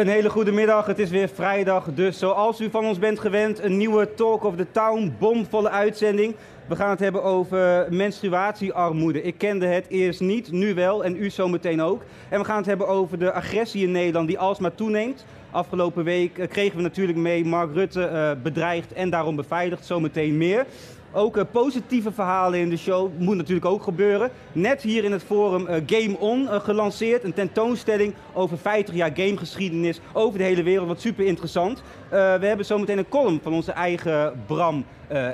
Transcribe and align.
Een 0.00 0.08
hele 0.08 0.30
goede 0.30 0.52
middag, 0.52 0.86
het 0.86 0.98
is 0.98 1.10
weer 1.10 1.28
vrijdag, 1.28 1.88
dus 1.94 2.18
zoals 2.18 2.60
u 2.60 2.70
van 2.70 2.84
ons 2.84 2.98
bent 2.98 3.20
gewend, 3.20 3.62
een 3.62 3.76
nieuwe 3.76 4.14
Talk 4.14 4.44
of 4.44 4.56
the 4.56 4.66
Town, 4.70 5.14
bomvolle 5.18 5.70
uitzending. 5.70 6.34
We 6.66 6.76
gaan 6.76 6.90
het 6.90 7.00
hebben 7.00 7.22
over 7.22 7.86
menstruatiearmoede. 7.90 9.22
Ik 9.22 9.38
kende 9.38 9.66
het 9.66 9.86
eerst 9.88 10.20
niet, 10.20 10.52
nu 10.52 10.74
wel 10.74 11.04
en 11.04 11.16
u 11.16 11.30
zometeen 11.30 11.82
ook. 11.82 12.02
En 12.28 12.38
we 12.38 12.44
gaan 12.44 12.56
het 12.56 12.66
hebben 12.66 12.88
over 12.88 13.18
de 13.18 13.32
agressie 13.32 13.84
in 13.84 13.92
Nederland 13.92 14.28
die 14.28 14.38
alsmaar 14.38 14.74
toeneemt. 14.74 15.24
Afgelopen 15.50 16.04
week 16.04 16.38
eh, 16.38 16.48
kregen 16.48 16.76
we 16.76 16.82
natuurlijk 16.82 17.18
mee 17.18 17.44
Mark 17.44 17.74
Rutte 17.74 18.10
uh, 18.12 18.42
bedreigd 18.42 18.92
en 18.92 19.10
daarom 19.10 19.36
beveiligd, 19.36 19.86
zometeen 19.86 20.36
meer. 20.36 20.66
Ook 21.12 21.36
uh, 21.36 21.42
positieve 21.50 22.12
verhalen 22.12 22.58
in 22.58 22.70
de 22.70 22.76
show 22.76 23.10
moet 23.18 23.36
natuurlijk 23.36 23.66
ook 23.66 23.82
gebeuren. 23.82 24.30
Net 24.52 24.82
hier 24.82 25.04
in 25.04 25.12
het 25.12 25.22
forum 25.22 25.66
uh, 25.68 25.76
Game 25.86 26.18
On 26.18 26.42
uh, 26.42 26.60
gelanceerd. 26.60 27.24
Een 27.24 27.32
tentoonstelling 27.32 28.14
over 28.32 28.58
50 28.58 28.94
jaar 28.94 29.10
gamegeschiedenis 29.14 30.00
over 30.12 30.38
de 30.38 30.44
hele 30.44 30.62
wereld. 30.62 30.88
Wat 30.88 31.00
super 31.00 31.26
interessant. 31.26 31.82
we 32.10 32.16
hebben 32.40 32.66
zometeen 32.66 32.98
een 32.98 33.08
column 33.08 33.40
van 33.42 33.52
onze 33.52 33.72
eigen 33.72 34.42
Bram 34.46 34.84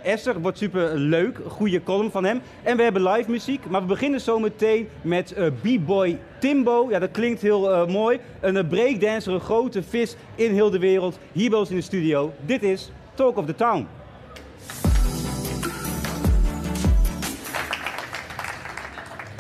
Esser. 0.03 0.41
Wordt 0.41 0.59
super 0.59 0.99
leuk. 0.99 1.41
Goede 1.49 1.83
column 1.83 2.11
van 2.11 2.25
hem. 2.25 2.41
En 2.63 2.77
we 2.77 2.83
hebben 2.83 3.03
live 3.03 3.31
muziek. 3.31 3.67
Maar 3.69 3.81
we 3.81 3.87
beginnen 3.87 4.21
zometeen 4.21 4.89
met 5.03 5.35
B-boy 5.63 6.19
Timbo. 6.41 6.87
Ja, 6.91 6.99
dat 6.99 7.11
klinkt 7.11 7.43
heel 7.43 7.87
mooi. 7.87 8.21
Een 8.41 8.67
breakdancer, 8.67 9.33
een 9.33 9.41
grote 9.41 9.83
vis 9.83 10.17
in 10.35 10.53
heel 10.53 10.71
de 10.71 10.79
wereld. 10.79 11.19
Hier 11.33 11.51
bij 11.51 11.59
ons 11.59 11.71
in 11.71 11.77
de 11.77 11.83
studio. 11.83 12.33
Dit 12.47 12.63
is 12.63 12.91
Talk 13.15 13.37
of 13.37 13.47
the 13.47 13.55
Town. 13.55 13.87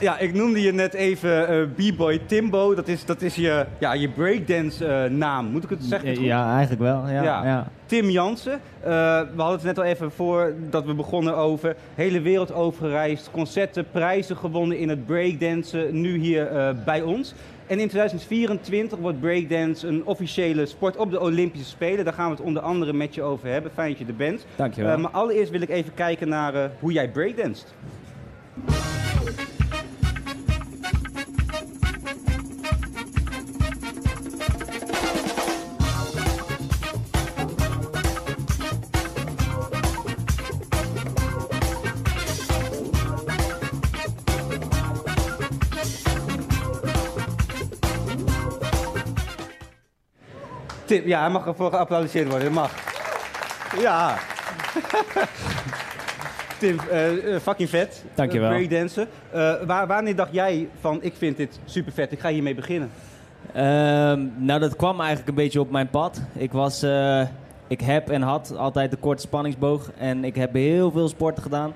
Ja, 0.00 0.19
ik 0.19 0.34
noemde 0.34 0.62
je 0.62 0.72
net 0.72 0.94
even 0.94 1.69
uh, 1.78 1.92
B-Boy 1.92 2.20
Timbo. 2.27 2.75
Dat 2.75 2.89
is, 2.89 3.05
dat 3.05 3.22
is 3.22 3.34
je, 3.34 3.66
ja, 3.78 3.92
je 3.92 4.08
breakdance 4.08 4.86
uh, 4.86 5.16
naam. 5.16 5.47
Moet 5.47 5.64
ik 5.64 5.70
het 5.70 5.84
zeggen? 5.84 6.14
Ja, 6.14 6.20
ja 6.20 6.50
eigenlijk 6.50 6.83
wel. 6.83 7.08
Ja, 7.08 7.22
ja. 7.22 7.44
ja. 7.44 7.69
Tim 7.86 8.11
Jansen. 8.11 8.52
Uh, 8.52 8.86
we 9.34 9.42
hadden 9.42 9.56
het 9.56 9.62
net 9.62 9.78
al 9.78 9.84
even 9.84 10.11
voor 10.11 10.55
dat 10.70 10.84
we 10.84 10.94
begonnen 10.94 11.36
over. 11.36 11.77
Hele 11.94 12.20
wereld 12.20 12.52
overgereisd. 12.52 13.30
Concerten, 13.30 13.86
prijzen 13.91 14.36
gewonnen 14.36 14.78
in 14.78 14.89
het 14.89 15.06
breakdansen. 15.06 16.00
Nu 16.00 16.19
hier 16.19 16.74
bij 16.84 17.02
ons. 17.02 17.34
En 17.67 17.78
in 17.78 17.89
2024 17.89 18.98
wordt 18.98 19.20
breakdance 19.20 19.86
een 19.86 20.05
officiële 20.05 20.67
sport 20.67 20.97
op 20.97 21.11
de 21.11 21.20
Olympische 21.20 21.69
Spelen. 21.69 22.05
Daar 22.05 22.14
gaan 22.14 22.30
we 22.30 22.36
het 22.36 22.44
onder 22.44 22.62
andere 22.62 22.92
met 22.92 23.14
je 23.14 23.22
over 23.22 23.48
hebben. 23.48 23.70
Fijn 23.74 23.91
dat 23.91 23.98
je 23.98 24.06
er 24.06 24.17
bent. 24.17 24.47
Dankjewel. 24.56 24.98
maar 24.98 25.11
allereerst 25.11 25.50
wil 25.50 25.61
ik 25.61 25.69
even 25.69 25.94
kijken 25.94 26.28
naar 26.28 26.70
hoe 26.80 26.92
jij 26.92 27.08
breakdanst. 27.08 27.74
Tim, 50.96 51.08
ja, 51.08 51.20
hij 51.20 51.30
mag 51.30 51.46
ervoor 51.46 51.70
geapplaudisseerd 51.70 52.29
worden. 52.29 52.45
Dat 52.45 52.62
mag. 52.62 52.74
Ja. 53.80 54.14
Tim, 56.58 56.79
uh, 56.92 57.39
fucking 57.39 57.68
vet. 57.68 58.05
Dankjewel. 58.14 58.51
Uh, 58.51 58.57
breakdansen. 58.57 59.08
Uh, 59.34 59.52
waar, 59.67 59.86
wanneer 59.86 60.17
dacht 60.17 60.33
jij 60.33 60.68
van, 60.80 60.98
ik 61.02 61.14
vind 61.17 61.36
dit 61.36 61.58
super 61.64 61.92
vet, 61.92 62.12
ik 62.12 62.20
ga 62.20 62.29
hiermee 62.29 62.55
beginnen? 62.55 62.90
Ehm, 63.52 64.27
nou, 64.36 64.61
dat 64.61 64.77
kwam 64.77 64.98
eigenlijk 64.98 65.29
een 65.29 65.34
beetje 65.34 65.61
op 65.61 65.70
mijn 65.70 65.90
pad. 65.90 66.20
Ik 66.33 66.52
was... 66.52 66.86
ik 67.67 67.80
heb 67.80 68.11
en 68.11 68.23
had 68.23 68.57
altijd 68.57 68.90
de 68.90 68.96
korte 68.96 69.23
spanningsboog. 69.23 69.90
En 69.98 70.24
ik 70.24 70.34
heb 70.34 70.52
heel 70.52 70.90
veel 70.90 71.08
sporten 71.08 71.42
gedaan. 71.42 71.73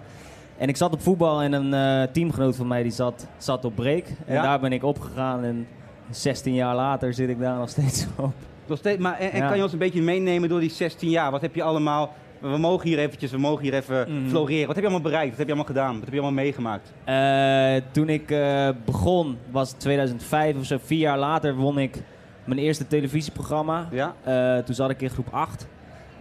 En 0.58 0.68
ik 0.68 0.76
zat 0.76 0.92
op 0.92 1.02
voetbal 1.02 1.42
en 1.42 1.52
een 1.52 2.08
teamgenoot 2.12 2.56
van 2.56 2.66
mij 2.66 2.82
die 2.82 2.92
zat, 2.92 3.26
zat 3.38 3.64
op 3.64 3.74
break. 3.74 4.04
En 4.26 4.34
ja? 4.34 4.42
daar 4.42 4.60
ben 4.60 4.72
ik 4.72 4.82
opgegaan. 4.82 5.44
En 5.44 5.66
16 6.10 6.54
jaar 6.54 6.74
later 6.74 7.14
zit 7.14 7.28
ik 7.28 7.40
daar 7.40 7.58
nog 7.58 7.68
steeds 7.68 8.06
op. 8.16 8.32
Nog 8.70 8.78
steeds, 8.78 8.98
maar 9.02 9.18
en, 9.18 9.32
en 9.32 9.48
kan 9.48 9.56
je 9.56 9.62
ons 9.62 9.72
een 9.72 9.78
beetje 9.78 10.02
meenemen 10.02 10.48
door 10.48 10.60
die 10.60 10.70
16 10.70 11.10
jaar? 11.10 11.30
Wat 11.30 11.40
heb 11.40 11.54
je 11.54 11.62
allemaal... 11.62 12.12
We 12.40 12.58
mogen 12.58 12.88
hier 12.88 12.98
eventjes, 12.98 13.30
we 13.30 13.38
mogen 13.38 13.62
hier 13.64 13.74
even 13.74 14.06
Mhm. 14.14 14.28
floreren. 14.28 14.66
Wat 14.66 14.74
heb 14.76 14.84
je 14.84 14.90
allemaal 14.90 15.10
bereikt? 15.10 15.28
Wat 15.28 15.38
heb 15.38 15.46
je 15.46 15.52
allemaal 15.52 15.74
gedaan? 15.74 15.94
Wat 15.94 16.04
heb 16.04 16.12
je 16.14 16.20
allemaal 16.20 16.42
meegemaakt? 16.44 16.92
Uh, 17.08 17.74
toen 17.92 18.08
ik 18.08 18.30
uh, 18.30 18.68
begon, 18.84 19.38
was 19.50 19.70
het 19.70 19.80
2005 19.80 20.56
of 20.56 20.64
zo. 20.64 20.76
Vier 20.82 20.98
jaar 20.98 21.18
later 21.18 21.54
won 21.54 21.78
ik 21.78 22.02
mijn 22.44 22.58
eerste 22.58 22.86
televisieprogramma. 22.86 23.88
Ja? 23.90 24.14
Uh, 24.28 24.58
toen 24.64 24.74
zat 24.74 24.90
ik 24.90 25.02
in 25.02 25.10
groep 25.10 25.28
8. 25.30 25.66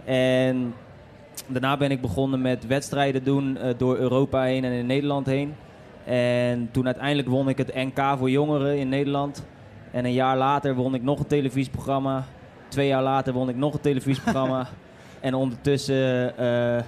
En 0.04 0.74
daarna 1.46 1.76
ben 1.76 1.90
ik 1.90 2.00
begonnen 2.00 2.40
met 2.40 2.66
wedstrijden 2.66 3.24
doen 3.24 3.58
door 3.76 3.96
Europa 3.96 4.42
heen 4.42 4.64
en 4.64 4.72
in 4.72 4.86
Nederland 4.86 5.26
heen. 5.26 5.54
En 6.04 6.68
toen 6.72 6.86
uiteindelijk 6.86 7.28
won 7.28 7.48
ik 7.48 7.58
het 7.58 7.74
NK 7.74 8.14
voor 8.18 8.30
jongeren 8.30 8.78
in 8.78 8.88
Nederland. 8.88 9.44
En 9.90 10.04
een 10.04 10.12
jaar 10.12 10.36
later 10.36 10.74
won 10.74 10.94
ik 10.94 11.02
nog 11.02 11.18
een 11.18 11.26
televisieprogramma. 11.26 12.24
Twee 12.70 12.86
jaar 12.86 13.02
later 13.02 13.32
won 13.32 13.48
ik 13.48 13.56
nog 13.56 13.74
een 13.74 13.80
televisieprogramma. 13.80 14.68
en 15.20 15.34
ondertussen 15.34 16.32
uh, 16.40 16.82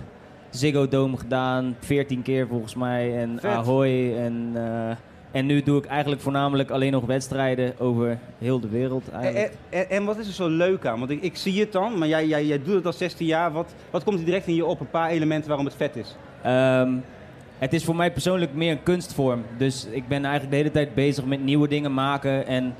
Ziggo 0.50 0.88
Dome 0.88 1.16
gedaan, 1.16 1.76
14 1.81 2.22
keer 2.22 2.47
volgens 2.47 2.75
mij. 2.75 3.19
En 3.19 3.38
Vet. 3.41 3.50
Ahoy. 3.50 4.16
En, 4.16 4.53
uh, 4.54 4.91
en 5.31 5.47
nu 5.47 5.62
doe 5.62 5.78
ik 5.78 5.84
eigenlijk 5.84 6.22
voornamelijk 6.22 6.70
alleen 6.70 6.93
nog 6.93 7.04
wedstrijden 7.04 7.75
over 7.78 8.19
heel 8.38 8.60
de 8.60 8.69
wereld. 8.69 9.09
En, 9.09 9.50
en, 9.70 9.91
en, 9.91 10.04
wat 10.04 10.19
is 10.19 10.26
er 10.26 10.32
zo 10.32 10.48
leuk 10.48 10.87
aan? 10.87 10.98
Want 10.98 11.10
ik, 11.10 11.22
ik 11.22 11.37
zie 11.37 11.60
het 11.60 11.72
dan, 11.72 11.99
maar 11.99 12.09
jij, 12.09 12.26
jij, 12.26 12.47
jij 12.47 12.62
doet 12.62 12.75
het 12.75 12.87
al 12.87 12.93
16 12.93 13.26
jaar. 13.26 13.53
Wat, 13.53 13.75
wat 13.91 14.04
komt 14.04 14.19
er 14.19 14.25
direct 14.25 14.47
in 14.47 14.54
je 14.54 14.64
op? 14.64 14.81
Een 14.81 14.91
paar 14.91 15.10
elementen 15.10 15.49
waarom 15.49 15.66
het 15.66 15.76
vet 15.76 15.97
is? 15.97 16.16
Um, 16.47 17.03
het 17.59 17.72
is 17.72 17.84
voor 17.84 17.97
mij 17.97 18.12
persoonlijk 18.12 18.54
meer 18.54 18.70
een 18.70 18.82
kunstvorm. 18.82 19.44
Dus 19.56 19.87
ik 19.91 20.09
ben 20.09 20.22
eigenlijk 20.22 20.50
de 20.50 20.56
hele 20.56 20.70
tijd 20.70 20.94
bezig 20.94 21.25
met 21.25 21.44
nieuwe 21.44 21.69
dingen 21.69 21.94
maken. 21.94 22.47
En 22.47 22.75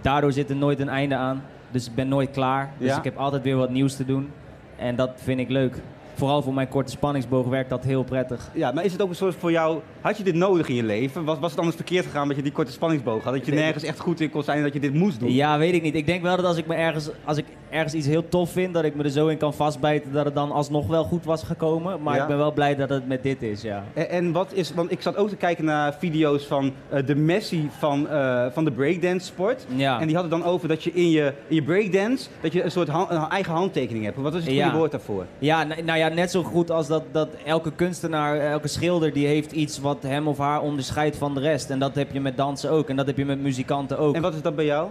daardoor 0.00 0.32
zit 0.32 0.50
er 0.50 0.56
nooit 0.56 0.80
een 0.80 0.88
einde 0.88 1.14
aan. 1.14 1.42
Dus 1.74 1.86
ik 1.86 1.94
ben 1.94 2.08
nooit 2.08 2.30
klaar. 2.30 2.70
Dus 2.78 2.88
Ja? 2.88 2.98
ik 2.98 3.04
heb 3.04 3.16
altijd 3.16 3.42
weer 3.42 3.56
wat 3.56 3.70
nieuws 3.70 3.96
te 3.96 4.04
doen. 4.04 4.30
En 4.76 4.96
dat 4.96 5.10
vind 5.16 5.40
ik 5.40 5.48
leuk. 5.48 5.76
Vooral 6.14 6.42
voor 6.42 6.54
mijn 6.54 6.68
korte 6.68 6.90
spanningsboog 6.90 7.46
werkt 7.46 7.70
dat 7.70 7.84
heel 7.84 8.02
prettig. 8.04 8.50
Ja, 8.54 8.72
maar 8.72 8.84
is 8.84 8.92
het 8.92 9.02
ook 9.02 9.08
een 9.08 9.14
soort 9.14 9.34
voor 9.38 9.50
jou... 9.50 9.78
Had 10.00 10.16
je 10.16 10.22
dit 10.24 10.34
nodig 10.34 10.68
in 10.68 10.74
je 10.74 10.82
leven? 10.82 11.24
Was, 11.24 11.38
was 11.38 11.50
het 11.50 11.58
anders 11.58 11.76
verkeerd 11.76 12.04
gegaan 12.04 12.28
dat 12.28 12.36
je 12.36 12.42
die 12.42 12.52
korte 12.52 12.72
spanningsboog 12.72 13.24
had? 13.24 13.32
Dat 13.32 13.46
je 13.46 13.52
nergens 13.52 13.84
echt 13.84 13.98
goed 14.00 14.20
in 14.20 14.30
kon 14.30 14.42
zijn 14.42 14.56
en 14.58 14.62
dat 14.64 14.72
je 14.72 14.80
dit 14.80 14.94
moest 14.94 15.20
doen? 15.20 15.32
Ja, 15.32 15.58
weet 15.58 15.74
ik 15.74 15.82
niet. 15.82 15.94
Ik 15.94 16.06
denk 16.06 16.22
wel 16.22 16.36
dat 16.36 16.44
als 16.44 16.56
ik, 16.56 16.66
me 16.66 16.74
ergens, 16.74 17.10
als 17.24 17.36
ik 17.36 17.44
ergens 17.70 17.94
iets 17.94 18.06
heel 18.06 18.28
tof 18.28 18.50
vind, 18.50 18.74
dat 18.74 18.84
ik 18.84 18.94
me 18.94 19.02
er 19.02 19.10
zo 19.10 19.26
in 19.26 19.36
kan 19.36 19.54
vastbijten 19.54 20.12
dat 20.12 20.24
het 20.24 20.34
dan 20.34 20.52
alsnog 20.52 20.86
wel 20.86 21.04
goed 21.04 21.24
was 21.24 21.42
gekomen. 21.42 22.02
Maar 22.02 22.14
Ja. 22.16 22.22
ik 22.22 22.28
ben 22.28 22.36
wel 22.36 22.52
blij 22.52 22.76
dat 22.76 22.88
het 22.88 23.08
met 23.08 23.22
dit 23.22 23.42
is, 23.42 23.62
ja. 23.62 23.84
En, 23.94 24.08
en 24.10 24.32
wat 24.32 24.52
is... 24.52 24.74
Want 24.74 24.90
ik 24.90 25.00
zat 25.02 25.16
ook 25.16 25.28
te 25.28 25.36
kijken 25.36 25.64
naar 25.64 25.94
video's 25.98 26.44
van 26.46 26.72
eh, 26.88 27.06
de 27.06 27.14
Messi 27.14 27.68
van, 27.78 28.08
eh, 28.08 28.46
van 28.52 28.64
de 28.64 28.70
breakdance 28.70 29.26
sport. 29.26 29.66
Ja. 29.76 30.00
En 30.00 30.06
die 30.06 30.16
hadden 30.16 30.38
dan 30.40 30.48
over 30.48 30.68
dat 30.68 30.84
je 30.84 30.92
in 30.92 31.10
je, 31.10 31.32
in 31.48 31.54
je 31.54 31.62
breakdance... 31.62 32.28
dat 32.40 32.52
je 32.52 32.62
een 32.62 32.70
soort 32.70 32.88
een 32.88 33.28
eigen 33.28 33.52
handtekening 33.52 34.04
hebt. 34.04 34.16
Wat 34.16 34.32
is 34.34 34.38
het 34.40 34.48
goede 34.48 34.64
Ja. 34.68 34.76
woord 34.76 34.90
daarvoor? 34.90 35.24
Ja, 35.38 35.64
nou 35.84 35.98
ja, 35.98 36.03
net 36.12 36.30
zo 36.30 36.42
goed 36.42 36.70
als 36.70 36.86
dat, 36.86 37.02
dat 37.12 37.28
elke 37.44 37.72
kunstenaar, 37.72 38.38
elke 38.38 38.68
schilder, 38.68 39.12
die 39.12 39.26
heeft 39.26 39.52
iets 39.52 39.78
wat 39.78 40.02
hem 40.02 40.28
of 40.28 40.38
haar 40.38 40.60
onderscheidt 40.60 41.16
van 41.16 41.34
de 41.34 41.40
rest. 41.40 41.70
En 41.70 41.78
dat 41.78 41.94
heb 41.94 42.12
je 42.12 42.20
met 42.20 42.36
dansen 42.36 42.70
ook. 42.70 42.88
En 42.88 42.96
dat 42.96 43.06
heb 43.06 43.16
je 43.16 43.24
met 43.24 43.40
muzikanten 43.40 43.98
ook. 43.98 44.14
En 44.14 44.22
wat 44.22 44.34
is 44.34 44.42
dat 44.42 44.56
bij 44.56 44.64
jou? 44.64 44.88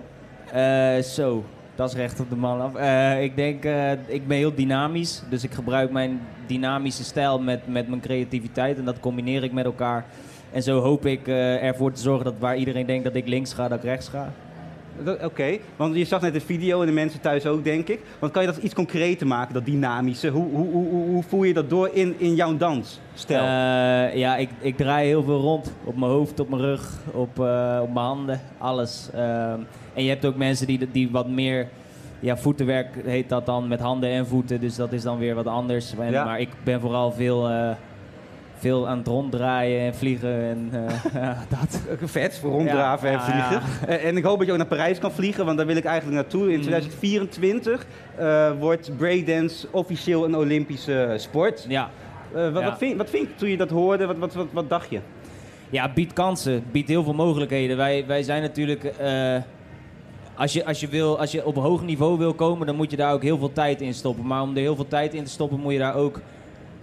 Eh, 0.51 0.97
zo, 1.03 1.43
dat 1.75 1.89
is 1.89 1.95
recht 1.95 2.19
op 2.19 2.29
de 2.29 2.35
man 2.35 2.61
af. 2.61 2.75
Eh, 2.75 3.23
ik 3.23 3.35
denk, 3.35 3.65
eh, 3.65 3.91
ik 3.91 4.27
ben 4.27 4.37
heel 4.37 4.55
dynamisch. 4.55 5.21
Dus 5.29 5.43
ik 5.43 5.51
gebruik 5.51 5.91
mijn 5.91 6.21
dynamische 6.47 7.03
stijl 7.03 7.39
met, 7.39 7.67
met 7.67 7.87
mijn 7.87 8.01
creativiteit. 8.01 8.77
En 8.77 8.85
dat 8.85 8.99
combineer 8.99 9.43
ik 9.43 9.53
met 9.53 9.65
elkaar. 9.65 10.05
En 10.51 10.63
zo 10.63 10.79
hoop 10.79 11.05
ik 11.05 11.27
ervoor 11.27 11.91
te 11.91 12.01
zorgen 12.01 12.25
dat 12.25 12.33
waar 12.39 12.57
iedereen 12.57 12.85
denkt 12.85 13.03
dat 13.03 13.15
ik 13.15 13.27
links 13.27 13.53
ga, 13.53 13.67
dat 13.67 13.77
ik 13.77 13.83
rechts 13.83 14.07
ga. 14.07 14.31
Oké, 15.23 15.57
want 15.75 15.95
je 15.95 16.05
zag 16.05 16.21
net 16.21 16.33
de 16.33 16.41
video 16.41 16.79
en 16.79 16.85
de 16.87 16.93
mensen 16.93 17.19
thuis 17.19 17.45
ook, 17.45 17.63
denk 17.63 17.87
ik. 17.87 17.99
Want 18.19 18.31
kan 18.31 18.41
je 18.41 18.47
dat 18.47 18.57
iets 18.57 18.73
concreter 18.73 19.27
maken, 19.27 19.53
dat 19.53 19.65
dynamische? 19.65 20.27
Hoe, 20.29 20.49
hoe, 20.51 20.71
hoe, 20.71 21.05
hoe, 21.05 21.23
voer 21.23 21.47
je 21.47 21.53
dat 21.53 21.69
door 21.69 21.89
in, 21.93 22.15
in 22.17 22.35
jouw 22.35 22.57
dansstijl? 22.57 23.41
Eh, 23.41 24.17
ja, 24.17 24.35
ik, 24.37 24.49
ik 24.59 24.77
draai 24.77 25.07
heel 25.07 25.23
veel 25.23 25.39
rond. 25.39 25.73
Op 25.83 25.97
mijn 25.97 26.11
hoofd, 26.11 26.39
op 26.39 26.49
mijn 26.49 26.61
rug, 26.61 26.91
op, 27.11 27.39
eh, 27.39 27.79
op 27.81 27.93
mijn 27.93 28.05
handen, 28.05 28.41
alles. 28.57 29.09
Ehm, 29.13 29.59
en 29.93 30.03
je 30.03 30.09
hebt 30.09 30.25
ook 30.25 30.35
mensen 30.35 30.67
die, 30.67 30.91
die 30.91 31.11
wat 31.11 31.27
meer... 31.27 31.67
Ja, 32.19 32.37
voetenwerk 32.37 32.87
heet 33.05 33.29
dat 33.29 33.45
dan 33.45 33.67
met 33.67 33.79
handen 33.79 34.09
en 34.09 34.27
voeten. 34.27 34.59
Dus 34.59 34.75
dat 34.75 34.91
is 34.91 35.03
dan 35.03 35.17
weer 35.17 35.35
wat 35.35 35.47
anders. 35.47 35.95
En, 35.97 36.11
Ja. 36.11 36.25
Maar 36.25 36.39
ik 36.39 36.49
ben 36.63 36.79
vooral 36.79 37.11
veel, 37.11 37.49
eh, 37.49 37.69
veel 38.63 38.87
aan 38.87 38.97
het 38.97 39.07
ronddraaien 39.07 39.79
en 39.81 39.95
vliegen. 39.95 40.33
En 40.43 40.69
eh, 40.71 41.13
ja, 41.13 41.37
dat. 41.59 41.81
Vet, 42.09 42.37
voor 42.39 42.51
ronddraven 42.51 43.11
Ja, 43.11 43.27
en 43.29 43.37
ja, 43.37 43.47
vliegen. 43.47 43.87
Eh, 43.87 44.05
En 44.07 44.17
ik 44.17 44.23
hoop 44.23 44.37
dat 44.37 44.45
je 44.45 44.51
ook 44.51 44.57
naar 44.57 44.67
Parijs 44.67 44.99
kan 44.99 45.11
vliegen, 45.11 45.45
want 45.45 45.57
daar 45.57 45.65
wil 45.67 45.75
ik 45.75 45.85
eigenlijk 45.85 46.15
naartoe. 46.21 46.41
In 46.51 46.59
Mhm. 46.59 46.61
2024 46.61 47.85
eh, 48.15 48.51
wordt 48.59 48.97
breakdance 48.97 49.67
officieel 49.71 50.23
een 50.25 50.35
Olympische 50.35 51.13
sport. 51.17 51.65
Ja. 51.67 51.89
Eh, 52.35 52.51
wat, 52.53 52.61
Ja. 52.61 52.69
wat, 52.69 52.77
vind, 52.77 52.97
wat 52.97 53.09
vind 53.09 53.27
je 53.27 53.35
toen 53.35 53.49
je 53.49 53.57
dat 53.57 53.69
hoorde? 53.69 54.05
Wat, 54.05 54.17
wat, 54.17 54.33
wat, 54.33 54.47
wat 54.51 54.69
dacht 54.69 54.89
je? 54.89 54.99
Ja, 55.69 55.91
biedt 55.93 56.13
kansen, 56.13 56.63
biedt 56.71 56.89
heel 56.89 57.03
veel 57.03 57.13
mogelijkheden. 57.13 57.77
Wij, 57.77 58.03
wij 58.07 58.23
zijn 58.23 58.41
natuurlijk. 58.41 58.83
eh, 58.83 59.35
als, 60.35 60.53
je, 60.53 60.65
als, 60.65 60.79
je 60.79 60.87
wil, 60.87 61.19
als 61.19 61.31
je 61.31 61.45
op 61.45 61.55
hoog 61.55 61.83
niveau 61.83 62.17
wil 62.17 62.33
komen, 62.33 62.67
dan 62.67 62.75
moet 62.75 62.91
je 62.91 62.97
daar 62.97 63.13
ook 63.13 63.21
heel 63.23 63.37
veel 63.37 63.53
tijd 63.53 63.81
in 63.81 63.93
stoppen. 63.93 64.25
Maar 64.27 64.41
om 64.41 64.49
er 64.55 64.61
heel 64.61 64.75
veel 64.75 64.87
tijd 64.87 65.13
in 65.13 65.23
te 65.23 65.29
stoppen, 65.31 65.59
moet 65.59 65.73
je 65.73 65.79
daar 65.79 65.95
ook 65.95 66.19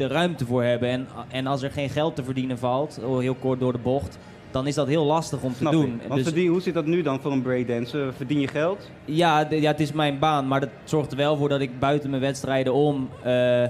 de 0.00 0.06
ruimte 0.06 0.46
voor 0.46 0.62
hebben. 0.62 0.88
En, 0.88 1.06
en 1.30 1.46
als 1.46 1.62
er 1.62 1.70
geen 1.70 1.88
geld 1.90 2.16
te 2.16 2.24
verdienen 2.24 2.58
valt, 2.58 3.00
oh, 3.04 3.18
heel 3.18 3.34
kort 3.34 3.60
door 3.60 3.72
de 3.72 3.78
bocht, 3.78 4.18
dan 4.50 4.66
is 4.66 4.74
dat 4.74 4.86
heel 4.86 5.04
lastig 5.04 5.42
om 5.42 5.54
te 5.54 5.70
doen. 5.70 6.00
Dus- 6.14 6.22
verdien- 6.22 6.48
hoe 6.50 6.60
zit 6.60 6.74
dat 6.74 6.86
nu 6.86 7.02
dan 7.02 7.20
voor 7.20 7.32
een 7.32 7.42
breakdancer? 7.42 8.12
Verdien 8.14 8.40
je 8.40 8.48
geld? 8.48 8.90
ja, 9.04 9.46
ja, 9.50 9.70
het 9.70 9.80
is 9.80 9.92
mijn 9.92 10.18
baan, 10.18 10.48
maar 10.48 10.60
dat 10.60 10.68
zorgt 10.84 11.10
er 11.10 11.16
wel 11.16 11.36
voor 11.36 11.48
dat 11.48 11.60
ik 11.60 11.78
buiten 11.78 12.10
mijn 12.10 12.22
wedstrijden 12.22 12.74
om 12.74 13.08
eh, 13.22 13.64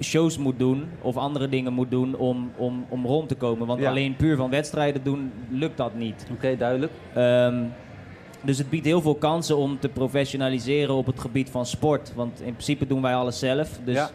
shows 0.00 0.38
moet 0.38 0.58
doen 0.58 0.84
of 1.00 1.16
andere 1.16 1.48
dingen 1.48 1.72
moet 1.72 1.90
doen 1.90 2.16
om, 2.16 2.50
om, 2.56 2.84
om 2.88 3.06
rond 3.06 3.28
te 3.28 3.34
komen. 3.34 3.66
Want 3.66 3.80
Ja. 3.80 3.88
alleen 3.88 4.16
puur 4.16 4.36
van 4.36 4.50
wedstrijden 4.50 5.02
doen, 5.04 5.32
lukt 5.50 5.76
dat 5.76 5.94
niet. 5.94 6.26
Oké, 6.32 6.56
duidelijk. 6.56 6.92
Ehm, 7.14 7.62
dus 8.44 8.58
het 8.58 8.70
biedt 8.70 8.86
heel 8.86 9.00
veel 9.00 9.14
kansen 9.14 9.56
om 9.56 9.78
te 9.78 9.88
professionaliseren 9.88 10.94
op 10.94 11.06
het 11.06 11.20
gebied 11.20 11.50
van 11.50 11.66
sport. 11.66 12.12
Want 12.14 12.40
in 12.40 12.52
principe 12.52 12.86
doen 12.86 13.02
wij 13.02 13.14
alles 13.14 13.38
zelf. 13.38 13.78
Dus 13.84 13.94
Ja. 13.94 14.10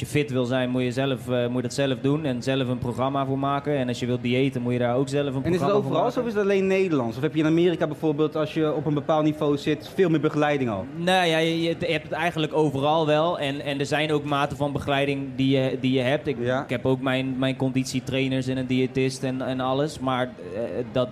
Als 0.00 0.04
je 0.12 0.18
fit 0.18 0.30
wil 0.30 0.44
zijn, 0.44 0.70
moet 0.70 0.82
je, 0.82 0.92
zelf, 0.92 1.28
eh, 1.28 1.46
moet 1.46 1.56
je 1.56 1.62
dat 1.62 1.74
zelf 1.74 1.98
doen 2.00 2.24
en 2.24 2.42
zelf 2.42 2.68
een 2.68 2.78
programma 2.78 3.26
voor 3.26 3.38
maken. 3.38 3.76
En 3.76 3.88
als 3.88 3.98
je 3.98 4.06
wilt 4.06 4.22
diëten, 4.22 4.62
moet 4.62 4.72
je 4.72 4.78
daar 4.78 4.96
ook 4.96 5.08
zelf 5.08 5.34
een 5.34 5.44
En 5.44 5.52
is 5.52 5.60
het 5.60 5.70
programma 5.70 5.72
voor 5.72 5.84
overal 5.84 6.00
maken. 6.00 6.12
zo 6.12 6.20
of 6.20 6.26
is 6.26 6.32
het 6.34 6.42
alleen 6.42 6.66
Nederlands? 6.66 7.16
Of 7.16 7.22
heb 7.22 7.34
je 7.34 7.40
in 7.40 7.46
Amerika 7.46 7.86
bijvoorbeeld, 7.86 8.36
als 8.36 8.54
je 8.54 8.74
op 8.74 8.86
een 8.86 8.94
bepaald 8.94 9.24
niveau 9.24 9.56
zit, 9.56 9.90
veel 9.94 10.08
meer 10.08 10.20
begeleiding 10.20 10.70
al? 10.70 10.86
Nou 10.96 11.26
ja, 11.26 11.38
je, 11.38 11.62
je 11.62 11.76
hebt 11.78 12.02
het 12.02 12.12
eigenlijk 12.12 12.54
overal 12.54 13.06
wel. 13.06 13.38
En, 13.38 13.60
en 13.60 13.78
er 13.78 13.86
zijn 13.86 14.12
ook 14.12 14.24
maten 14.24 14.56
van 14.56 14.72
begeleiding 14.72 15.28
die 15.36 15.58
je, 15.58 15.78
die 15.80 15.92
je 15.92 16.00
hebt. 16.00 16.26
Ik, 16.26 16.36
Ja. 16.40 16.62
ik 16.62 16.70
heb 16.70 16.86
ook 16.86 17.00
mijn, 17.00 17.38
mijn 17.38 17.56
conditietrainers 17.56 18.46
en 18.46 18.56
een 18.56 18.66
diëtist 18.66 19.22
en, 19.22 19.42
en 19.42 19.60
alles. 19.60 19.98
Maar 19.98 20.22
eh, 20.54 20.60
dat, 20.92 21.08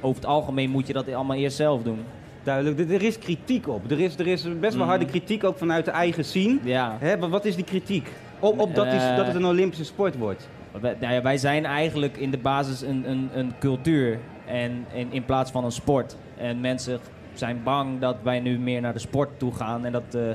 over 0.00 0.16
het 0.16 0.30
algemeen 0.30 0.70
moet 0.70 0.86
je 0.86 0.92
dat 0.92 1.12
allemaal 1.14 1.36
eerst 1.36 1.56
zelf 1.56 1.82
doen. 1.82 1.98
Duidelijk, 2.44 2.78
er 2.80 2.94
er 2.94 3.02
is 3.02 3.18
kritiek 3.18 3.68
op. 3.68 3.90
Er 3.90 4.00
is, 4.00 4.18
er 4.18 4.26
is 4.26 4.42
best 4.42 4.60
wel 4.60 4.72
Mhm. 4.82 4.88
harde 4.88 5.04
kritiek 5.04 5.44
ook 5.44 5.58
vanuit 5.58 5.84
de 5.84 5.90
eigen 5.90 6.24
scene. 6.24 6.58
Ja. 6.62 6.96
Hè, 7.00 7.16
maar 7.16 7.28
wat 7.28 7.44
is 7.44 7.54
die 7.56 7.64
kritiek? 7.64 8.08
Op, 8.38 8.58
op 8.60 8.74
dat, 8.74 8.86
is, 8.86 9.02
Eh. 9.02 9.16
dat 9.16 9.26
het 9.26 9.34
een 9.34 9.44
Olympische 9.44 9.84
sport 9.84 10.16
wordt. 10.18 10.48
Wij, 10.80 10.96
nou 11.00 11.14
ja, 11.14 11.22
wij 11.22 11.38
zijn 11.38 11.64
eigenlijk 11.64 12.16
in 12.16 12.30
de 12.30 12.38
basis 12.38 12.80
een, 12.82 13.10
een, 13.10 13.28
een 13.34 13.52
cultuur 13.58 14.18
en, 14.46 14.84
en 14.94 15.12
in 15.12 15.24
plaats 15.24 15.50
van 15.50 15.64
een 15.64 15.72
sport. 15.72 16.16
En 16.36 16.60
mensen 16.60 16.98
zijn 17.32 17.60
bang 17.64 18.00
dat 18.00 18.16
wij 18.22 18.40
nu 18.40 18.58
meer 18.58 18.80
naar 18.80 18.92
de 18.92 18.98
sport 18.98 19.38
toe 19.38 19.54
gaan 19.54 19.84
en 19.84 19.92
dat 19.92 20.12
de 20.12 20.34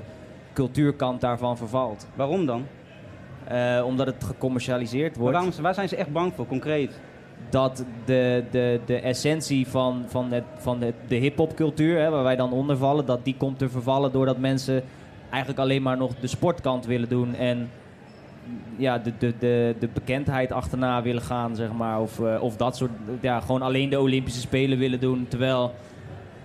cultuurkant 0.54 1.22
daarvan 1.22 1.58
vervalt. 1.58 2.08
Waarom 2.16 2.46
dan? 2.46 2.66
Eh, 3.48 3.84
omdat 3.86 4.06
het 4.08 4.24
gecommercialiseerd 4.24 5.16
wordt. 5.16 5.34
waarom, 5.34 5.52
waar 5.62 5.74
zijn 5.74 5.90
ze 5.90 5.96
echt 5.96 6.12
bang 6.12 6.34
voor, 6.36 6.48
concreet? 6.48 7.00
Dat 7.50 7.86
de, 8.06 8.44
de, 8.52 8.80
de 8.86 9.00
essentie 9.00 9.68
van, 9.68 10.04
van, 10.08 10.32
het, 10.32 10.44
van 10.58 10.80
de, 10.80 10.94
de 11.08 11.16
hip-hop 11.16 11.56
cultuur, 11.56 12.00
hè, 12.00 12.10
waar 12.10 12.24
wij 12.24 12.36
dan 12.36 12.52
onder 12.52 12.78
vallen, 12.78 13.06
dat 13.06 13.26
die 13.26 13.36
komt 13.38 13.58
te 13.58 13.70
vervallen 13.70 14.12
doordat 14.12 14.38
mensen 14.38 14.84
eigenlijk 15.30 15.60
alleen 15.62 15.82
maar 15.82 15.98
nog 15.98 16.16
de 16.20 16.28
sportkant 16.28 16.86
willen 16.86 17.10
doen 17.10 17.36
en 17.36 17.70
ja, 18.78 18.98
de, 18.98 19.14
de, 19.20 19.34
de, 19.40 19.76
de 19.80 19.88
bekendheid 19.94 20.52
achterna 20.52 21.02
willen 21.02 21.22
gaan, 21.22 21.56
zeg 21.56 21.72
maar. 21.72 22.02
Of, 22.02 22.20
eh, 22.20 22.42
of 22.42 22.58
dat 22.58 22.78
soort, 22.78 22.92
ja, 23.22 23.40
gewoon 23.40 23.62
alleen 23.62 23.90
de 23.90 24.00
Olympische 24.00 24.40
Spelen 24.40 24.78
willen 24.78 25.00
doen. 25.00 25.26
Terwijl 25.28 25.74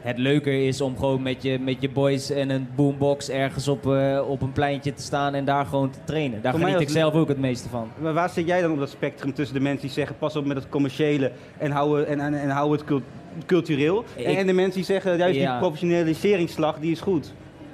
het 0.04 0.18
leuker 0.18 0.66
is 0.66 0.80
om 0.80 0.96
gewoon 0.98 1.22
met 1.22 1.42
je, 1.42 1.58
met 1.58 1.76
je 1.80 1.88
boys 1.88 2.30
en 2.30 2.50
een 2.50 2.68
boombox 2.76 3.28
ergens 3.30 3.68
op, 3.68 3.86
eh, 3.86 4.20
op 4.28 4.42
een 4.42 4.52
pleintje 4.52 4.94
te 4.94 5.02
staan 5.02 5.34
en 5.34 5.44
daar 5.44 5.66
gewoon 5.66 5.90
te 5.90 5.98
trainen. 6.04 6.42
Daar 6.42 6.54
geniet 6.54 6.80
ik 6.80 6.88
zelf 6.88 7.14
ook 7.14 7.28
het 7.28 7.38
meeste 7.38 7.68
van. 7.68 7.88
Maar 7.98 8.12
waar 8.12 8.28
zit 8.30 8.46
jij 8.46 8.60
dan 8.60 8.72
op 8.72 8.78
dat 8.78 8.90
spectrum 8.90 9.34
tussen 9.34 9.54
de 9.56 9.62
mensen 9.62 9.80
die 9.80 9.90
zeggen 9.90 10.16
pas 10.18 10.36
op 10.36 10.44
met 10.46 10.56
het 10.56 10.68
commerciële 10.68 11.32
en 11.58 11.70
hou, 11.70 12.02
en, 12.04 12.20
en, 12.20 12.34
en 12.34 12.48
hou 12.48 12.72
het 12.72 12.84
cult- 12.84 13.02
cultureel? 13.46 14.04
Ik- 14.16 14.26
en, 14.26 14.46
de 14.46 14.52
mensen 14.52 14.74
die 14.74 14.84
zeggen 14.84 15.16
juist 15.18 15.38
Ja. 15.38 15.50
die 15.50 15.58
professionaliseringsslag 15.60 16.78
die 16.78 16.90
is 16.90 17.00
goed. 17.00 17.32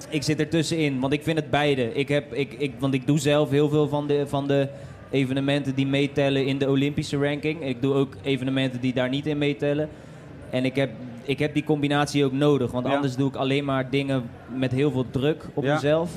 Ik 0.09 0.23
zit 0.23 0.39
ertussenin, 0.39 0.99
want 0.99 1.13
ik 1.13 1.23
vind 1.23 1.37
het 1.37 1.49
beide. 1.49 1.93
Ik 1.93 2.07
heb, 2.07 2.33
ik, 2.33 2.53
ik, 2.57 2.71
want 2.79 2.93
ik 2.93 3.07
doe 3.07 3.19
zelf 3.19 3.49
heel 3.49 3.69
veel 3.69 3.87
van 3.87 4.07
de, 4.07 4.23
van 4.27 4.47
de 4.47 4.67
evenementen 5.09 5.75
die 5.75 5.87
meetellen 5.87 6.45
in 6.45 6.57
de 6.57 6.69
Olympische 6.69 7.17
ranking. 7.17 7.63
Ik 7.65 7.81
doe 7.81 7.93
ook 7.93 8.13
evenementen 8.21 8.81
die 8.81 8.93
daar 8.93 9.09
niet 9.09 9.25
in 9.27 9.37
meetellen. 9.37 9.89
En 10.49 10.65
ik 10.65 10.75
heb, 10.75 10.89
ik 11.23 11.39
heb 11.39 11.53
die 11.53 11.63
combinatie 11.63 12.25
ook 12.25 12.31
nodig, 12.31 12.71
want 12.71 12.87
Ja. 12.87 12.95
anders 12.95 13.15
doe 13.15 13.27
ik 13.29 13.35
alleen 13.35 13.65
maar 13.65 13.89
dingen 13.89 14.29
met 14.55 14.71
heel 14.71 14.91
veel 14.91 15.05
druk 15.11 15.45
op 15.53 15.63
Ja. 15.63 15.73
mezelf. 15.73 16.11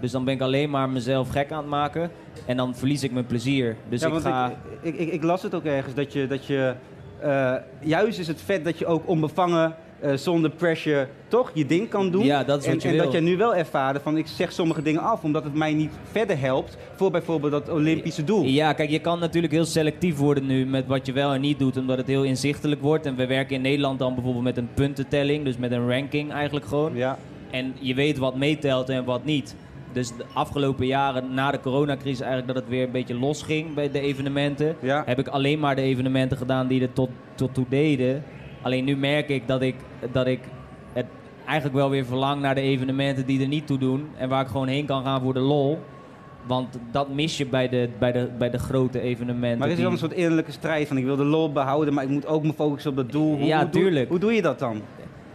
Dus 0.00 0.10
dan 0.10 0.24
ben 0.24 0.34
ik 0.34 0.40
alleen 0.40 0.70
maar 0.70 0.88
mezelf 0.88 1.28
gek 1.28 1.52
aan 1.52 1.58
het 1.58 1.66
maken 1.68 2.10
en 2.46 2.56
dan 2.56 2.74
verlies 2.74 3.02
ik 3.02 3.12
mijn 3.12 3.26
plezier. 3.26 3.76
Dus 3.88 4.00
ja, 4.00 4.06
ik 4.06 4.12
want 4.12 4.24
ga... 4.24 4.46
ik, 4.82 4.94
ik, 4.94 4.98
ik, 5.00 5.12
ik 5.12 5.22
las 5.22 5.42
het 5.42 5.54
ook 5.54 5.64
ergens 5.64 5.94
dat 5.94 6.12
je, 6.12 6.26
dat 6.26 6.46
je 6.46 6.74
eh, 7.20 7.54
juist 7.80 8.18
is 8.18 8.26
het 8.26 8.40
vet 8.40 8.64
dat 8.64 8.78
je 8.78 8.86
ook 8.86 9.08
onbevangen, 9.08 9.74
eh, 10.00 10.12
zonder 10.14 10.50
pressure, 10.50 11.08
toch 11.28 11.50
je 11.54 11.66
ding 11.66 11.88
kan 11.88 12.10
doen. 12.10 12.24
Ja, 12.24 12.44
dat 12.44 12.58
is 12.60 12.66
en, 12.66 12.72
wat 12.72 12.82
je 12.82 12.88
en 12.88 12.94
wil. 12.94 13.02
dat 13.04 13.12
jij 13.12 13.20
nu 13.20 13.36
wel 13.36 13.54
ervaarde 13.54 14.00
van 14.00 14.16
ik 14.16 14.26
zeg 14.26 14.52
sommige 14.52 14.82
dingen 14.82 15.00
af 15.00 15.22
omdat 15.22 15.44
het 15.44 15.54
mij 15.54 15.72
niet 15.74 15.92
verder 16.10 16.38
helpt 16.38 16.76
voor 16.96 17.10
bijvoorbeeld 17.10 17.52
dat 17.52 17.68
Olympische 17.68 18.24
doel. 18.24 18.44
Ja, 18.44 18.72
kijk, 18.72 18.90
je 18.90 18.98
kan 18.98 19.18
natuurlijk 19.18 19.52
heel 19.52 19.64
selectief 19.64 20.16
worden 20.16 20.46
nu 20.46 20.66
met 20.66 20.86
wat 20.86 21.06
je 21.06 21.12
wel 21.12 21.32
en 21.32 21.40
niet 21.40 21.58
doet, 21.58 21.76
omdat 21.76 21.96
het 21.98 22.06
heel 22.06 22.22
inzichtelijk 22.24 22.80
wordt. 22.80 23.06
En 23.06 23.16
we 23.16 23.26
werken 23.26 23.56
in 23.56 23.62
Nederland 23.62 23.98
dan 23.98 24.14
bijvoorbeeld 24.14 24.44
met 24.44 24.56
een 24.56 24.68
puntentelling, 24.74 25.44
dus 25.44 25.56
met 25.56 25.72
een 25.72 25.88
ranking 25.88 26.32
eigenlijk 26.32 26.66
gewoon. 26.66 26.96
Ja. 26.96 27.18
En 27.50 27.74
je 27.78 27.94
weet 27.94 28.18
wat 28.18 28.36
meetelt 28.36 28.88
en 28.88 29.04
wat 29.04 29.24
niet. 29.24 29.54
Dus 29.92 30.08
de 30.08 30.24
afgelopen 30.32 30.86
jaren, 30.86 31.34
na 31.34 31.50
de 31.50 31.60
coronacrisis, 31.60 32.20
eigenlijk 32.20 32.52
dat 32.52 32.62
het 32.62 32.68
weer 32.72 32.84
een 32.84 32.90
beetje 32.90 33.14
losging 33.18 33.74
bij 33.74 33.90
de 33.90 34.00
evenementen, 34.00 34.76
Ja. 34.80 35.02
heb 35.06 35.18
ik 35.18 35.28
alleen 35.28 35.58
maar 35.58 35.76
de 35.76 35.82
evenementen 35.82 36.36
gedaan 36.36 36.66
die 36.66 36.82
er 36.82 36.92
tot, 36.92 37.08
tot 37.34 37.54
toe 37.54 37.64
deden. 37.68 38.22
Alleen 38.62 38.84
nu 38.84 38.96
merk 38.96 39.28
ik 39.28 39.46
dat 39.46 39.62
ik, 39.62 39.74
dat 40.12 40.26
ik 40.26 40.40
het 40.92 41.06
eigenlijk 41.46 41.76
wel 41.78 41.90
weer 41.90 42.04
verlang 42.04 42.40
naar 42.42 42.54
de 42.54 42.60
evenementen 42.60 43.26
die 43.26 43.40
er 43.40 43.48
niet 43.48 43.66
toe 43.66 43.78
doen. 43.78 44.08
En 44.16 44.28
waar 44.28 44.40
ik 44.42 44.48
gewoon 44.48 44.68
heen 44.68 44.86
kan 44.86 45.04
gaan 45.04 45.20
voor 45.20 45.34
de 45.34 45.40
lol. 45.40 45.78
Want 46.46 46.78
dat 46.90 47.08
mis 47.14 47.36
je 47.36 47.46
bij 47.46 47.68
de, 47.68 47.88
bij 47.98 48.12
de, 48.12 48.28
bij 48.38 48.50
de 48.50 48.58
grote 48.58 49.00
evenementen. 49.00 49.58
Maar 49.58 49.68
is 49.68 49.74
er 49.76 49.82
dan 49.82 49.92
die- 49.92 50.02
een 50.02 50.08
soort 50.08 50.18
innerlijke 50.20 50.52
strijd 50.52 50.88
van 50.88 50.96
ik 50.96 51.04
wil 51.04 51.16
de 51.16 51.24
lol 51.24 51.52
behouden, 51.52 51.94
maar 51.94 52.04
ik 52.04 52.10
moet 52.10 52.26
ook 52.26 52.42
me 52.42 52.52
focussen 52.52 52.90
op 52.90 52.96
dat 52.96 53.12
doel. 53.12 53.36
Hoe, 53.36 53.46
Ja, 53.46 53.60
hoe 53.62 53.70
doe- 53.70 53.80
tuurlijk. 53.82 54.08
hoe 54.08 54.18
doe 54.18 54.32
je 54.32 54.42
dat 54.42 54.58
dan? 54.58 54.80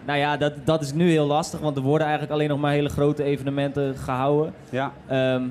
Nou 0.05 0.20
ja, 0.20 0.38
dat, 0.38 0.53
dat 0.65 0.82
is 0.82 0.94
nu 0.94 1.10
heel 1.10 1.25
lastig, 1.25 1.60
want 1.60 1.77
er 1.77 1.84
worden 1.84 2.08
eigenlijk 2.08 2.36
alleen 2.36 2.50
nog 2.50 2.60
maar 2.60 2.72
hele 2.72 2.89
grote 2.89 3.24
evenementen 3.24 3.96
gehouden. 3.96 4.53
Ja. 4.70 4.94
Ehm, 5.08 5.41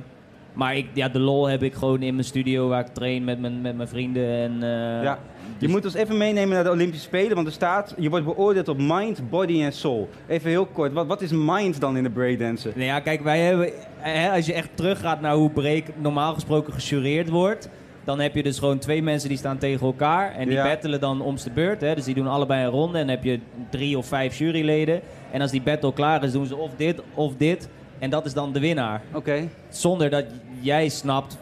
maar 0.54 0.76
ik, 0.76 0.86
ja, 0.92 1.08
de 1.08 1.18
lol 1.18 1.46
heb 1.48 1.62
ik 1.62 1.74
gewoon 1.74 2.02
in 2.02 2.14
mijn 2.14 2.26
studio 2.26 2.68
waar 2.68 2.80
ik 2.80 2.86
train 2.94 3.24
met 3.24 3.40
mijn, 3.40 3.60
met 3.60 3.76
mijn 3.76 3.88
vrienden. 3.88 4.28
En, 4.28 4.52
eh, 4.62 5.02
Ja. 5.02 5.18
Je 5.58 5.60
dus- 5.60 5.70
moet 5.70 5.84
ons 5.84 5.94
even 5.94 6.16
meenemen 6.16 6.54
naar 6.54 6.64
de 6.64 6.70
Olympische 6.70 7.04
Spelen, 7.04 7.34
want 7.34 7.46
er 7.46 7.52
staat, 7.52 7.94
je 7.98 8.10
wordt 8.10 8.24
beoordeeld 8.24 8.68
op 8.68 8.76
mind, 8.78 9.30
body 9.30 9.62
en 9.62 9.72
soul. 9.72 10.08
Even 10.26 10.50
heel 10.50 10.66
kort, 10.66 10.92
wat, 10.92 11.06
wat 11.06 11.22
is 11.22 11.30
mind 11.32 11.80
dan 11.80 11.96
in 11.96 12.02
de 12.02 12.10
breakdansen? 12.10 12.72
Nou 12.74 12.86
ja, 12.86 13.00
kijk, 13.00 13.22
wij 13.22 13.40
hebben, 13.40 13.70
hè, 13.98 14.30
als 14.30 14.46
je 14.46 14.52
echt 14.52 14.68
teruggaat 14.74 15.20
naar 15.20 15.34
hoe 15.34 15.50
break 15.50 15.84
normaal 15.96 16.34
gesproken 16.34 16.72
gejureerd 16.72 17.28
wordt, 17.28 17.68
dan 18.04 18.20
heb 18.20 18.34
je 18.34 18.42
dus 18.42 18.58
gewoon 18.58 18.78
twee 18.78 19.02
mensen 19.02 19.28
die 19.28 19.38
staan 19.38 19.58
tegen 19.58 19.86
elkaar 19.86 20.32
en 20.34 20.44
die 20.48 20.56
Ja. 20.56 20.64
battelen 20.64 21.00
dan 21.00 21.20
om 21.20 21.36
de 21.36 21.50
beurt. 21.54 21.80
Hè, 21.80 21.94
dus 21.94 22.04
die 22.04 22.14
doen 22.14 22.26
allebei 22.26 22.64
een 22.64 22.70
ronde 22.70 22.98
en 22.98 23.06
dan 23.06 23.14
heb 23.16 23.24
je 23.24 23.38
drie 23.70 23.98
of 23.98 24.06
vijf 24.06 24.38
juryleden. 24.38 25.00
En 25.30 25.40
als 25.40 25.50
die 25.50 25.62
battle 25.62 25.92
klaar 25.92 26.24
is, 26.24 26.32
doen 26.32 26.46
ze 26.46 26.56
of 26.56 26.70
dit 26.76 27.02
of 27.14 27.32
dit. 27.36 27.68
En 27.98 28.10
dat 28.10 28.26
is 28.26 28.34
dan 28.34 28.52
de 28.52 28.60
winnaar. 28.60 29.02
Oké, 29.12 29.48
Zonder 29.68 30.10
dat 30.10 30.24
jij 30.60 30.88
snapt, 30.88 31.38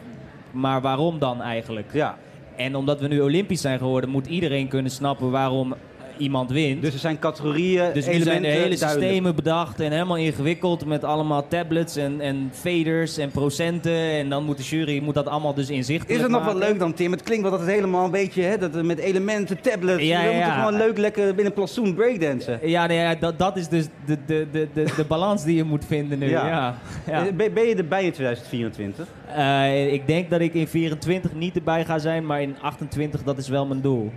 maar 0.51 0.81
waarom 0.81 1.19
dan 1.19 1.41
eigenlijk? 1.41 1.93
ja. 1.93 2.17
En 2.55 2.75
omdat 2.75 2.99
we 2.99 3.07
nu 3.07 3.21
Olympisch 3.21 3.61
zijn 3.61 3.77
geworden, 3.77 4.09
moet 4.09 4.27
iedereen 4.27 4.67
kunnen 4.67 4.91
snappen 4.91 5.31
waarom 5.31 5.73
iemand 6.17 6.51
wint. 6.51 6.81
Dus 6.81 6.93
er 6.93 6.99
zijn 6.99 7.19
categorieën, 7.19 7.93
Dus 7.93 8.05
nu 8.07 8.21
zijn 8.21 8.43
er 8.45 8.51
hele 8.51 8.75
duidelijk. 8.75 8.81
systemen 8.81 9.35
bedacht 9.35 9.79
en 9.79 9.91
helemaal 9.91 10.17
ingewikkeld 10.17 10.85
met 10.85 11.03
allemaal 11.03 11.47
tablets 11.47 11.95
en, 11.95 12.21
en 12.21 12.49
faders 12.53 13.17
en 13.17 13.29
procenten. 13.31 13.95
En 13.95 14.29
dan 14.29 14.43
moet 14.43 14.57
de 14.57 14.63
jury 14.63 15.01
moet 15.03 15.13
dat 15.13 15.27
allemaal 15.27 15.53
dus 15.53 15.69
inzichtelijk 15.69 16.15
Is 16.15 16.21
het 16.21 16.31
nog 16.31 16.43
wel 16.45 16.53
maken. 16.53 16.67
leuk 16.69 16.79
dan, 16.79 16.93
Tim? 16.93 17.11
Het 17.11 17.23
klinkt 17.23 17.41
wel 17.41 17.51
dat 17.51 17.59
het 17.59 17.69
helemaal 17.69 18.05
een 18.05 18.11
beetje, 18.11 18.41
hè, 18.41 18.57
dat 18.57 18.83
met 18.83 18.99
elementen, 18.99 19.61
tablets. 19.61 20.03
Ja, 20.03 20.17
we 20.21 20.25
ja, 20.27 20.31
moeten 20.33 20.51
ja. 20.51 20.63
gewoon 20.63 20.77
leuk 20.77 20.97
lekker 20.97 21.25
binnen 21.25 21.45
een 21.45 21.53
plantsoen 21.53 21.93
breakdansen. 21.93 22.59
Ja, 22.63 22.85
nee, 22.87 22.97
ja, 22.97 23.15
dat, 23.15 23.39
dat 23.39 23.57
is 23.57 23.67
dus 23.67 23.85
de, 24.05 24.17
de, 24.25 24.47
de, 24.51 24.67
de, 24.73 24.85
de 24.95 25.03
balans 25.07 25.43
die 25.43 25.55
je 25.55 25.63
moet 25.63 25.85
vinden 25.85 26.19
nu. 26.19 26.29
Ja. 26.29 26.77
Ja. 27.07 27.25
Eh, 27.25 27.33
Ben, 27.35 27.53
ben 27.53 27.63
je 27.67 27.75
erbij 27.75 28.03
in 28.03 28.11
2024? 28.11 29.07
Eh, 29.35 29.93
ik 29.93 30.07
denk 30.07 30.29
dat 30.29 30.39
ik 30.41 30.53
in 30.53 30.67
24 30.67 31.33
niet 31.33 31.55
erbij 31.55 31.85
ga 31.85 31.97
zijn, 31.99 32.25
maar 32.25 32.41
in 32.41 32.55
28 32.61 33.23
dat 33.23 33.37
is 33.37 33.47
wel 33.49 33.65
mijn 33.65 33.81
doel. 33.81 34.11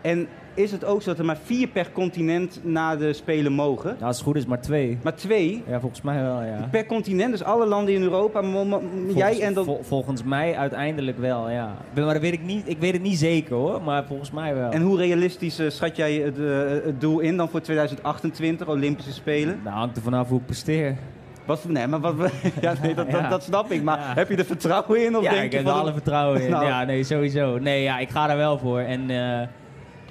En 0.00 0.28
is 0.58 0.72
het 0.72 0.84
ook 0.84 1.02
zo 1.02 1.10
dat 1.10 1.18
er 1.18 1.24
maar 1.24 1.38
vier 1.44 1.68
per 1.68 1.90
continent 1.92 2.60
naar 2.62 2.98
de 2.98 3.12
Spelen 3.12 3.52
mogen? 3.52 3.90
Nou, 3.90 4.04
als 4.04 4.16
het 4.16 4.24
goed 4.26 4.36
is 4.36 4.46
maar 4.46 4.60
twee. 4.60 4.98
Maar 5.02 5.14
twee 5.14 5.62
Ja, 5.66 5.80
volgens 5.80 6.02
mij 6.02 6.22
wel, 6.22 6.42
ja. 6.42 6.68
per 6.70 6.86
continent, 6.86 7.30
dus 7.30 7.42
alle 7.42 7.66
landen 7.66 7.94
in 7.94 8.02
Europa. 8.02 8.42
Volgens, 8.42 8.82
jij 9.14 9.40
en 9.40 9.54
dan... 9.54 9.64
vol- 9.64 9.80
volgens 9.82 10.22
mij 10.22 10.56
uiteindelijk 10.56 11.18
wel, 11.18 11.50
ja. 11.50 11.74
Maar 11.94 12.12
dat 12.12 12.22
weet 12.22 12.32
ik 12.32 12.42
niet. 12.44 12.68
Ik 12.68 12.78
weet 12.78 12.92
het 12.92 13.02
niet 13.02 13.18
zeker 13.18 13.54
hoor, 13.54 13.82
maar 13.82 14.04
volgens 14.04 14.30
mij 14.30 14.54
wel. 14.54 14.70
En 14.70 14.82
hoe 14.82 14.96
realistisch 14.96 15.58
eh, 15.58 15.70
schat 15.70 15.96
jij 15.96 16.12
het, 16.14 16.38
eh, 16.38 16.44
het 16.84 17.00
doel 17.00 17.18
in 17.18 17.36
dan 17.36 17.48
voor 17.48 17.60
2028, 17.60 18.68
Olympische 18.68 19.12
Spelen? 19.12 19.60
Nou, 19.64 19.76
hangt 19.76 19.96
er 19.96 20.02
vanaf 20.02 20.28
hoe 20.28 20.38
ik 20.38 20.46
presteer. 20.46 20.96
Wat, 21.44 21.64
nee, 21.68 21.86
maar 21.86 22.00
wat, 22.00 22.14
ja, 22.60 22.74
nee, 22.82 22.94
dat, 22.94 23.10
dat, 23.10 23.20
Ja. 23.20 23.28
dat 23.28 23.42
snap 23.42 23.70
ik. 23.70 23.82
Maar 23.82 23.98
Ja. 23.98 24.12
heb 24.14 24.28
je 24.28 24.36
er 24.36 24.44
vertrouwen 24.44 25.04
in? 25.04 25.16
Of 25.16 25.22
ja, 25.22 25.30
denk 25.30 25.42
ik 25.44 25.50
je 25.50 25.56
heb 25.56 25.66
er 25.66 25.72
alle 25.72 25.92
vertrouwen 25.92 26.42
in. 26.42 26.50
Nou. 26.50 26.64
Ja, 26.66 26.84
nee, 26.84 27.04
sowieso. 27.04 27.58
Nee, 27.58 27.82
ja, 27.82 27.98
ik 27.98 28.08
ga 28.10 28.30
er 28.30 28.36
wel 28.36 28.58
voor. 28.58 28.78
En 28.80 29.10
eh, 29.10 29.46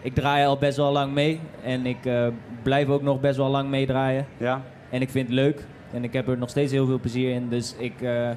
ik 0.08 0.14
draai 0.14 0.46
al 0.46 0.58
best 0.58 0.78
wel 0.78 0.92
lang 0.92 1.14
mee. 1.14 1.40
En 1.64 1.86
ik 1.86 2.06
eh, 2.06 2.28
blijf 2.64 2.88
ook 2.88 3.02
nog 3.02 3.20
best 3.20 3.38
wel 3.38 3.50
lang 3.50 3.70
meedraaien. 3.70 4.26
Ja, 4.38 4.62
En 4.90 5.02
ik 5.02 5.10
vind 5.10 5.28
het 5.28 5.36
leuk. 5.36 5.66
En 5.94 6.04
ik 6.04 6.14
heb 6.14 6.28
er 6.28 6.38
nog 6.38 6.50
steeds 6.50 6.72
heel 6.72 6.86
veel 6.86 7.00
plezier 7.00 7.34
in. 7.34 7.50
Dus 7.50 7.76
ik, 7.78 8.02
eh, 8.02 8.30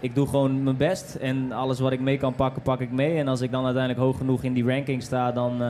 ik 0.00 0.14
doe 0.14 0.26
gewoon 0.26 0.62
mijn 0.62 0.76
best. 0.76 1.14
En 1.14 1.52
alles 1.52 1.80
wat 1.80 1.92
ik 1.92 2.00
mee 2.00 2.18
kan 2.18 2.34
pakken, 2.34 2.62
pak 2.62 2.80
ik 2.80 2.90
mee. 2.90 3.18
En 3.18 3.28
als 3.28 3.40
ik 3.40 3.50
dan 3.50 3.64
uiteindelijk 3.64 4.04
hoog 4.04 4.16
genoeg 4.16 4.42
in 4.42 4.52
die 4.52 4.66
ranking 4.66 5.02
sta, 5.02 5.32
dan... 5.32 5.62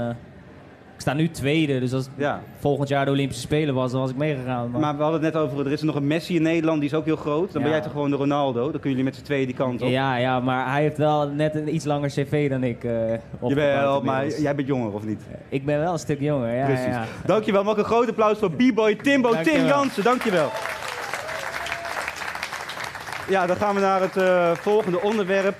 eh, 1.06 1.12
ik 1.12 1.18
sta 1.18 1.22
nu 1.22 1.30
tweede. 1.30 1.80
Dus 1.80 1.92
als 1.92 2.08
ja. 2.16 2.40
volgend 2.58 2.88
jaar 2.88 3.04
de 3.04 3.10
Olympische 3.10 3.42
Spelen 3.42 3.74
was, 3.74 3.90
dan 3.90 4.00
was 4.00 4.10
ik 4.10 4.16
meegegaan. 4.16 4.70
Maar, 4.70 4.80
Maar 4.80 4.96
we 4.96 5.02
hadden 5.02 5.22
het 5.24 5.34
net 5.34 5.42
over, 5.42 5.66
er 5.66 5.72
is 5.72 5.82
nog 5.82 5.94
een 5.94 6.06
Messi 6.06 6.36
in 6.36 6.42
Nederland, 6.42 6.80
die 6.80 6.88
is 6.88 6.94
ook 6.96 7.04
heel 7.04 7.16
groot. 7.16 7.52
Dan 7.52 7.62
ben 7.62 7.70
jij 7.70 7.80
toch 7.80 7.92
gewoon 7.92 8.10
de 8.10 8.16
Ronaldo? 8.16 8.60
Dan 8.62 8.70
kunnen 8.80 8.90
jullie 8.90 9.04
met 9.04 9.16
z'n 9.16 9.22
tweeën 9.22 9.46
die 9.46 9.54
kant 9.54 9.82
op. 9.82 9.88
ja, 9.88 10.16
ja, 10.16 10.40
maar 10.40 10.70
hij 10.72 10.82
heeft 10.82 10.98
wel 10.98 11.28
net 11.28 11.54
een 11.54 11.74
iets 11.74 11.84
langer 11.84 12.08
cv 12.08 12.50
dan 12.50 12.62
ik. 12.64 12.84
eh 12.84 12.90
je 12.90 13.08
bent 13.08 13.22
opgebouwd 13.40 13.80
wel, 13.80 14.02
maar 14.02 14.28
jij 14.40 14.54
bent 14.54 14.68
jonger, 14.68 14.92
of 14.92 15.04
niet? 15.04 15.22
Ik 15.48 15.64
ben 15.64 15.78
wel 15.78 15.92
een 15.92 15.98
stuk 15.98 16.20
jonger, 16.20 16.54
ja. 16.54 16.64
Precies. 16.64 16.84
ja. 16.86 17.04
Dankjewel. 17.26 17.64
Mag 17.64 17.72
ik 17.72 17.78
een 17.78 17.84
groot 17.84 18.08
applaus 18.08 18.38
voor 18.38 18.50
B-boy 18.50 18.94
Timbo 18.94 19.42
Tim. 19.42 19.64
Jansen. 19.66 20.04
Dankjewel. 20.04 20.50
Ja, 23.28 23.46
dan 23.46 23.56
gaan 23.56 23.74
we 23.74 23.80
naar 23.80 24.00
het 24.00 24.16
eh, 24.16 24.50
volgende 24.54 25.00
onderwerp. 25.00 25.54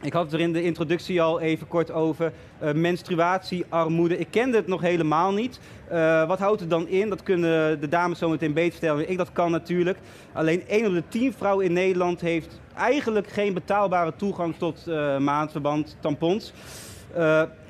Ik 0.00 0.12
had 0.12 0.24
het 0.24 0.32
er 0.32 0.40
in 0.40 0.52
de 0.52 0.62
introductie 0.62 1.22
al 1.22 1.40
even 1.40 1.68
kort 1.68 1.90
over. 1.90 2.32
eh, 2.58 2.72
menstruatiearmoede. 2.72 4.18
Ik 4.18 4.26
kende 4.30 4.56
het 4.56 4.66
nog 4.66 4.80
helemaal 4.80 5.32
niet. 5.32 5.60
Eh, 5.88 6.26
wat 6.26 6.38
houdt 6.38 6.60
het 6.60 6.70
dan 6.70 6.88
in? 6.88 7.08
Dat 7.08 7.22
kunnen 7.22 7.80
de 7.80 7.88
dames 7.88 8.18
zo 8.18 8.28
meteen 8.28 8.52
beter 8.52 8.72
vertellen. 8.72 9.10
Ik 9.10 9.16
dat 9.16 9.32
kan 9.32 9.50
natuurlijk. 9.50 9.98
Alleen 10.32 10.62
1 10.66 10.86
op 10.86 10.92
de 10.92 11.02
10 11.08 11.32
vrouwen 11.32 11.64
in 11.64 11.72
Nederland 11.72 12.20
heeft 12.20 12.60
eigenlijk 12.74 13.28
geen 13.28 13.54
betaalbare 13.54 14.12
toegang 14.16 14.54
tot 14.56 14.86
eh, 14.86 15.18
maandverband, 15.18 15.96
tampons. 16.00 16.52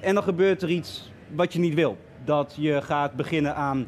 En 0.00 0.14
dan 0.14 0.22
gebeurt 0.22 0.62
er 0.62 0.70
iets 0.70 1.10
wat 1.34 1.52
je 1.52 1.58
niet 1.58 1.74
wil. 1.74 1.96
Dat 2.24 2.54
je 2.58 2.82
gaat 2.82 3.12
beginnen 3.12 3.54
aan 3.54 3.86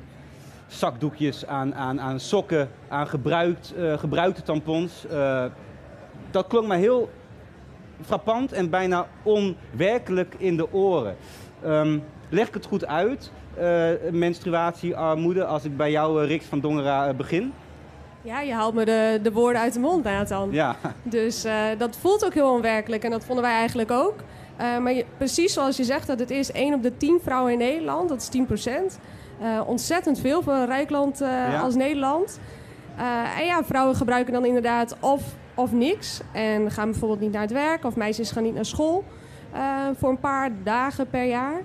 zakdoekjes, 0.66 1.46
aan, 1.46 1.74
aan, 1.74 2.00
aan 2.00 2.20
sokken, 2.20 2.68
aan 2.88 3.06
gebruikt, 3.06 3.74
gebruikte 3.96 4.42
tampons. 4.42 5.06
Dat 6.30 6.46
klonk 6.46 6.66
mij 6.66 6.78
heel 6.78 7.10
frappant 8.04 8.52
en 8.52 8.70
bijna 8.70 9.06
onwerkelijk 9.22 10.34
in 10.38 10.56
de 10.56 10.72
oren. 10.72 11.16
Ehm, 11.64 11.98
leg 12.28 12.48
ik 12.48 12.54
het 12.54 12.66
goed 12.66 12.86
uit, 12.86 13.30
eh, 13.56 13.88
menstruatiearmoede, 14.10 15.44
als 15.44 15.64
ik 15.64 15.76
bij 15.76 15.90
jou, 15.90 16.22
eh, 16.22 16.28
Riks 16.28 16.44
van 16.44 16.60
Dongera, 16.60 17.08
eh, 17.08 17.14
begin? 17.14 17.52
Ja, 18.22 18.40
je 18.40 18.52
haalt 18.52 18.74
me 18.74 18.84
de, 18.84 19.20
de 19.22 19.32
woorden 19.32 19.60
uit 19.62 19.72
de 19.72 19.80
mond, 19.80 20.04
Nathan. 20.04 20.48
Ja, 20.52 20.76
Dus 21.02 21.46
dat 21.78 21.96
voelt 21.96 22.24
ook 22.24 22.34
heel 22.34 22.52
onwerkelijk 22.52 23.04
en 23.04 23.10
dat 23.10 23.24
vonden 23.24 23.44
wij 23.44 23.54
eigenlijk 23.54 23.90
ook. 23.90 24.14
Maar 24.58 24.92
je- 24.92 25.04
precies 25.16 25.52
zoals 25.52 25.76
je 25.76 25.84
zegt, 25.84 26.06
dat 26.06 26.18
het 26.18 26.30
is 26.30 26.50
1 26.52 26.74
op 26.74 26.82
de 26.82 26.96
10 26.96 27.18
vrouwen 27.22 27.52
in 27.52 27.58
Nederland, 27.58 28.08
dat 28.08 28.20
is 28.20 28.28
10 28.28 28.46
procent. 28.46 28.98
ontzettend 29.66 30.20
veel 30.20 30.42
voor 30.42 30.52
een 30.52 30.66
rijk 30.66 30.90
land 30.90 31.18
Ja. 31.18 31.60
als 31.60 31.74
Nederland. 31.74 32.40
En 33.38 33.44
ja, 33.46 33.64
vrouwen 33.64 33.96
gebruiken 33.96 34.32
dan 34.32 34.44
inderdaad 34.44 34.96
of, 35.00 35.22
of 35.60 35.72
niks. 35.72 36.20
En 36.32 36.70
gaan 36.70 36.90
bijvoorbeeld 36.90 37.20
niet 37.20 37.32
naar 37.32 37.42
het 37.42 37.52
werk, 37.52 37.84
of 37.84 37.96
meisjes 37.96 38.30
gaan 38.30 38.42
niet 38.42 38.54
naar 38.54 38.64
school 38.64 39.04
eh, 39.52 39.60
voor 39.96 40.10
een 40.10 40.20
paar 40.20 40.50
dagen 40.64 41.10
per 41.10 41.24
jaar. 41.24 41.62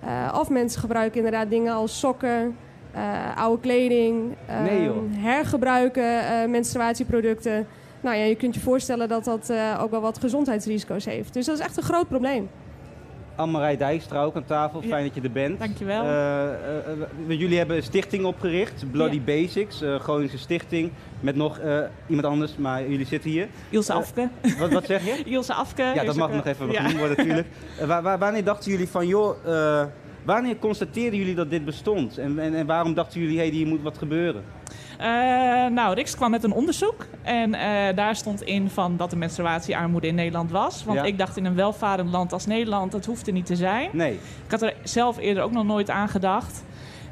Eh, 0.00 0.38
of 0.40 0.48
mensen 0.50 0.80
gebruiken 0.80 1.16
inderdaad 1.16 1.50
dingen 1.50 1.72
als 1.74 1.98
sokken, 1.98 2.56
eh, 2.92 3.36
oude 3.36 3.60
kleding, 3.60 4.34
eh, 4.46 4.62
Nee, 4.62 4.82
joh. 4.84 4.96
hergebruiken, 5.10 6.50
menstruatieproducten. 6.50 7.66
Nou 8.00 8.16
ja, 8.16 8.24
je 8.24 8.34
kunt 8.34 8.54
je 8.54 8.60
voorstellen 8.60 9.08
dat 9.08 9.24
dat 9.24 9.52
ook 9.80 9.90
wel 9.90 10.00
wat 10.00 10.18
gezondheidsrisico's 10.18 11.04
heeft. 11.04 11.34
Dus 11.34 11.46
dat 11.46 11.58
is 11.58 11.64
echt 11.64 11.76
een 11.76 11.82
groot 11.82 12.08
probleem. 12.08 12.48
Anne-Marij 13.38 13.76
Dijkstra 13.76 14.22
ook 14.22 14.36
aan 14.36 14.44
tafel, 14.44 14.82
fijn 14.82 15.04
dat 15.06 15.14
je 15.14 15.20
er 15.20 15.30
bent. 15.30 15.58
Dankjewel. 15.58 16.02
Eh, 16.02 16.44
eh, 16.44 16.52
eh, 17.28 17.38
jullie 17.40 17.58
hebben 17.58 17.76
een 17.76 17.82
stichting 17.82 18.24
opgericht, 18.24 18.84
Bloody. 18.90 19.20
Basics, 19.22 19.82
Groningse 19.98 20.38
stichting, 20.38 20.90
met 21.20 21.36
nog 21.36 21.60
iemand 22.06 22.26
anders, 22.26 22.56
maar 22.56 22.88
jullie 22.88 23.06
zitten 23.06 23.30
hier. 23.30 23.48
Ilse 23.70 23.92
Afke. 23.92 24.28
Wat, 24.58 24.72
wat 24.72 24.86
zeg 24.86 25.04
je? 25.04 25.22
Ilse 25.34 25.54
Afke. 25.54 25.82
Ja, 25.82 26.04
dat 26.04 26.16
mag 26.16 26.32
nog 26.32 26.46
even 26.46 26.74
genoemd 26.74 26.98
worden 26.98 27.16
natuurlijk. 27.26 27.48
Eh, 27.80 27.86
wa- 27.86 28.02
wa- 28.02 28.18
wanneer 28.18 28.44
dachten 28.44 28.70
jullie 28.70 28.88
van, 28.88 29.06
joh, 29.06 29.36
wanneer 30.24 30.56
constateerden 30.58 31.18
jullie 31.18 31.34
dat 31.34 31.50
dit 31.50 31.64
bestond? 31.64 32.18
En, 32.18 32.38
en, 32.38 32.54
en 32.54 32.66
waarom 32.66 32.94
dachten 32.94 33.20
jullie, 33.20 33.38
hé, 33.38 33.44
hey, 33.46 33.54
hier 33.54 33.66
moet 33.66 33.82
wat 33.82 33.98
gebeuren? 33.98 34.42
Eh, 34.98 35.06
nou, 35.66 35.94
Rix 35.94 36.14
kwam 36.16 36.30
met 36.30 36.44
een 36.44 36.52
onderzoek. 36.52 37.06
En 37.22 37.54
eh, 37.54 37.96
daar 37.96 38.16
stond 38.16 38.42
in 38.42 38.70
van 38.70 38.96
dat 38.96 39.12
er 39.12 39.18
menstruatiearmoede 39.18 40.06
in 40.06 40.14
Nederland 40.14 40.50
was. 40.50 40.84
Want 40.84 40.98
Ja. 40.98 41.04
ik 41.04 41.18
dacht 41.18 41.36
in 41.36 41.44
een 41.44 41.54
welvarend 41.54 42.10
land 42.10 42.32
als 42.32 42.46
Nederland, 42.46 42.92
dat 42.92 43.04
hoeft 43.04 43.26
er 43.26 43.32
niet 43.32 43.46
te 43.46 43.56
zijn. 43.56 43.90
Nee. 43.92 44.12
Ik 44.44 44.50
had 44.50 44.62
er 44.62 44.74
zelf 44.82 45.18
eerder 45.18 45.42
ook 45.42 45.52
nog 45.52 45.64
nooit 45.64 45.90
aan 45.90 46.08
gedacht. 46.08 46.64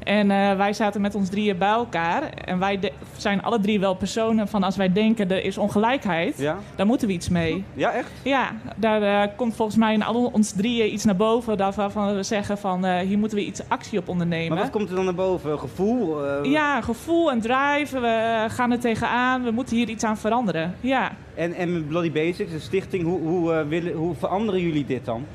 En 0.03 0.31
eh, 0.31 0.55
wij 0.57 0.73
zaten 0.73 1.01
met 1.01 1.15
ons 1.15 1.29
drieën 1.29 1.57
bij 1.57 1.67
elkaar. 1.69 2.23
En 2.29 2.59
wij 2.59 2.79
de- 2.79 2.91
zijn 3.17 3.43
alle 3.43 3.59
drie 3.59 3.79
wel 3.79 3.93
personen 3.95 4.47
van 4.47 4.63
als 4.63 4.75
wij 4.75 4.91
denken 4.93 5.31
er 5.31 5.43
is 5.43 5.57
ongelijkheid, 5.57 6.37
Ja? 6.37 6.57
daar 6.75 6.85
moeten 6.85 7.07
we 7.07 7.13
iets 7.13 7.29
mee. 7.29 7.63
Ja, 7.73 7.91
echt? 7.91 8.11
Ja, 8.23 8.51
daar 8.75 9.01
eh, 9.01 9.35
komt 9.35 9.55
volgens 9.55 9.77
mij 9.77 9.93
in 9.93 10.03
al 10.03 10.25
ons 10.33 10.51
drieën 10.51 10.93
iets 10.93 11.05
naar 11.05 11.15
boven 11.15 11.57
waarvan 11.75 12.15
we 12.15 12.23
zeggen 12.23 12.57
van 12.57 12.85
eh, 12.85 12.99
hier 12.99 13.17
moeten 13.17 13.37
we 13.37 13.45
iets 13.45 13.61
actie 13.67 13.99
op 13.99 14.07
ondernemen. 14.07 14.53
Maar 14.53 14.63
wat 14.63 14.71
komt 14.71 14.89
er 14.89 14.95
dan 14.95 15.05
naar 15.05 15.15
boven? 15.15 15.59
Gevoel? 15.59 16.25
Ja, 16.45 16.81
gevoel 16.81 17.31
en 17.31 17.41
drive. 17.41 17.99
We 17.99 18.45
gaan 18.47 18.71
er 18.71 18.79
tegenaan. 18.79 19.43
We 19.43 19.51
moeten 19.51 19.75
hier 19.75 19.89
iets 19.89 20.03
aan 20.03 20.17
veranderen. 20.17 20.75
Ja. 20.79 21.11
En, 21.35 21.53
en 21.53 21.87
Bloody 21.87 22.11
Basics, 22.11 22.51
de 22.51 22.59
stichting, 22.59 23.03
hoe, 23.03 23.19
hoe, 23.21 23.65
willen, 23.65 23.93
hoe 23.93 24.15
veranderen 24.15 24.61
jullie 24.61 24.85
dit 24.85 25.05
dan? 25.05 25.25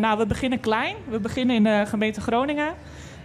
Nou, 0.00 0.18
we 0.18 0.26
beginnen 0.26 0.60
klein. 0.60 0.94
We 1.08 1.18
beginnen 1.20 1.56
in 1.56 1.64
de 1.64 1.82
gemeente 1.86 2.20
Groningen. 2.20 2.74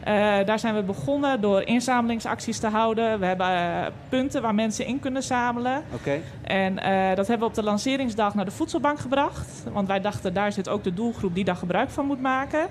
Eh, 0.05 0.13
daar 0.45 0.59
zijn 0.59 0.75
we 0.75 0.83
begonnen 0.83 1.41
door 1.41 1.61
inzamelingsacties 1.61 2.59
te 2.59 2.67
houden. 2.67 3.19
We 3.19 3.25
hebben 3.25 3.47
eh, 3.47 3.85
punten 4.09 4.41
waar 4.41 4.55
mensen 4.55 4.85
in 4.85 4.99
kunnen 4.99 5.23
zamelen. 5.23 5.83
Oké. 5.93 6.19
En 6.41 6.79
eh, 6.79 7.15
dat 7.15 7.27
hebben 7.27 7.39
we 7.39 7.45
op 7.45 7.53
de 7.53 7.63
lanceringsdag 7.63 8.33
naar 8.33 8.45
de 8.45 8.51
voedselbank 8.51 8.99
gebracht. 8.99 9.63
Want 9.73 9.87
wij 9.87 10.01
dachten, 10.01 10.33
daar 10.33 10.51
zit 10.51 10.69
ook 10.69 10.83
de 10.83 10.93
doelgroep 10.93 11.35
die 11.35 11.43
daar 11.43 11.55
gebruik 11.55 11.89
van 11.89 12.05
moet 12.05 12.21
maken. 12.21 12.67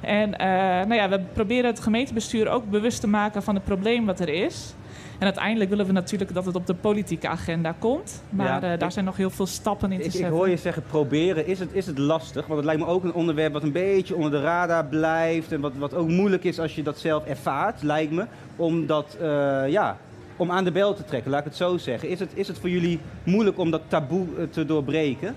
En 0.00 0.38
eh, 0.38 0.46
nou 0.86 0.94
ja, 0.94 1.08
we 1.08 1.20
proberen 1.32 1.70
het 1.70 1.80
gemeentebestuur 1.80 2.48
ook 2.48 2.70
bewust 2.70 3.00
te 3.00 3.06
maken 3.08 3.42
van 3.42 3.54
het 3.54 3.64
probleem 3.64 4.06
wat 4.06 4.20
er 4.20 4.28
is. 4.28 4.74
En 5.18 5.24
uiteindelijk 5.24 5.70
willen 5.70 5.86
we 5.86 5.92
natuurlijk 5.92 6.34
dat 6.34 6.44
het 6.46 6.54
op 6.54 6.66
de 6.66 6.74
politieke 6.74 7.28
agenda 7.28 7.74
komt. 7.78 8.22
Maar 8.30 8.46
Ja, 8.62 8.72
eh, 8.72 8.78
daar 8.78 8.92
zijn 8.92 9.04
nog 9.04 9.16
heel 9.16 9.30
veel 9.30 9.46
stappen 9.46 9.92
in 9.92 9.98
te 9.98 10.04
Ik, 10.04 10.10
ik 10.12 10.16
zetten. 10.16 10.36
hoor 10.36 10.48
je 10.48 10.56
zeggen 10.56 10.82
proberen. 10.82 11.46
Is 11.46 11.58
het, 11.58 11.68
is 11.72 11.86
het 11.86 11.98
lastig? 11.98 12.42
Want 12.46 12.56
het 12.56 12.64
lijkt 12.64 12.80
me 12.80 12.86
ook 12.86 13.04
een 13.04 13.12
onderwerp 13.12 13.52
wat 13.52 13.62
een 13.62 13.72
beetje 13.72 14.14
onder 14.14 14.30
de 14.30 14.40
radar 14.40 14.84
blijft. 14.84 15.52
En 15.52 15.60
wat, 15.60 15.72
wat 15.78 15.94
ook 15.94 16.08
moeilijk 16.08 16.44
is 16.44 16.58
als 16.60 16.74
je 16.74 16.82
dat 16.82 16.98
zelf 16.98 17.26
ervaart, 17.26 17.82
lijkt 17.82 18.12
me. 18.12 18.24
Om 18.56 18.86
dat, 18.86 19.16
eh, 19.20 19.68
ja, 19.68 19.96
om 20.36 20.50
aan 20.50 20.64
de 20.64 20.72
bel 20.72 20.94
te 20.94 21.04
trekken, 21.04 21.30
laat 21.30 21.40
ik 21.40 21.46
het 21.46 21.56
zo 21.56 21.76
zeggen. 21.78 22.08
Is 22.08 22.20
het, 22.20 22.30
is 22.34 22.48
het 22.48 22.58
voor 22.58 22.70
jullie 22.70 23.00
moeilijk 23.24 23.58
om 23.58 23.70
dat 23.70 23.82
taboe 23.88 24.26
te 24.50 24.64
doorbreken? 24.64 25.34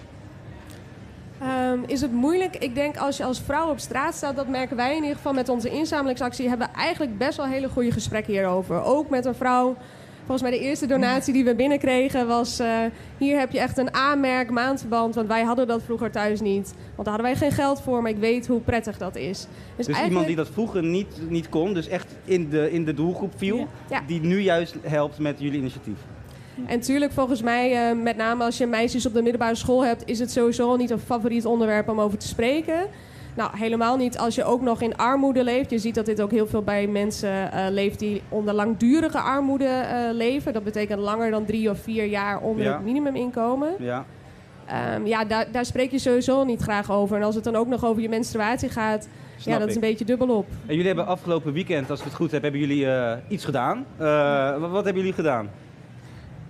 Ehm, 1.42 1.80
is 1.86 2.02
het 2.02 2.12
moeilijk? 2.12 2.56
Ik 2.58 2.76
denk 2.76 2.98
als 2.98 3.18
je 3.18 3.24
als 3.24 3.42
vrouw 3.42 3.70
op 3.70 3.80
straat 3.80 4.16
staat, 4.16 4.36
dat 4.36 4.48
merken 4.48 4.76
wij 4.76 4.96
in 4.96 5.02
ieder 5.02 5.16
geval 5.16 5.34
met 5.34 5.50
onze 5.50 5.70
inzamelingsactie, 5.70 6.50
hebben 6.50 6.68
we 6.68 6.80
eigenlijk 6.80 7.18
best 7.18 7.38
wel 7.38 7.46
hele 7.46 7.70
goede 7.70 7.92
gesprekken 7.92 8.34
hierover. 8.34 8.84
Ook 8.84 9.10
met 9.10 9.26
een 9.26 9.36
vrouw 9.36 9.76
Volgens 10.26 10.42
mij 10.42 10.60
de 10.60 10.66
eerste 10.66 10.86
donatie 10.86 11.34
die 11.34 11.44
we 11.44 11.56
binnenkregen 11.56 12.28
was... 12.28 12.60
eh, 12.60 12.78
hier 13.18 13.40
heb 13.40 13.52
je 13.52 13.60
echt 13.60 13.78
een 13.78 13.94
aanmerk 13.94 14.50
maandverband, 14.50 15.16
want 15.16 15.28
wij 15.28 15.44
hadden 15.44 15.68
dat 15.68 15.84
vroeger 15.84 16.12
thuis 16.12 16.42
niet. 16.42 16.74
Want 16.96 17.08
daar 17.08 17.16
hadden 17.16 17.32
wij 17.32 17.36
geen 17.36 17.52
geld 17.52 17.82
voor, 17.82 18.02
maar 18.02 18.12
ik 18.12 18.18
weet 18.18 18.48
hoe 18.48 18.60
prettig 18.60 18.98
dat 18.98 19.16
is. 19.16 19.48
Dus 19.76 19.88
iemand 19.88 20.28
die 20.28 20.36
dat 20.36 20.50
vroeger 20.50 20.84
niet, 20.84 21.22
niet 21.30 21.50
kon, 21.50 21.74
dus 21.74 21.88
echt 21.88 22.16
in 22.26 22.50
de, 22.50 22.72
in 22.72 22.86
de 22.86 22.94
doelgroep 22.94 23.34
viel. 23.36 23.68
Ja. 23.90 24.02
die 24.08 24.22
nu 24.22 24.40
juist 24.40 24.76
helpt 24.82 25.20
met 25.20 25.40
jullie 25.40 25.60
initiatief. 25.60 25.98
En 26.66 26.80
tuurlijk, 26.80 27.12
volgens 27.12 27.42
mij, 27.42 27.90
eh, 27.90 27.96
met 27.98 28.18
name 28.18 28.44
als 28.44 28.58
je 28.58 28.66
meisjes 28.66 29.06
op 29.06 29.14
de 29.14 29.22
middelbare 29.22 29.56
school 29.56 29.86
hebt, 29.86 30.04
is 30.06 30.20
het 30.20 30.32
sowieso 30.32 30.70
al 30.70 30.78
niet 30.78 30.90
een 30.90 31.00
favoriet 31.00 31.46
onderwerp 31.46 31.90
om 31.90 32.00
over 32.02 32.18
te 32.18 32.28
spreken. 32.28 32.88
Nou, 33.36 33.58
helemaal 33.58 33.98
niet 33.98 34.18
als 34.18 34.36
je 34.36 34.44
ook 34.44 34.62
nog 34.62 34.82
in 34.82 34.98
armoede 34.98 35.44
leeft. 35.44 35.70
Je 35.70 35.78
ziet 35.80 35.96
dat 35.96 36.06
dit 36.06 36.22
ook 36.22 36.32
heel 36.32 36.48
veel 36.48 36.62
bij 36.62 36.88
mensen 36.88 37.52
eh, 37.52 37.66
leeft 37.70 38.00
die 38.00 38.22
onder 38.30 38.54
langdurige 38.54 39.20
armoede 39.20 39.66
eh, 39.66 39.98
leven. 40.14 40.54
Dat 40.54 40.64
betekent 40.64 41.00
langer 41.00 41.32
dan 41.32 41.46
drie 41.46 41.70
of 41.70 41.80
vier 41.80 42.06
jaar 42.06 42.40
onder 42.40 42.66
Ja. 42.66 42.74
het 42.74 42.84
minimuminkomen. 42.84 43.70
Ja. 43.80 44.06
Ehm, 44.66 45.06
ja, 45.06 45.26
daar, 45.26 45.52
daar 45.52 45.66
spreek 45.66 45.92
je 45.92 46.00
sowieso 46.00 46.44
niet 46.44 46.62
graag 46.62 46.92
over. 46.92 47.18
En 47.18 47.24
als 47.24 47.36
het 47.36 47.44
dan 47.44 47.56
ook 47.56 47.68
nog 47.68 47.86
over 47.86 48.02
je 48.02 48.10
menstruatie 48.10 48.70
gaat, 48.70 49.08
Snap 49.38 49.54
ja, 49.54 49.60
dat 49.60 49.70
is 49.70 49.76
een 49.76 49.82
beetje 49.82 50.06
dubbelop. 50.06 50.46
En 50.66 50.72
jullie 50.72 50.88
hebben 50.88 51.06
afgelopen 51.08 51.54
weekend, 51.54 51.90
als 51.90 52.00
ik 52.00 52.06
het 52.06 52.14
goed 52.16 52.32
heb, 52.32 52.42
hebben 52.42 52.60
jullie 52.60 52.88
iets 53.28 53.46
gedaan. 53.46 53.86
Wat 54.60 54.84
hebben 54.84 54.96
jullie 54.96 55.14
gedaan? 55.14 55.50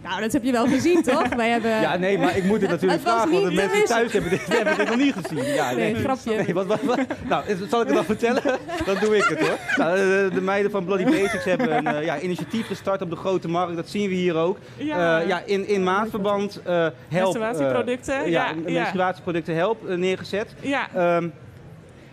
Nou, 0.03 0.21
dat 0.21 0.31
heb 0.33 0.43
je 0.43 0.51
wel 0.51 0.67
gezien, 0.67 1.03
toch? 1.13 1.27
Wij 1.35 1.49
hebben... 1.49 1.71
Ja, 1.71 1.97
nee, 1.97 2.17
maar 2.17 2.37
ik 2.37 2.43
moet 2.43 2.61
het 2.61 2.69
natuurlijk 2.69 3.01
Het 3.03 3.11
was 3.11 3.13
vragen, 3.13 3.31
want 3.31 3.43
de 3.43 3.49
niet 3.49 3.59
mensen 3.59 3.85
thuis 3.85 4.13
hebben 4.13 4.29
dit, 4.31 4.47
hebben 4.47 4.77
dit 4.77 4.87
nog 4.87 4.97
niet 4.97 5.13
gezien. 5.21 5.53
Ja, 5.53 5.71
Nee, 5.71 5.95
grapje. 5.95 6.35
Nee, 6.35 6.53
wat, 6.53 6.65
wat, 6.65 6.81
wat- 6.81 6.99
nou, 7.29 7.43
is- 7.47 7.69
zal 7.69 7.81
ik 7.81 7.85
het 7.87 7.95
dan 7.95 8.05
vertellen? 8.05 8.41
Dan 8.85 8.95
doe 8.99 9.17
ik 9.17 9.23
het 9.23 9.39
hoor. 9.39 9.57
Nou, 9.75 9.95
de, 9.97 10.29
de 10.33 10.41
meiden 10.41 10.71
van 10.71 10.85
Bloody 10.85 11.03
Basics 11.03 11.43
hebben 11.43 11.75
een 11.77 11.87
eh, 11.87 12.03
ja, 12.05 12.19
initiatief 12.19 12.67
gestart 12.67 13.01
op 13.01 13.09
de 13.09 13.15
Grote 13.15 13.47
Markt. 13.47 13.75
Dat 13.75 13.89
zien 13.89 14.09
we 14.09 14.15
hier 14.15 14.35
ook. 14.35 14.57
Ja. 14.77 15.19
Eh, 15.21 15.27
ja, 15.27 15.41
in, 15.45 15.67
in 15.67 15.83
maatverband 15.83 16.61
eh 16.63 16.73
help. 16.73 16.93
Menstruatieproducten, 17.09 18.15
ja, 18.15 18.23
ja, 18.29 18.53
ja. 18.65 18.71
menstruatieproducten 18.79 19.55
help 19.55 19.87
neergezet. 19.97 20.55
Ja, 20.61 20.87
Ehm, 20.95 21.27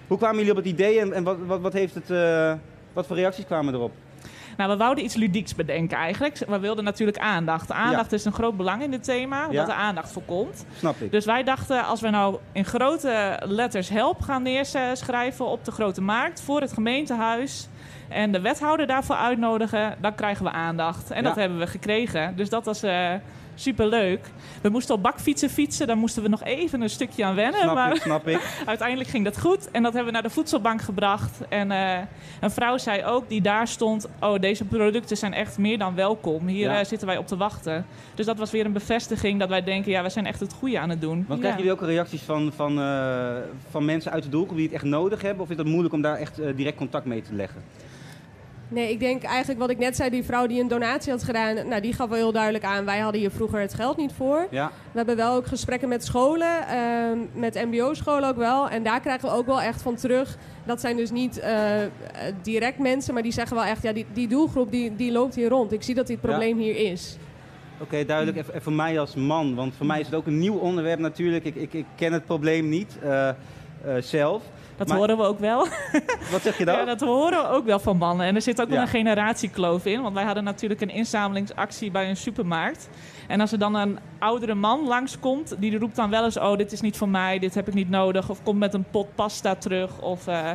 hoe 0.07 0.19
kwamen 0.19 0.37
jullie 0.37 0.51
op 0.51 0.57
het 0.57 0.67
idee 0.67 1.01
en, 1.01 1.13
en 1.13 1.25
wat, 1.25 1.37
wat, 1.47 1.61
wat, 1.61 1.73
heeft 1.73 1.95
het, 1.95 2.11
eh, 2.11 2.53
wat 2.93 3.07
voor 3.07 3.17
reacties 3.17 3.45
kwamen 3.47 3.75
erop? 3.75 3.93
Nou, 4.59 4.71
we 4.71 4.77
wouden 4.77 5.05
iets 5.05 5.15
ludieks 5.15 5.55
bedenken 5.55 5.97
eigenlijk. 5.97 6.39
We 6.49 6.59
wilden 6.59 6.85
natuurlijk 6.85 7.19
aandacht. 7.19 7.73
Aandacht 7.73 8.13
is 8.13 8.25
een 8.25 8.33
groot 8.33 8.57
belang 8.57 8.83
in 8.83 8.91
dit 8.91 9.05
thema, 9.05 9.47
Ja. 9.51 9.61
dat 9.61 9.69
er 9.69 9.75
aandacht 9.75 10.13
voor 10.13 10.23
komt. 10.23 10.65
Snap 10.79 11.01
ik. 11.01 11.11
Dus 11.13 11.25
wij 11.25 11.43
dachten, 11.45 11.85
als 11.85 12.01
we 12.01 12.09
nou 12.11 12.37
in 12.53 12.65
grote 12.65 13.41
letters 13.45 13.89
help 13.89 14.21
gaan 14.21 14.43
neerschrijven 14.43 15.47
op 15.47 15.65
de 15.65 15.71
grote 15.71 16.01
markt 16.03 16.41
voor 16.41 16.61
het 16.61 16.73
gemeentehuis 16.73 17.69
en 18.09 18.33
de 18.33 18.41
wethouder 18.41 18.87
daarvoor 18.87 19.17
uitnodigen, 19.17 19.95
dan 20.01 20.15
krijgen 20.15 20.45
we 20.45 20.51
aandacht. 20.51 21.11
En 21.11 21.17
Ja. 21.17 21.23
dat 21.23 21.37
hebben 21.37 21.59
we 21.59 21.67
gekregen. 21.67 22.37
Dus 22.37 22.49
dat 22.49 22.65
was 22.65 22.83
eh 22.83 23.13
superleuk. 23.61 24.21
We 24.63 24.69
moesten 24.69 24.95
op 24.95 25.03
bakfietsen 25.03 25.51
fietsen, 25.51 25.87
daar 25.87 25.97
moesten 25.97 26.23
we 26.23 26.29
nog 26.29 26.43
even 26.45 26.81
een 26.81 26.91
stukje 26.91 27.25
aan 27.25 27.35
wennen. 27.35 27.61
Snap 27.61 27.75
maar 27.75 27.95
ik, 27.95 28.03
snap 28.03 28.29
ik. 28.29 28.41
uiteindelijk 28.67 29.09
ging 29.11 29.25
dat 29.25 29.41
goed. 29.41 29.71
En 29.71 29.83
dat 29.83 29.93
hebben 29.93 30.13
we 30.13 30.19
naar 30.19 30.29
de 30.29 30.35
voedselbank 30.35 30.83
gebracht. 30.83 31.39
En 31.49 31.71
eh, 31.71 31.99
een 32.41 32.51
vrouw 32.51 32.79
zei 32.79 33.05
ook, 33.05 33.29
die 33.29 33.41
daar 33.41 33.69
stond... 33.69 34.09
oh, 34.21 34.41
deze 34.41 34.65
producten 34.65 35.17
zijn 35.17 35.35
echt 35.35 35.59
meer 35.59 35.79
dan 35.79 35.95
welkom. 35.95 36.47
Hier 36.47 36.71
Ja. 36.71 36.79
eh, 36.81 36.85
zitten 36.87 37.07
wij 37.07 37.17
op 37.17 37.27
te 37.27 37.37
wachten. 37.37 37.87
Dus 38.15 38.27
dat 38.27 38.39
was 38.39 38.51
weer 38.51 38.65
een 38.65 38.73
bevestiging 38.73 39.39
dat 39.39 39.49
wij 39.49 39.63
denken... 39.63 39.91
ja, 39.91 40.01
wij 40.01 40.11
zijn 40.11 40.27
echt 40.27 40.41
het 40.41 40.53
goede 40.53 40.79
aan 40.79 40.91
het 40.91 41.01
doen. 41.01 41.25
Want 41.29 41.29
Ja. 41.29 41.37
krijgen 41.37 41.59
jullie 41.65 41.73
ook 41.73 41.87
reacties 41.89 42.23
van, 42.23 42.53
van, 42.57 42.79
eh, 42.81 43.37
van 43.71 43.85
mensen 43.85 44.13
uit 44.13 44.23
de 44.23 44.29
doelgroep 44.29 44.57
die 44.57 44.67
het 44.67 44.75
echt 44.75 44.85
nodig 44.85 45.23
hebben? 45.23 45.43
Of 45.45 45.51
is 45.51 45.57
het 45.57 45.67
moeilijk 45.67 45.95
om 45.95 46.03
daar 46.03 46.17
echt 46.17 46.41
direct 46.57 46.77
contact 46.77 47.05
mee 47.05 47.23
te 47.23 47.35
leggen? 47.35 47.63
Nee, 48.69 48.91
ik 48.91 49.01
denk 49.01 49.23
eigenlijk 49.23 49.61
wat 49.61 49.71
ik 49.71 49.79
net 49.79 49.97
zei, 49.97 50.11
die 50.11 50.25
vrouw 50.25 50.47
die 50.47 50.61
een 50.61 50.69
donatie 50.69 51.13
had 51.13 51.25
gedaan, 51.25 51.69
nou, 51.69 51.81
die 51.81 51.93
gaf 51.93 52.09
wel 52.09 52.19
heel 52.19 52.33
duidelijk 52.33 52.65
aan, 52.65 52.85
wij 52.85 52.99
hadden 52.99 53.21
hier 53.21 53.31
vroeger 53.31 53.61
het 53.61 53.75
geld 53.75 53.97
niet 53.97 54.13
voor. 54.13 54.47
Ja? 54.51 54.71
We 54.93 54.99
hebben 54.99 55.17
wel 55.17 55.35
ook 55.35 55.47
gesprekken 55.47 55.89
met 55.89 56.05
scholen, 56.05 56.69
ehm, 56.69 57.19
met 57.33 57.55
mbo-scholen 57.55 58.29
ook 58.29 58.37
wel. 58.37 58.69
En 58.69 58.83
daar 58.83 59.01
krijgen 59.01 59.29
we 59.29 59.35
ook 59.35 59.47
wel 59.47 59.61
echt 59.61 59.83
van 59.83 59.95
terug. 59.95 60.37
Dat 60.65 60.81
zijn 60.81 60.97
dus 60.97 61.11
niet 61.11 61.39
eh, 61.39 61.71
direct 62.43 62.79
mensen, 62.79 63.15
maar 63.15 63.23
die 63.23 63.33
zeggen 63.33 63.57
wel 63.57 63.65
echt, 63.65 63.83
ja, 63.83 63.93
die, 63.93 64.07
die 64.13 64.29
doelgroep 64.29 64.71
die, 64.71 64.97
die 64.97 65.13
loopt 65.13 65.35
hier 65.35 65.49
rond. 65.49 65.73
Ik 65.73 65.83
zie 65.83 65.95
dat 65.95 66.07
dit 66.07 66.21
probleem 66.21 66.59
hier 66.59 66.77
is. 66.91 67.17
Oké, 67.81 68.05
duidelijk. 68.05 68.37
En, 68.37 68.55
en 68.55 68.63
voor 68.63 68.73
mij 68.73 69.01
als 69.01 69.15
man, 69.15 69.55
want 69.55 69.75
voor 69.75 69.87
mij 69.87 70.01
is 70.01 70.07
het 70.07 70.15
ook 70.15 70.27
een 70.27 70.39
nieuw 70.39 70.57
onderwerp 70.57 70.99
natuurlijk. 70.99 71.45
Ik, 71.45 71.55
ik, 71.55 71.73
ik 71.73 71.87
ken 71.97 72.13
het 72.13 72.25
probleem 72.25 72.69
niet 72.69 72.99
eh, 73.03 73.29
eh, 73.29 73.35
zelf. 74.01 74.43
Dat 74.79 74.89
Maar- 74.89 74.97
horen 74.97 75.17
we 75.17 75.23
ook 75.23 75.39
wel. 75.39 75.59
Wat 76.33 76.43
zeg 76.43 76.59
je 76.59 76.65
dan? 76.65 76.77
Ja, 76.77 76.85
dat 76.85 77.01
horen 77.01 77.43
we 77.43 77.49
ook 77.49 77.65
wel 77.65 77.79
van 77.79 77.97
mannen. 77.97 78.27
En 78.27 78.35
er 78.35 78.43
zit 78.43 78.61
ook 78.61 78.69
wel 78.69 78.77
Ja. 78.77 78.83
een 78.83 78.89
generatiekloof 78.89 79.85
in. 79.87 80.03
Want 80.03 80.15
wij 80.15 80.25
hadden 80.25 80.45
natuurlijk 80.45 80.81
een 80.81 80.91
inzamelingsactie 80.91 81.91
bij 81.91 82.09
een 82.09 82.17
supermarkt. 82.17 82.89
En 83.27 83.41
als 83.41 83.53
er 83.53 83.59
dan 83.59 83.75
een 83.75 83.99
oudere 84.19 84.55
man 84.55 84.87
langskomt, 84.87 85.55
die 85.59 85.79
roept 85.79 85.97
dan 85.97 86.11
wel 86.11 86.25
eens... 86.25 86.39
oh, 86.39 86.57
dit 86.57 86.73
is 86.73 86.81
niet 86.81 86.97
voor 86.97 87.09
mij, 87.09 87.39
dit 87.39 87.55
heb 87.55 87.69
ik 87.69 87.75
niet 87.75 87.91
nodig. 87.91 88.29
Of 88.31 88.43
komt 88.43 88.59
met 88.59 88.75
een 88.75 88.85
pot 88.91 89.15
pasta 89.15 89.55
terug. 89.55 90.01
Of 90.01 90.27
eh, 90.27 90.51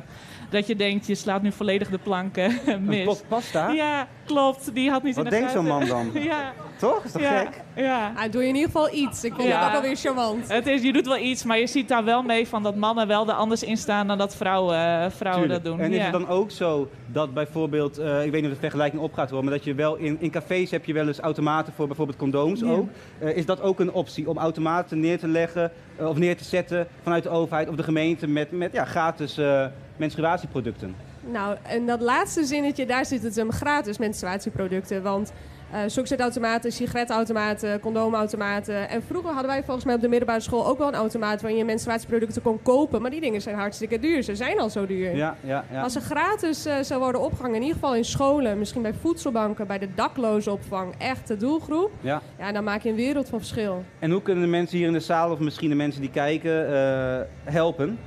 dat 0.49 0.67
je 0.67 0.75
denkt, 0.75 1.07
je 1.07 1.15
slaat 1.15 1.41
nu 1.41 1.51
volledig 1.51 1.89
de 1.89 1.97
planken 1.97 2.59
mis. 2.85 2.97
Een 2.99 3.05
pot 3.05 3.23
pasta? 3.27 3.69
Ja, 3.69 4.07
klopt. 4.25 4.73
Die 4.73 4.89
had 4.89 5.03
niet 5.03 5.15
Wat 5.15 5.25
in 5.25 5.31
de 5.31 5.37
denkt 5.37 5.51
zo'n 5.51 5.67
man 5.67 5.86
dan? 5.86 6.09
ja, 6.23 6.53
Toch? 6.77 7.03
Is 7.03 7.12
toch 7.12 7.21
ja, 7.21 7.38
gek? 7.39 7.62
ja. 7.75 8.12
Ah, 8.15 8.31
doe 8.31 8.41
je 8.41 8.47
in 8.47 8.55
ieder 8.55 8.71
geval 8.71 8.93
iets. 8.93 9.23
Ik 9.23 9.33
vind 9.36 9.47
Ja. 9.47 9.55
het 9.57 9.65
ook 9.65 9.71
wel 9.71 9.81
weer 9.81 9.95
charmant. 9.95 10.47
Het 10.47 10.67
is, 10.67 10.81
je 10.81 10.93
doet 10.93 11.05
wel 11.07 11.17
iets, 11.17 11.43
maar 11.43 11.59
je 11.59 11.67
ziet 11.67 11.88
daar 11.88 12.03
wel 12.03 12.21
mee 12.23 12.47
van 12.47 12.63
dat 12.63 12.75
mannen 12.75 13.07
wel 13.07 13.27
er 13.27 13.33
anders 13.33 13.63
in 13.63 13.77
staan 13.77 14.07
dan 14.07 14.17
dat 14.17 14.36
vrouwen, 14.36 14.75
eh, 14.75 15.05
vrouwen 15.09 15.41
Tuurlijk. 15.43 15.63
dat 15.63 15.63
doen. 15.63 15.79
En 15.86 15.93
is 15.93 16.01
het 16.03 16.12
dan 16.12 16.27
ook 16.27 16.51
zo 16.51 16.89
dat 17.07 17.33
bijvoorbeeld, 17.33 17.97
eh, 17.97 18.25
ik 18.25 18.31
weet 18.31 18.41
niet 18.41 18.49
of 18.49 18.55
de 18.55 18.62
vergelijking 18.62 19.01
op 19.01 19.13
gaat 19.13 19.29
hoor, 19.29 19.43
maar 19.43 19.53
dat 19.53 19.63
je 19.63 19.73
wel 19.73 19.95
in, 19.95 20.17
in 20.19 20.31
cafés 20.31 20.71
heb 20.71 20.86
je 20.86 20.93
wel 20.93 21.07
eens 21.07 21.19
automaten 21.19 21.73
voor 21.73 21.88
bijvoorbeeld 21.88 22.17
condooms 22.17 22.59
Ja. 22.59 22.67
ook. 22.71 22.88
Eh, 23.19 23.38
is 23.38 23.45
dat 23.45 23.62
ook 23.62 23.79
een 23.79 23.91
optie 23.91 24.29
om 24.29 24.38
automaten 24.38 24.99
neer 24.99 25.19
te 25.19 25.27
leggen 25.27 25.71
of 25.97 26.17
neer 26.17 26.38
te 26.38 26.43
zetten 26.43 26.88
vanuit 27.03 27.23
de 27.23 27.29
overheid 27.29 27.69
of 27.69 27.75
de 27.75 27.83
gemeente 27.83 28.27
met, 28.27 28.51
met 28.51 28.71
ja, 28.73 28.86
gratis 28.86 29.38
eh, 29.38 29.65
menstruatieproducten? 29.97 30.95
Nou, 31.31 31.55
en 31.63 31.86
dat 31.86 32.01
laatste 32.01 32.43
zinnetje, 32.45 32.86
daar 32.86 33.05
zit 33.05 33.23
het 33.23 33.36
hem 33.36 33.51
gratis 33.51 33.97
menstruatieproducten. 33.97 35.03
Want 35.03 35.33
eh 35.73 35.79
suikerzetautomaten, 35.88 36.71
sigaretautomaten, 36.71 37.79
condoomautomaten. 37.79 38.89
En 38.89 39.03
vroeger 39.03 39.31
hadden 39.31 39.51
wij 39.51 39.63
volgens 39.63 39.86
mij 39.86 39.95
op 39.95 40.01
de 40.01 40.07
middelbare 40.07 40.39
school 40.39 40.65
ook 40.67 40.77
wel 40.77 40.88
een 40.88 40.93
automaat 40.93 41.41
waarin 41.41 41.59
je 41.59 41.65
menstruatieproducten 41.65 42.41
kon 42.41 42.62
kopen. 42.62 43.01
Maar 43.01 43.12
die 43.12 43.21
dingen 43.21 43.41
zijn 43.41 43.55
hartstikke 43.55 43.99
duur. 43.99 44.23
Ze 44.23 44.36
zijn 44.36 44.59
al 44.59 44.69
zo 44.69 44.86
duur. 44.86 45.15
Ja, 45.15 45.36
ja, 45.41 45.65
ja. 45.71 45.81
Als 45.81 45.93
ze 45.93 45.99
gratis 46.01 46.65
eh, 46.65 46.75
zou 46.81 46.99
worden 47.01 47.21
opgehangen, 47.21 47.55
in 47.55 47.62
ieder 47.62 47.75
geval 47.79 47.95
in 47.95 48.05
scholen, 48.05 48.57
misschien 48.59 48.81
bij 48.81 48.93
voedselbanken, 48.93 49.67
bij 49.67 49.79
de 49.79 49.88
daklozenopvang, 49.95 50.93
echt 50.97 51.27
de 51.27 51.38
doelgroep. 51.38 51.91
ja. 52.01 52.21
Ja, 52.39 52.51
dan 52.51 52.63
maak 52.63 52.81
je 52.81 52.89
een 52.89 52.95
wereld 52.95 53.29
van 53.29 53.39
verschil. 53.39 53.83
En 53.99 54.12
hoe 54.12 54.21
kunnen 54.21 54.43
de 54.43 54.49
mensen 54.49 54.77
hier 54.77 54.88
in 54.88 54.93
de 54.93 54.99
zaal 54.99 55.31
of 55.31 55.39
misschien 55.39 55.69
de 55.69 55.75
mensen 55.75 56.01
die 56.01 56.12
kijken 56.12 56.73
eh, 56.73 57.21
helpen? 57.53 57.99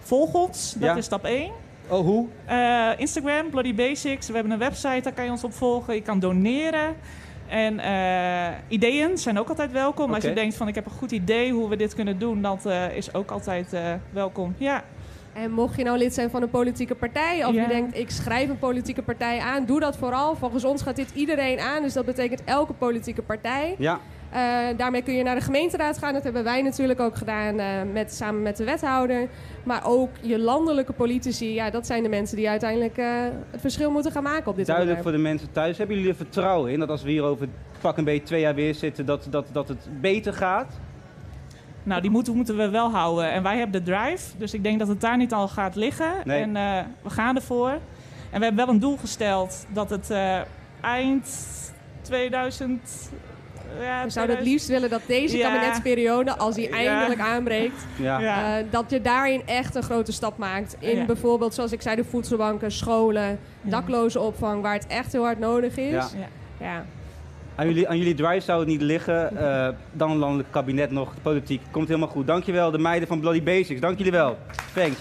Volg 0.00 0.34
ons, 0.34 0.72
dat 0.78 0.88
Ja. 0.88 0.96
is 0.96 1.04
stap 1.04 1.24
1. 1.24 1.50
Oh, 1.88 2.04
hoe? 2.04 2.26
Eh, 2.44 2.90
Instagram, 2.96 3.50
Bloody 3.50 3.74
Basics. 3.74 4.26
We 4.26 4.32
hebben 4.32 4.52
een 4.52 4.58
website, 4.58 5.00
daar 5.02 5.12
kan 5.12 5.24
je 5.24 5.30
ons 5.30 5.44
op 5.44 5.52
volgen. 5.52 5.94
Je 5.94 6.02
kan 6.02 6.18
doneren. 6.18 6.96
En 7.48 7.78
eh, 7.78 8.54
ideeën 8.68 9.18
zijn 9.18 9.38
ook 9.38 9.48
altijd 9.48 9.72
welkom. 9.72 10.14
Als 10.14 10.24
je 10.24 10.32
denkt 10.32 10.54
van 10.56 10.68
ik 10.68 10.74
heb 10.74 10.84
een 10.84 10.90
goed 10.90 11.10
idee 11.12 11.52
hoe 11.52 11.68
we 11.68 11.76
dit 11.76 11.94
kunnen 11.94 12.18
doen, 12.18 12.42
dat 12.42 12.66
eh, 12.66 12.96
is 12.96 13.14
ook 13.14 13.30
altijd 13.30 13.72
eh, 13.72 13.92
welkom. 14.12 14.54
Ja. 14.58 14.84
En 15.32 15.50
mocht 15.50 15.76
je 15.76 15.84
nou 15.84 15.98
lid 15.98 16.14
zijn 16.14 16.30
van 16.30 16.42
een 16.42 16.50
politieke 16.50 16.94
partij, 16.94 17.44
of 17.44 17.54
Ja. 17.54 17.62
je 17.62 17.68
denkt 17.68 17.98
ik 17.98 18.10
schrijf 18.10 18.48
een 18.48 18.58
politieke 18.58 19.02
partij 19.02 19.38
aan, 19.38 19.64
doe 19.66 19.80
dat 19.80 19.96
vooral. 19.96 20.36
Volgens 20.36 20.64
ons 20.64 20.82
gaat 20.82 20.96
dit 20.96 21.10
iedereen 21.14 21.58
aan, 21.60 21.82
dus 21.82 21.92
dat 21.92 22.04
betekent 22.04 22.44
elke 22.44 22.72
politieke 22.72 23.22
partij. 23.22 23.74
Ja, 23.78 24.00
daarmee 24.76 25.02
kun 25.02 25.14
je 25.14 25.22
naar 25.22 25.34
de 25.34 25.40
gemeenteraad 25.40 25.98
gaan. 25.98 26.12
Dat 26.12 26.24
hebben 26.24 26.44
wij 26.44 26.62
natuurlijk 26.62 27.00
ook 27.00 27.16
gedaan 27.16 27.58
eh, 27.58 27.66
met, 27.92 28.12
samen 28.14 28.42
met 28.42 28.56
de 28.56 28.64
wethouder. 28.64 29.28
Maar 29.62 29.86
ook 29.86 30.10
je 30.20 30.38
landelijke 30.38 30.92
politici, 30.92 31.54
ja, 31.54 31.70
dat 31.70 31.86
zijn 31.86 32.02
de 32.02 32.08
mensen 32.08 32.36
die 32.36 32.48
uiteindelijk 32.48 32.96
eh, 32.96 33.06
het 33.50 33.60
verschil 33.60 33.90
moeten 33.90 34.12
gaan 34.12 34.22
maken 34.22 34.50
op 34.50 34.56
dit 34.56 34.66
duidelijk 34.66 35.02
voor 35.02 35.12
de 35.12 35.18
mensen 35.18 35.52
thuis. 35.52 35.78
Hebben 35.78 35.96
jullie 35.96 36.10
er 36.10 36.16
vertrouwen 36.16 36.72
in 36.72 36.78
dat 36.78 36.88
als 36.88 37.02
we 37.02 37.10
hier 37.10 37.22
over 37.22 37.48
pak 37.80 37.96
een 37.96 38.04
beetje 38.04 38.26
twee 38.26 38.40
jaar 38.40 38.54
weer 38.54 38.74
zitten, 38.74 39.06
dat, 39.06 39.26
dat, 39.30 39.46
dat 39.52 39.68
het 39.68 39.88
beter 40.00 40.32
gaat? 40.32 40.80
Nou, 41.82 42.00
die 42.00 42.10
moeten, 42.10 42.34
moeten 42.36 42.56
we 42.56 42.68
wel 42.68 42.90
houden. 42.90 43.30
En 43.30 43.42
wij 43.42 43.58
hebben 43.58 43.84
de 43.84 43.90
drive, 43.90 44.36
dus 44.38 44.54
ik 44.54 44.62
denk 44.62 44.78
dat 44.78 44.88
het 44.88 45.00
daar 45.00 45.16
niet 45.16 45.32
al 45.32 45.48
gaat 45.48 45.76
liggen. 45.76 46.12
Nee. 46.24 46.42
En 46.42 46.56
eh, 46.56 46.84
we 47.02 47.10
gaan 47.10 47.36
ervoor. 47.36 47.70
En 48.30 48.38
we 48.38 48.44
hebben 48.44 48.56
wel 48.66 48.74
een 48.74 48.80
doel 48.80 48.96
gesteld 48.96 49.66
dat 49.72 49.90
het 49.90 50.10
eh, 50.10 50.40
eind 50.80 51.28
2000... 52.02 53.10
Ja, 53.80 54.04
We 54.04 54.10
zouden 54.10 54.36
het 54.36 54.44
liefst 54.44 54.68
willen 54.68 54.90
dat 54.90 55.00
deze 55.06 55.36
Ja. 55.36 55.48
kabinetsperiode, 55.50 56.36
als 56.38 56.54
die 56.54 56.68
Ja. 56.68 56.76
eindelijk 56.76 57.20
aanbreekt, 57.20 57.86
eh, 58.02 58.54
dat 58.70 58.84
je 58.90 59.00
daarin 59.00 59.42
echt 59.46 59.74
een 59.74 59.82
grote 59.82 60.12
stap 60.12 60.38
maakt. 60.38 60.76
In 60.78 60.96
Ja. 60.98 61.04
bijvoorbeeld, 61.04 61.54
zoals 61.54 61.72
ik 61.72 61.82
zei, 61.82 61.96
de 61.96 62.04
voedselbanken, 62.04 62.72
scholen, 62.72 63.22
Ja. 63.62 63.70
daklozenopvang, 63.70 64.62
waar 64.62 64.74
het 64.74 64.86
echt 64.86 65.12
heel 65.12 65.22
hard 65.24 65.38
nodig 65.38 65.76
is. 65.76 65.90
Ja. 65.92 66.08
Ja. 66.18 66.26
Ja. 66.66 66.84
Aan 67.54 67.66
jullie, 67.66 67.88
aan 67.88 67.98
jullie 67.98 68.14
drive 68.14 68.40
zou 68.40 68.58
het 68.58 68.68
niet 68.68 68.80
liggen. 68.82 69.36
eh, 69.36 69.68
dan 69.92 70.10
een 70.10 70.16
landelijk 70.16 70.50
kabinet 70.50 70.90
nog, 70.90 71.14
de 71.14 71.20
politiek. 71.20 71.62
Komt 71.70 71.88
helemaal 71.88 72.08
goed. 72.08 72.26
Dankjewel, 72.26 72.70
de 72.70 72.78
meiden 72.78 73.08
van 73.08 73.20
Bloody 73.20 73.42
Basics. 73.42 73.80
Dank 73.80 73.96
jullie 73.98 74.12
wel. 74.12 74.38
Thanks. 74.74 74.98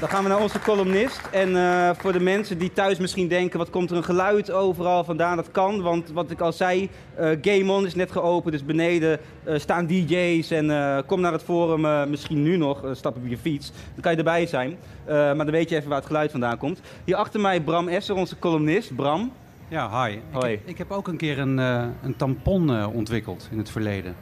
Dan 0.00 0.08
gaan 0.08 0.22
we 0.22 0.28
naar 0.28 0.40
onze 0.40 0.60
columnist. 0.60 1.20
En 1.32 1.56
eh, 1.56 1.90
voor 1.96 2.12
de 2.12 2.20
mensen 2.20 2.58
die 2.58 2.72
thuis 2.72 2.98
misschien 2.98 3.28
denken, 3.28 3.58
wat 3.58 3.70
komt 3.70 3.90
er 3.90 3.96
een 3.96 4.04
geluid 4.04 4.50
overal 4.50 5.04
vandaan? 5.04 5.36
Dat 5.36 5.50
kan, 5.50 5.82
want 5.82 6.10
wat 6.10 6.30
ik 6.30 6.40
al 6.40 6.52
zei, 6.52 6.90
eh, 7.14 7.28
Game 7.40 7.72
On 7.72 7.86
is 7.86 7.94
net 7.94 8.12
geopend. 8.12 8.52
Dus 8.52 8.64
beneden 8.64 9.20
eh, 9.44 9.58
staan 9.58 9.86
DJ's. 9.86 10.50
En 10.50 11.04
kom 11.06 11.20
naar 11.20 11.32
het 11.32 11.42
forum, 11.42 12.10
misschien 12.10 12.42
nu 12.42 12.56
nog, 12.56 12.84
stap 12.92 13.16
op 13.16 13.26
je 13.26 13.38
fiets. 13.38 13.72
Dan 13.92 14.00
kan 14.00 14.12
je 14.12 14.18
erbij 14.18 14.46
zijn. 14.46 14.76
Maar 15.06 15.36
dan 15.36 15.50
weet 15.50 15.68
je 15.68 15.76
even 15.76 15.88
waar 15.88 15.98
het 15.98 16.06
geluid 16.06 16.30
vandaan 16.30 16.58
komt. 16.58 16.80
Hier 17.04 17.16
achter 17.16 17.40
mij 17.40 17.60
Bram 17.60 17.88
Esser, 17.88 18.14
onze 18.14 18.38
columnist. 18.38 18.94
Bram. 18.94 19.32
Ja, 19.68 20.04
hi. 20.04 20.18
Hoi. 20.30 20.52
Ik, 20.52 20.58
heb, 20.58 20.68
ik 20.68 20.78
heb 20.78 20.90
ook 20.90 21.08
een 21.08 21.16
keer 21.16 21.38
een, 21.38 21.58
een 21.58 22.16
tampon 22.16 22.86
ontwikkeld 22.86 23.48
in 23.50 23.58
het 23.58 23.70
verleden, 23.70 24.16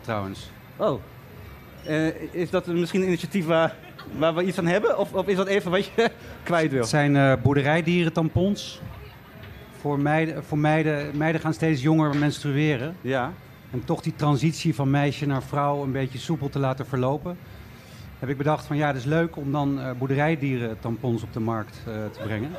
trouwens. 0.00 0.50
Oh. 0.76 1.00
Is 2.30 2.50
dat 2.50 2.66
misschien 2.66 3.00
een 3.00 3.06
initiatief 3.06 3.46
waar, 3.46 3.74
waar 4.16 4.34
we 4.34 4.42
iets 4.42 4.58
aan 4.58 4.66
hebben? 4.66 4.98
Of, 4.98 5.12
of 5.12 5.26
is 5.26 5.36
dat 5.36 5.46
even 5.46 5.70
wat 5.70 5.84
je 5.84 6.10
kwijt 6.42 6.70
wil? 6.70 6.80
Het 6.80 6.88
zijn 6.88 7.16
eh 7.16 7.32
boerderijdieren 7.42 8.12
tampons. 8.12 8.80
Voor 9.80 10.00
meiden, 10.00 10.44
voor 10.44 10.58
meiden, 10.58 11.16
meiden 11.16 11.40
gaan 11.40 11.54
steeds 11.54 11.82
jonger 11.82 12.16
menstrueren. 12.16 12.96
Ja. 13.00 13.32
En 13.70 13.84
toch 13.84 14.02
die 14.02 14.14
transitie 14.16 14.74
van 14.74 14.90
meisje 14.90 15.26
naar 15.26 15.42
vrouw 15.42 15.82
een 15.82 15.92
beetje 15.92 16.18
soepel 16.18 16.48
te 16.48 16.58
laten 16.58 16.86
verlopen. 16.86 17.38
Heb 18.18 18.28
ik 18.28 18.36
bedacht 18.36 18.66
van 18.66 18.76
ja, 18.76 18.86
het 18.86 18.96
is 18.96 19.04
leuk 19.04 19.36
om 19.36 19.52
dan 19.52 19.80
eh, 19.80 19.90
boerderijdieren 19.98 20.78
tampons 20.80 21.22
op 21.22 21.32
de 21.32 21.40
markt 21.40 21.82
eh, 21.86 21.92
te 22.10 22.18
brengen. 22.24 22.50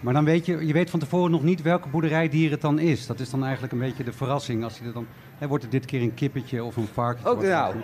Maar 0.00 0.14
dan 0.14 0.24
weet 0.24 0.46
je, 0.46 0.66
je 0.66 0.72
weet 0.72 0.90
van 0.90 1.00
tevoren 1.00 1.30
nog 1.30 1.42
niet 1.42 1.62
welke 1.62 1.88
boerderijdier 1.88 2.50
het 2.50 2.60
dan 2.60 2.78
is. 2.78 3.06
Dat 3.06 3.20
is 3.20 3.30
dan 3.30 3.42
eigenlijk 3.42 3.72
een 3.72 3.78
beetje 3.78 4.04
de 4.04 4.12
verrassing. 4.12 4.64
Als 4.64 4.78
je 4.78 4.84
er 4.84 4.92
dan, 4.92 5.06
hè, 5.38 5.46
wordt 5.46 5.62
het 5.62 5.72
dit 5.72 5.84
keer 5.84 6.02
een 6.02 6.14
kippetje 6.14 6.64
of 6.64 6.76
een 6.76 6.88
varkentje? 6.92 7.30
Ook 7.30 7.42
nou. 7.42 7.74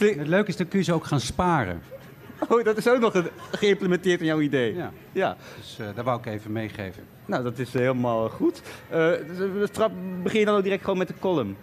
Het? 0.00 0.26
Leuke 0.26 0.48
is, 0.48 0.56
dan 0.56 0.68
kun 0.68 0.78
je 0.78 0.84
ze 0.84 0.92
ook 0.92 1.04
gaan 1.04 1.20
sparen. 1.20 1.82
Oh, 2.48 2.64
dat 2.64 2.76
is 2.76 2.88
ook 2.88 3.00
nog 3.00 3.12
ge- 3.12 3.30
geïmplementeerd 3.52 4.20
in 4.20 4.26
jouw 4.26 4.40
idee. 4.40 4.74
Ja, 4.74 4.92
Ja. 5.12 5.36
dus 5.58 5.76
eh, 5.80 5.86
daar 5.94 6.04
wou 6.04 6.18
ik 6.18 6.26
even 6.26 6.52
meegeven. 6.52 7.02
Nou, 7.26 7.42
dat 7.42 7.58
is 7.58 7.72
helemaal 7.72 8.28
goed. 8.28 8.62
Eh, 8.88 8.98
dus, 9.08 9.38
eh, 9.38 9.46
strap, 9.64 9.92
begin 10.22 10.38
je 10.40 10.46
dan 10.46 10.56
ook 10.56 10.62
direct 10.62 10.82
gewoon 10.82 10.98
met 10.98 11.08
de 11.08 11.14
column. 11.20 11.56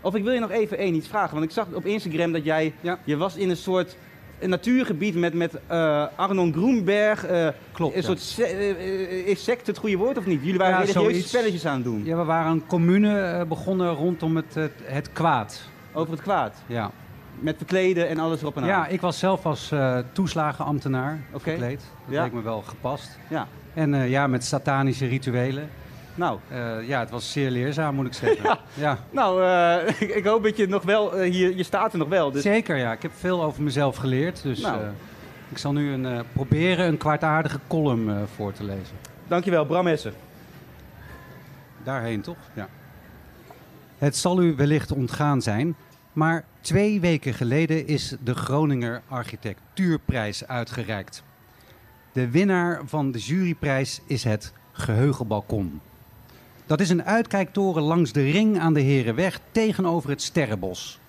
Of 0.00 0.14
ik 0.14 0.22
wil 0.24 0.32
je 0.32 0.40
nog 0.40 0.50
even 0.50 0.78
één 0.78 0.94
iets 0.94 1.08
vragen. 1.08 1.32
Want 1.32 1.44
ik 1.44 1.50
zag 1.50 1.66
op 1.72 1.84
Instagram 1.86 2.32
dat 2.32 2.44
jij... 2.44 2.72
Ja. 2.80 2.98
Je 3.04 3.16
was 3.16 3.36
in 3.36 3.50
een 3.50 3.56
soort 3.56 3.96
een 4.38 4.50
natuurgebied 4.50 5.14
met, 5.14 5.34
met 5.34 5.52
eh, 5.66 6.06
Arnon 6.16 6.52
Groenberg. 6.52 7.24
eh, 7.24 7.48
Klopt, 7.72 7.94
Een 7.94 8.00
ja. 8.00 8.06
soort 8.16 8.48
eh, 8.48 9.30
eh, 9.30 9.36
sect 9.36 9.66
het 9.66 9.78
goede 9.78 9.96
woord 9.96 10.18
of 10.18 10.26
niet? 10.26 10.40
Jullie 10.42 10.58
waren 10.58 10.72
Ja, 10.74 10.80
religieuze 10.80 11.10
zoiets. 11.10 11.28
spelletjes 11.28 11.66
aan 11.66 11.74
het 11.74 11.84
doen. 11.84 12.04
Ja, 12.04 12.16
we 12.16 12.24
waren 12.24 12.52
een 12.52 12.66
commune 12.66 13.18
eh, 13.20 13.42
begonnen 13.46 13.94
rondom 13.94 14.36
het, 14.36 14.54
het, 14.54 14.72
het 14.82 15.12
kwaad. 15.12 15.62
Over 15.92 16.12
het 16.12 16.22
kwaad. 16.22 16.62
Ja. 16.66 16.90
Met 17.40 17.56
verkleden 17.56 18.08
en 18.08 18.18
alles 18.18 18.40
erop 18.40 18.56
en 18.56 18.62
aan. 18.62 18.68
ja, 18.68 18.86
ik 18.86 19.00
was 19.00 19.18
zelf 19.18 19.46
als 19.46 19.70
eh, 19.70 19.98
toeslagenambtenaar 20.12 21.20
verkleed. 21.36 21.80
Dat 22.06 22.14
Ja. 22.14 22.22
leek 22.22 22.32
me 22.32 22.42
wel 22.42 22.62
gepast. 22.62 23.18
Ja. 23.28 23.46
En 23.74 23.94
eh, 23.94 24.08
ja, 24.10 24.26
met 24.26 24.44
satanische 24.44 25.06
rituelen. 25.06 25.68
Nou, 26.14 26.38
Eh, 26.48 26.88
ja, 26.88 27.00
het 27.00 27.10
was 27.10 27.32
zeer 27.32 27.50
leerzaam, 27.50 27.94
moet 27.94 28.06
ik 28.06 28.12
zeggen. 28.14 28.58
ja. 28.74 28.98
nou 29.10 29.42
ik, 29.98 30.14
ik 30.14 30.24
hoop 30.26 30.42
dat 30.42 30.56
je 30.56 30.66
nog 30.68 30.82
wel... 30.82 31.18
hier, 31.20 31.56
je 31.56 31.62
staat 31.62 31.92
er 31.92 31.98
nog 31.98 32.08
wel. 32.08 32.30
Dus 32.30 32.42
Zeker, 32.42 32.76
ja. 32.76 32.92
Ik 32.92 33.02
heb 33.02 33.12
veel 33.14 33.42
over 33.42 33.62
mezelf 33.62 33.96
geleerd. 33.96 34.42
Dus 34.42 34.60
Nou. 34.60 34.80
ik 35.48 35.58
zal 35.58 35.72
nu 35.72 35.92
een, 35.92 36.24
proberen 36.32 36.86
een 36.86 36.96
kwaadaardige 36.96 37.58
column 37.66 38.26
voor 38.36 38.52
te 38.52 38.64
lezen. 38.64 38.96
dankjewel, 39.28 39.64
Bram 39.66 39.86
Essen. 39.86 40.12
Daarheen, 41.84 42.20
toch? 42.20 42.36
Ja. 42.54 42.68
Het 43.98 44.16
zal 44.16 44.42
u 44.42 44.54
wellicht 44.56 44.92
ontgaan 44.92 45.42
zijn, 45.42 45.76
maar 46.12 46.44
twee 46.60 47.00
weken 47.00 47.34
geleden 47.34 47.86
is 47.86 48.16
de 48.24 48.34
Groninger 48.34 49.02
Architectuurprijs 49.08 50.46
uitgereikt. 50.46 51.22
De 52.12 52.30
winnaar 52.30 52.80
van 52.84 53.10
de 53.12 53.18
juryprijs 53.18 54.00
is 54.06 54.24
het 54.24 54.52
Geheugenbalkon. 54.72 55.80
Dat 56.66 56.80
is 56.80 56.90
een 56.90 57.04
uitkijktoren 57.04 57.82
langs 57.82 58.12
de 58.12 58.30
ring 58.30 58.58
aan 58.58 58.74
de 58.74 58.80
Herenweg 58.80 59.40
tegenover 59.50 60.10
het 60.10 60.22
Sterrenbos. 60.22 61.00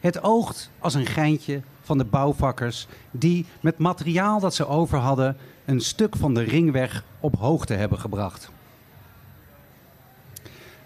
Het 0.00 0.22
oogt 0.22 0.70
als 0.78 0.94
een 0.94 1.06
geintje 1.06 1.60
van 1.80 1.98
de 1.98 2.04
bouwvakkers 2.04 2.86
die 3.10 3.46
met 3.60 3.78
materiaal 3.78 4.40
dat 4.40 4.54
ze 4.54 4.66
over 4.66 4.98
hadden 4.98 5.36
een 5.64 5.80
stuk 5.80 6.16
van 6.16 6.34
de 6.34 6.42
ringweg 6.42 7.04
op 7.20 7.36
hoogte 7.36 7.74
hebben 7.74 7.98
gebracht. 7.98 8.50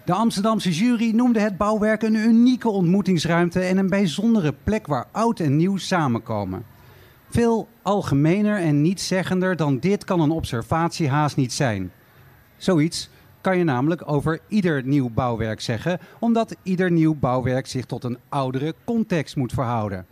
De 0.07 0.13
Amsterdamse 0.13 0.71
jury 0.71 1.11
noemde 1.11 1.39
het 1.39 1.57
bouwwerk 1.57 2.03
een 2.03 2.15
unieke 2.15 2.69
ontmoetingsruimte 2.69 3.59
en 3.59 3.77
een 3.77 3.89
bijzondere 3.89 4.53
plek 4.63 4.87
waar 4.87 5.07
oud 5.11 5.39
en 5.39 5.55
nieuw 5.55 5.77
samenkomen. 5.77 6.65
Veel 7.29 7.67
algemener 7.81 8.57
en 8.57 8.81
nietszeggender 8.81 9.55
dan 9.55 9.79
dit 9.79 10.03
kan 10.03 10.19
een 10.19 10.31
observatie 10.31 11.09
haast 11.09 11.35
niet 11.35 11.53
zijn. 11.53 11.91
Zoiets 12.57 13.09
kan 13.41 13.57
je 13.57 13.63
namelijk 13.63 14.11
over 14.11 14.39
ieder 14.47 14.83
nieuw 14.83 15.09
bouwwerk 15.09 15.61
zeggen, 15.61 15.99
omdat 16.19 16.55
ieder 16.63 16.91
nieuw 16.91 17.15
bouwwerk 17.15 17.67
zich 17.67 17.85
tot 17.85 18.03
een 18.03 18.17
oudere 18.29 18.75
context 18.83 19.35
moet 19.35 19.53
verhouden. 19.53 20.05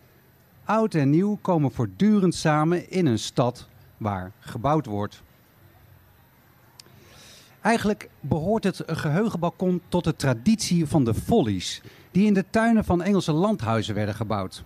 Oud 0.65 0.93
en 0.93 1.09
nieuw 1.09 1.37
komen 1.41 1.71
voortdurend 1.71 2.35
samen 2.35 2.89
in 2.89 3.05
een 3.05 3.19
stad 3.19 3.67
waar 3.97 4.31
gebouwd 4.39 4.85
wordt. 4.85 5.23
Eigenlijk 7.65 8.09
behoort 8.19 8.63
het 8.63 8.83
geheugenbalkon 8.85 9.81
tot 9.87 10.03
de 10.03 10.15
traditie 10.15 10.85
van 10.85 11.03
de 11.03 11.13
follies, 11.13 11.81
die 12.11 12.25
in 12.25 12.33
de 12.33 12.45
tuinen 12.49 12.85
van 12.85 13.01
Engelse 13.01 13.31
landhuizen 13.31 13.95
werden 13.95 14.15
gebouwd. 14.15 14.63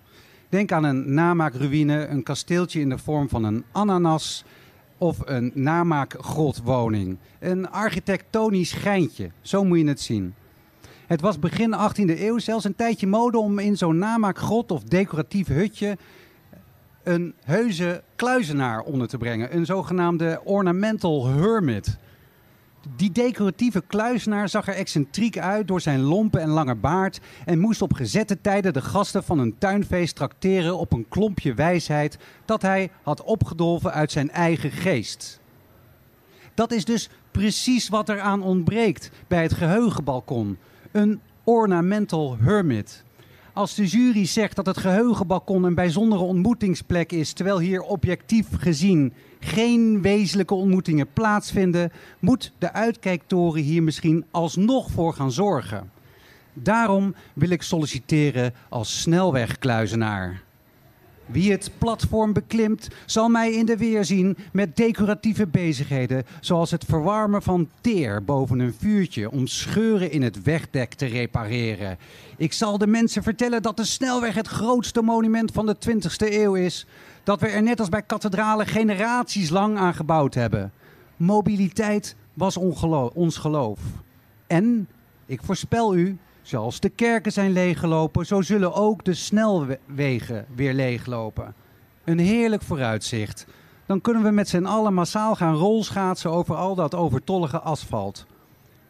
Denk 0.48 0.72
aan 0.72 0.84
een 0.84 1.14
namaakruïne, 1.14 2.06
een 2.06 2.22
kasteeltje 2.22 2.80
in 2.80 2.88
de 2.88 2.98
vorm 2.98 3.28
van 3.28 3.44
een 3.44 3.64
ananas 3.72 4.44
of 4.98 5.18
een 5.24 5.50
namaakgrotwoning. 5.54 7.18
Een 7.38 7.70
architectonisch 7.70 8.72
geintje, 8.72 9.30
zo 9.40 9.64
moet 9.64 9.78
je 9.78 9.86
het 9.86 10.00
zien. 10.00 10.34
Het 11.06 11.20
was 11.20 11.38
begin 11.38 11.74
18e 11.74 12.20
eeuw 12.20 12.38
zelfs 12.38 12.64
een 12.64 12.76
tijdje 12.76 13.06
mode 13.06 13.38
om 13.38 13.58
in 13.58 13.76
zo'n 13.76 13.98
namaakgrot 13.98 14.70
of 14.70 14.82
decoratief 14.82 15.46
hutje 15.46 15.96
een 17.02 17.34
heuse 17.44 18.02
kluizenaar 18.16 18.80
onder 18.80 19.08
te 19.08 19.18
brengen. 19.18 19.56
Een 19.56 19.66
zogenaamde 19.66 20.40
ornamental 20.44 21.26
hermit. 21.26 21.98
Die 22.96 23.12
decoratieve 23.12 23.82
kluizenaar 23.86 24.48
zag 24.48 24.68
er 24.68 24.74
excentriek 24.74 25.38
uit 25.38 25.68
door 25.68 25.80
zijn 25.80 26.00
lompe 26.00 26.38
en 26.38 26.48
lange 26.48 26.74
baard 26.74 27.20
en 27.44 27.58
moest 27.58 27.82
op 27.82 27.92
gezette 27.92 28.40
tijden 28.40 28.72
de 28.72 28.82
gasten 28.82 29.24
van 29.24 29.38
een 29.38 29.58
tuinfeest 29.58 30.16
trakteren 30.16 30.78
op 30.78 30.92
een 30.92 31.08
klompje 31.08 31.54
wijsheid 31.54 32.18
dat 32.44 32.62
hij 32.62 32.90
had 33.02 33.22
opgedolven 33.22 33.92
uit 33.92 34.12
zijn 34.12 34.30
eigen 34.30 34.70
geest. 34.70 35.40
Dat 36.54 36.72
is 36.72 36.84
dus 36.84 37.08
precies 37.30 37.88
wat 37.88 38.08
er 38.08 38.20
aan 38.20 38.42
ontbreekt 38.42 39.10
bij 39.28 39.42
het 39.42 39.52
geheugenbalkon. 39.52 40.58
Een 40.92 41.20
ornamental 41.44 42.36
hermit. 42.38 43.04
Als 43.60 43.74
de 43.74 43.86
jury 43.86 44.26
zegt 44.26 44.56
dat 44.56 44.66
het 44.66 44.78
geheugenbalkon 44.78 45.64
een 45.64 45.74
bijzondere 45.74 46.22
ontmoetingsplek 46.22 47.12
is, 47.12 47.32
terwijl 47.32 47.58
hier 47.58 47.82
objectief 47.82 48.46
gezien 48.58 49.12
geen 49.40 50.02
wezenlijke 50.02 50.54
ontmoetingen 50.54 51.12
plaatsvinden, 51.12 51.92
moet 52.18 52.52
de 52.58 52.72
uitkijktoren 52.72 53.62
hier 53.62 53.82
misschien 53.82 54.24
alsnog 54.30 54.90
voor 54.90 55.12
gaan 55.14 55.32
zorgen. 55.32 55.90
Daarom 56.52 57.14
wil 57.32 57.50
ik 57.50 57.62
solliciteren 57.62 58.54
als 58.68 59.00
snelwegkluizenaar. 59.00 60.42
Wie 61.32 61.50
het 61.50 61.70
platform 61.78 62.32
beklimt, 62.32 62.88
zal 63.06 63.28
mij 63.28 63.52
in 63.52 63.66
de 63.66 63.76
weer 63.76 64.04
zien 64.04 64.36
met 64.52 64.76
decoratieve 64.76 65.46
bezigheden, 65.46 66.24
zoals 66.40 66.70
het 66.70 66.84
verwarmen 66.84 67.42
van 67.42 67.68
teer 67.80 68.24
boven 68.24 68.58
een 68.58 68.74
vuurtje 68.78 69.30
om 69.30 69.46
scheuren 69.46 70.10
in 70.10 70.22
het 70.22 70.42
wegdek 70.42 70.94
te 70.94 71.06
repareren. 71.06 71.98
Ik 72.36 72.52
zal 72.52 72.78
de 72.78 72.86
mensen 72.86 73.22
vertellen 73.22 73.62
dat 73.62 73.76
de 73.76 73.84
snelweg 73.84 74.34
het 74.34 74.48
grootste 74.48 75.02
monument 75.02 75.52
van 75.52 75.66
de 75.66 75.76
20e 75.88 76.32
eeuw 76.32 76.54
is. 76.54 76.86
Dat 77.24 77.40
we 77.40 77.46
er 77.46 77.62
net 77.62 77.80
als 77.80 77.88
bij 77.88 78.02
kathedralen 78.02 78.66
generaties 78.66 79.50
lang 79.50 79.78
aan 79.78 79.94
gebouwd 79.94 80.34
hebben. 80.34 80.72
Mobiliteit 81.16 82.16
was 82.34 82.56
ons 83.14 83.36
geloof. 83.36 83.80
En, 84.46 84.88
ik 85.26 85.40
voorspel 85.42 85.96
u, 85.96 86.18
zoals 86.50 86.80
de 86.80 86.88
kerken 86.88 87.32
zijn 87.32 87.52
leeggelopen, 87.52 88.26
zo 88.26 88.42
zullen 88.42 88.74
ook 88.74 89.04
de 89.04 89.14
snelwegen 89.14 90.46
weer 90.54 90.74
leeglopen. 90.74 91.54
Een 92.04 92.18
heerlijk 92.18 92.62
vooruitzicht. 92.62 93.46
Dan 93.86 94.00
kunnen 94.00 94.22
we 94.22 94.30
met 94.30 94.48
z'n 94.48 94.64
allen 94.64 94.94
massaal 94.94 95.34
gaan 95.34 95.54
rolschaatsen 95.54 96.30
over 96.30 96.54
al 96.54 96.74
dat 96.74 96.94
overtollige 96.94 97.60
asfalt. 97.60 98.26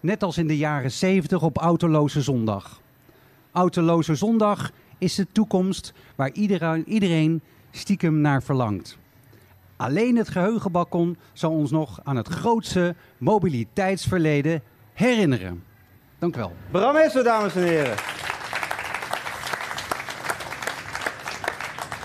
Net 0.01 0.23
als 0.23 0.39
in 0.39 0.47
de 0.47 0.57
jaren 0.57 0.91
70 0.91 1.43
op 1.43 1.57
Autoloze 1.57 2.23
Zondag. 2.23 2.81
Autoloze 3.53 4.15
Zondag 4.15 4.71
is 4.99 5.15
de 5.15 5.27
toekomst 5.33 5.93
waar 6.17 6.33
iedereen, 6.33 6.89
iedereen 6.89 7.43
stiekem 7.71 8.21
naar 8.21 8.43
verlangt. 8.43 8.99
Alleen 9.77 10.17
het 10.17 10.29
geheugenbalkon 10.29 11.17
zal 11.33 11.51
ons 11.51 11.71
nog 11.71 12.01
aan 12.05 12.17
het 12.17 12.29
grootste 12.29 12.95
mobiliteitsverleden 13.19 14.63
herinneren. 14.93 15.70
Dank 16.21 16.37
u 16.37 16.39
wel. 16.39 16.53
Bram 16.71 16.97
Essen, 16.97 17.25
dames 17.25 17.57
en 17.57 17.63
heren. 17.63 17.91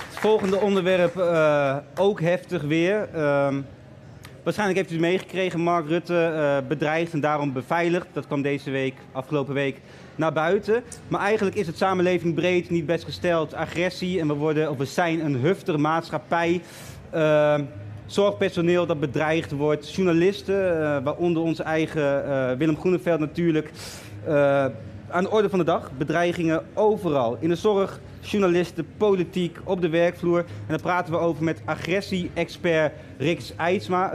Het 0.09 0.19
volgende 0.19 0.57
onderwerp 0.57 1.15
uh, 1.15 1.77
ook 1.95 2.21
heftig 2.21 2.61
weer. 2.61 3.09
Uh, 3.15 3.47
waarschijnlijk 4.43 4.79
heeft 4.79 4.91
u 4.91 4.99
meegekregen. 4.99 5.59
Mark 5.59 5.87
Rutte 5.87 6.31
uh, 6.33 6.67
bedreigd 6.67 7.13
en 7.13 7.19
daarom 7.19 7.53
beveiligd. 7.53 8.07
Dat 8.13 8.25
kwam 8.25 8.41
deze 8.41 8.71
week, 8.71 8.93
afgelopen 9.11 9.53
week, 9.53 9.81
naar 10.15 10.33
buiten. 10.33 10.83
Maar 11.07 11.21
eigenlijk 11.21 11.55
is 11.55 11.67
het 11.67 11.77
samenleving 11.77 12.33
breed 12.33 12.69
niet 12.69 12.85
best 12.85 13.03
gesteld. 13.03 13.53
Agressie 13.53 14.19
en 14.19 14.27
we, 14.27 14.33
worden, 14.33 14.69
of 14.69 14.77
we 14.77 14.85
zijn 14.85 15.25
een 15.25 15.35
huftere 15.35 15.77
maatschappij. 15.77 16.61
Zorgpersoneel 18.05 18.85
dat 18.85 18.99
bedreigd 18.99 19.51
wordt. 19.51 19.93
Journalisten, 19.93 20.55
uh, 20.55 20.97
waaronder 21.03 21.43
onze 21.43 21.63
eigen 21.63 22.57
Willem 22.57 22.77
Groeneveld 22.77 23.19
natuurlijk 23.19 23.71
aan 25.09 25.23
de 25.23 25.31
orde 25.31 25.49
van 25.49 25.59
de 25.59 25.65
dag. 25.65 25.91
Bedreigingen 25.97 26.63
overal. 26.73 27.37
In 27.39 27.49
de 27.49 27.55
zorg, 27.55 27.99
journalisten, 28.21 28.87
politiek, 28.97 29.57
op 29.63 29.81
de 29.81 29.89
werkvloer. 29.89 30.39
En 30.39 30.45
dan 30.67 30.81
praten 30.81 31.13
we 31.13 31.19
over 31.19 31.43
met 31.43 31.61
agressie-expert 31.65 32.93
Rix 33.17 33.55
Eidsma. 33.55 34.11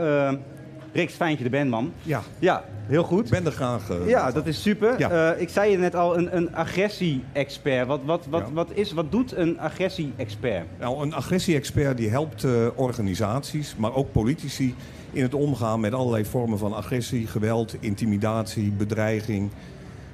Uh, 0.91 1.01
Rix, 1.01 1.13
fijn 1.13 1.35
je 1.37 1.43
er 1.43 1.49
bent, 1.49 1.69
man. 1.69 1.93
Ja. 2.01 2.21
Ja, 2.39 2.63
heel 2.85 3.03
goed. 3.03 3.25
Ik 3.25 3.31
ben 3.31 3.45
er 3.45 3.51
graag. 3.51 3.89
Uh, 3.89 4.09
ja, 4.09 4.31
dat 4.31 4.47
is 4.47 4.61
super. 4.61 4.99
Ja. 4.99 5.33
Uh, 5.33 5.41
ik 5.41 5.49
zei 5.49 5.71
je 5.71 5.77
net 5.77 5.95
al, 5.95 6.17
een, 6.17 6.35
een 6.35 6.55
agressie-expert. 6.55 7.87
Wat, 7.87 7.99
wat, 8.05 8.25
wat, 8.29 8.43
ja. 8.47 8.53
wat, 8.53 8.69
is, 8.73 8.91
wat 8.91 9.11
doet 9.11 9.35
een 9.35 9.59
agressie-expert? 9.59 10.65
Nou, 10.79 11.01
een 11.01 11.13
agressie-expert 11.13 11.97
die 11.97 12.09
helpt 12.09 12.43
uh, 12.43 12.67
organisaties, 12.75 13.75
maar 13.77 13.95
ook 13.95 14.11
politici... 14.11 14.75
in 15.11 15.21
het 15.21 15.33
omgaan 15.33 15.79
met 15.79 15.93
allerlei 15.93 16.25
vormen 16.25 16.57
van 16.57 16.73
agressie, 16.73 17.27
geweld, 17.27 17.75
intimidatie, 17.79 18.71
bedreiging... 18.71 19.49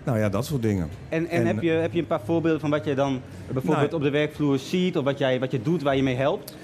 Nou 0.04 0.20
ja, 0.20 0.30
dat 0.30 0.46
soort 0.46 0.62
dingen. 0.62 0.90
En, 1.10 1.28
en, 1.28 1.46
heb, 1.46 1.62
je, 1.62 1.70
heb 1.70 1.94
je 1.94 2.00
een 2.00 2.08
paar 2.08 2.22
voorbeelden 2.26 2.60
van 2.60 2.70
wat 2.70 2.86
je 2.86 2.96
dan 2.96 3.22
bijvoorbeeld 3.52 3.92
nou, 3.92 3.96
op 3.96 4.02
de 4.02 4.10
werkvloer 4.10 4.60
ziet... 4.60 4.98
of 4.98 5.04
wat, 5.04 5.18
jij, 5.18 5.40
wat 5.40 5.52
je 5.52 5.62
doet 5.62 5.82
waar 5.82 5.96
je 5.96 6.04
mee 6.04 6.16
helpt? 6.16 6.56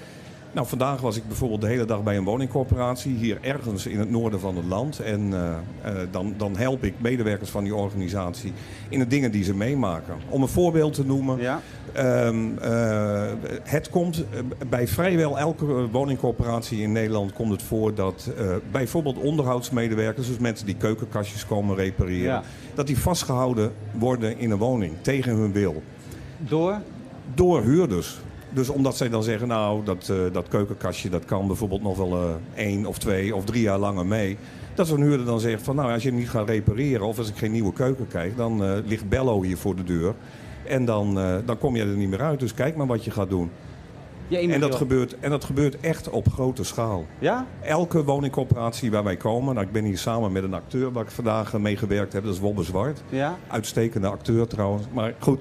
Nou, 0.54 0.66
vandaag 0.66 1.00
was 1.00 1.16
ik 1.16 1.28
bijvoorbeeld 1.28 1.60
de 1.60 1.66
hele 1.66 1.84
dag 1.84 2.02
bij 2.02 2.16
een 2.16 2.24
woningcorporatie... 2.24 3.14
hier 3.14 3.38
ergens 3.40 3.86
in 3.86 3.98
het 3.98 4.10
noorden 4.10 4.40
van 4.40 4.56
het 4.56 4.64
land. 4.64 4.98
En 4.98 5.20
uh, 5.20 5.36
uh, 5.86 5.92
dan, 6.10 6.34
dan 6.36 6.56
help 6.56 6.84
ik 6.84 6.94
medewerkers 6.98 7.50
van 7.50 7.64
die 7.64 7.74
organisatie 7.74 8.52
in 8.88 8.98
de 8.98 9.06
dingen 9.06 9.30
die 9.30 9.44
ze 9.44 9.54
meemaken. 9.54 10.14
Om 10.28 10.42
een 10.42 10.48
voorbeeld 10.48 10.94
te 10.94 11.04
noemen... 11.06 11.38
Ja. 11.38 11.60
Um, 12.26 12.58
uh, 12.64 13.22
het 13.62 13.90
komt 13.90 14.24
bij 14.68 14.88
vrijwel 14.88 15.38
elke 15.38 15.90
woningcorporatie 15.90 16.80
in 16.80 16.92
Nederland 16.92 17.32
komt 17.32 17.50
het 17.50 17.62
voor 17.62 17.94
dat 17.94 18.30
bijvoorbeeld 18.70 19.18
onderhoudsmedewerkers, 19.18 20.26
dus 20.26 20.38
mensen 20.38 20.66
die 20.66 20.76
keukenkastjes 20.76 21.46
komen 21.46 21.76
repareren, 21.76 22.22
ja. 22.22 22.42
dat 22.74 22.86
die 22.86 22.98
vastgehouden 22.98 23.72
worden 23.92 24.38
in 24.38 24.50
een 24.50 24.58
woning 24.58 24.94
tegen 25.00 25.36
hun 25.36 25.52
wil. 25.52 25.82
Door? 26.38 26.80
Door 27.34 27.62
huurders. 27.62 28.18
Dus 28.54 28.68
omdat 28.68 28.96
zij 28.96 29.08
dan 29.08 29.22
zeggen, 29.22 29.48
nou, 29.48 29.84
dat, 29.84 30.08
uh, 30.10 30.16
dat 30.32 30.48
keukenkastje 30.48 31.10
dat 31.10 31.24
kan 31.24 31.46
bijvoorbeeld 31.46 31.82
nog 31.82 31.96
wel 31.96 32.12
uh, 32.12 32.34
één 32.54 32.86
of 32.86 32.98
twee 32.98 33.34
of 33.34 33.44
drie 33.44 33.62
jaar 33.62 33.78
langer 33.78 34.06
mee. 34.06 34.36
Dat 34.74 34.86
zo'n 34.86 35.02
huurder 35.02 35.26
dan 35.26 35.40
zegt 35.40 35.62
van, 35.62 35.76
nou, 35.76 35.92
als 35.92 36.02
je 36.02 36.08
hem 36.08 36.18
niet 36.18 36.28
gaat 36.28 36.48
repareren 36.48 37.06
of 37.06 37.18
als 37.18 37.28
ik 37.28 37.36
geen 37.36 37.52
nieuwe 37.52 37.72
keuken 37.72 38.08
krijg, 38.08 38.34
dan 38.34 38.62
uh, 38.62 38.72
ligt 38.84 39.08
Bello 39.08 39.42
hier 39.42 39.56
voor 39.56 39.76
de 39.76 39.84
deur. 39.84 40.14
En 40.66 40.84
dan, 40.84 41.14
dan 41.44 41.58
kom 41.58 41.76
je 41.76 41.82
er 41.82 41.96
niet 41.96 42.08
meer 42.08 42.22
uit. 42.22 42.40
Dus 42.40 42.54
kijk 42.54 42.76
maar 42.76 42.86
wat 42.86 43.04
je 43.04 43.10
gaat 43.10 43.28
doen. 43.28 43.50
Ja, 44.28 44.38
en, 44.38 44.60
dat 44.60 44.74
gebeurt, 44.74 45.18
en 45.20 45.30
dat 45.30 45.44
gebeurt 45.44 45.80
echt 45.80 46.10
op 46.10 46.28
grote 46.32 46.64
schaal. 46.64 47.06
Ja? 47.18 47.46
Elke 47.60 48.04
woningcorporatie 48.04 48.90
waar 48.90 49.04
wij 49.04 49.16
komen, 49.16 49.54
nou, 49.54 49.66
ik 49.66 49.72
ben 49.72 49.84
hier 49.84 49.98
samen 49.98 50.32
met 50.32 50.42
een 50.42 50.54
acteur 50.54 50.92
waar 50.92 51.04
ik 51.04 51.10
vandaag 51.10 51.58
mee 51.58 51.76
gewerkt 51.76 52.12
heb, 52.12 52.24
dat 52.24 52.34
is 52.34 52.40
Wobbe 52.40 52.62
Zwart. 52.62 53.02
Ja? 53.08 53.38
Uitstekende 53.48 54.08
acteur 54.08 54.46
trouwens. 54.46 54.84
Maar 54.92 55.14
goed, 55.18 55.40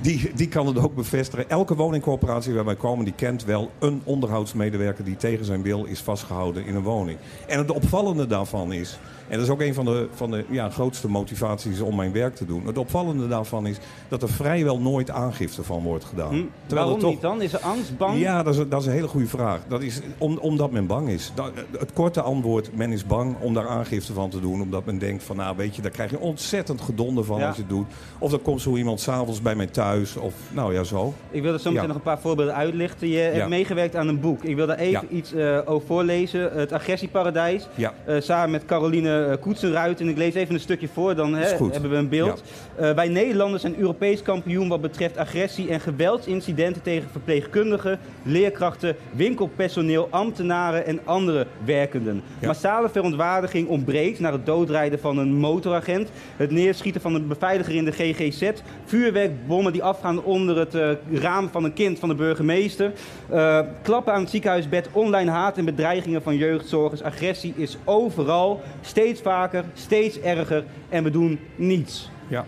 die, 0.00 0.30
die 0.34 0.48
kan 0.48 0.66
het 0.66 0.78
ook 0.78 0.94
bevestigen. 0.94 1.50
Elke 1.50 1.74
woningcorporatie 1.74 2.54
waar 2.54 2.64
wij 2.64 2.76
komen, 2.76 3.04
die 3.04 3.14
kent 3.14 3.44
wel 3.44 3.70
een 3.78 4.00
onderhoudsmedewerker 4.04 5.04
die 5.04 5.16
tegen 5.16 5.44
zijn 5.44 5.62
wil 5.62 5.84
is 5.84 6.00
vastgehouden 6.00 6.66
in 6.66 6.74
een 6.74 6.82
woning. 6.82 7.18
En 7.46 7.58
het 7.58 7.70
opvallende 7.70 8.26
daarvan 8.26 8.72
is, 8.72 8.98
en 9.28 9.36
dat 9.36 9.46
is 9.46 9.52
ook 9.52 9.60
een 9.60 9.74
van 9.74 9.84
de, 9.84 10.08
van 10.14 10.30
de 10.30 10.44
ja, 10.50 10.70
grootste 10.70 11.08
motivaties 11.08 11.80
om 11.80 11.96
mijn 11.96 12.12
werk 12.12 12.34
te 12.34 12.46
doen. 12.46 12.66
Het 12.66 12.78
opvallende 12.78 13.28
daarvan 13.28 13.66
is 13.66 13.76
dat 14.08 14.22
er 14.22 14.28
vrijwel 14.28 14.80
nooit 14.80 15.10
aangifte 15.10 15.62
van 15.62 15.82
wordt 15.82 16.04
gedaan. 16.04 16.34
Hm, 16.34 16.74
waarom 16.74 16.98
toch... 16.98 17.10
niet 17.10 17.20
dan? 17.20 17.42
Is 17.42 17.52
er 17.52 17.60
angst, 17.60 17.96
bang? 17.96 18.13
Ja, 18.18 18.42
dat 18.42 18.54
is, 18.54 18.68
dat 18.68 18.80
is 18.80 18.86
een 18.86 18.92
hele 18.92 19.08
goede 19.08 19.26
vraag. 19.26 19.60
Dat 19.68 19.82
is 19.82 20.00
om, 20.18 20.38
omdat 20.38 20.70
men 20.70 20.86
bang 20.86 21.08
is. 21.08 21.32
Dat, 21.34 21.52
het 21.78 21.92
korte 21.92 22.20
antwoord, 22.20 22.76
men 22.76 22.92
is 22.92 23.06
bang 23.06 23.36
om 23.40 23.54
daar 23.54 23.68
aangifte 23.68 24.12
van 24.12 24.30
te 24.30 24.40
doen. 24.40 24.60
Omdat 24.60 24.84
men 24.84 24.98
denkt 24.98 25.22
van, 25.22 25.36
nou 25.36 25.56
weet 25.56 25.76
je, 25.76 25.82
daar 25.82 25.90
krijg 25.90 26.10
je 26.10 26.18
ontzettend 26.18 26.80
gedonde 26.80 27.24
van 27.24 27.38
Ja. 27.38 27.46
als 27.46 27.56
je 27.56 27.62
het 27.62 27.70
doet. 27.70 27.86
Of 28.18 28.30
dan 28.30 28.42
komt 28.42 28.60
zo 28.60 28.76
iemand 28.76 29.00
s'avonds 29.00 29.42
bij 29.42 29.54
mij 29.54 29.66
thuis. 29.66 30.16
Of 30.16 30.34
nou 30.50 30.74
ja, 30.74 30.82
zo. 30.82 31.14
Ik 31.30 31.42
wil 31.42 31.52
er 31.52 31.60
zo 31.60 31.70
meteen 31.70 31.86
nog 31.86 31.96
een 31.96 32.02
paar 32.02 32.20
voorbeelden 32.20 32.54
uitlichten. 32.54 33.08
Je 33.08 33.18
hebt 33.18 33.48
meegewerkt 33.48 33.96
aan 33.96 34.08
een 34.08 34.20
boek. 34.20 34.44
Ik 34.44 34.56
wil 34.56 34.66
daar 34.66 34.78
even 34.78 35.16
iets 35.16 35.32
eh, 35.32 35.58
over 35.64 35.86
voorlezen. 35.86 36.52
Het 36.52 36.72
Agressieparadijs. 36.72 37.68
Eh, 38.04 38.20
samen 38.20 38.50
met 38.50 38.64
Caroline 38.64 39.24
eh, 39.24 39.40
Koetsenruit. 39.40 40.00
En 40.00 40.08
ik 40.08 40.16
lees 40.16 40.34
even 40.34 40.54
een 40.54 40.60
stukje 40.60 40.88
voor, 40.88 41.14
dan 41.14 41.34
hebben 41.34 41.90
we 41.90 41.96
een 41.96 42.08
beeld. 42.08 42.42
Wij 42.76 43.08
Nederlanders 43.08 43.62
zijn 43.62 43.78
Europees 43.78 44.22
kampioen 44.22 44.68
wat 44.68 44.80
betreft 44.80 45.16
agressie 45.16 45.68
en 45.68 45.80
geweldsincidenten 45.80 46.82
tegen 46.82 47.10
verpleegkundigen, 47.10 47.98
leerkrachten, 48.24 48.96
winkelpersoneel, 49.12 50.08
ambtenaren 50.10 50.86
en 50.86 51.00
andere 51.04 51.46
werkenden. 51.64 52.22
Ja. 52.38 52.46
Massale 52.46 52.88
verontwaardiging 52.88 53.68
ontbreekt 53.68 54.20
naar 54.20 54.32
het 54.32 54.46
doodrijden 54.46 55.00
van 55.00 55.18
een 55.18 55.34
motoragent, 55.34 56.10
het 56.36 56.50
neerschieten 56.50 57.00
van 57.00 57.14
een 57.14 57.28
beveiliger 57.28 57.74
in 57.74 57.84
de 57.84 57.92
GGZ, 57.92 58.50
vuurwerkbommen 58.84 59.72
die 59.72 59.82
afgaan 59.82 60.22
onder 60.22 60.58
het 60.58 60.74
eh, 60.74 60.90
raam 61.12 61.48
van 61.48 61.64
een 61.64 61.72
kind 61.72 61.98
van 61.98 62.08
de 62.08 62.14
burgemeester, 62.14 62.92
eh, 63.30 63.60
klappen 63.82 64.12
aan 64.12 64.20
het 64.20 64.30
ziekenhuisbed, 64.30 64.88
online 64.92 65.30
haat 65.30 65.58
en 65.58 65.64
bedreigingen 65.64 66.22
van 66.22 66.36
jeugdzorgers. 66.36 67.02
Agressie 67.02 67.54
is 67.56 67.76
overal, 67.84 68.62
steeds 68.80 69.20
vaker, 69.20 69.64
steeds 69.74 70.20
erger 70.20 70.64
en 70.88 71.04
we 71.04 71.10
doen 71.10 71.38
niets. 71.56 72.10
Ja. 72.28 72.44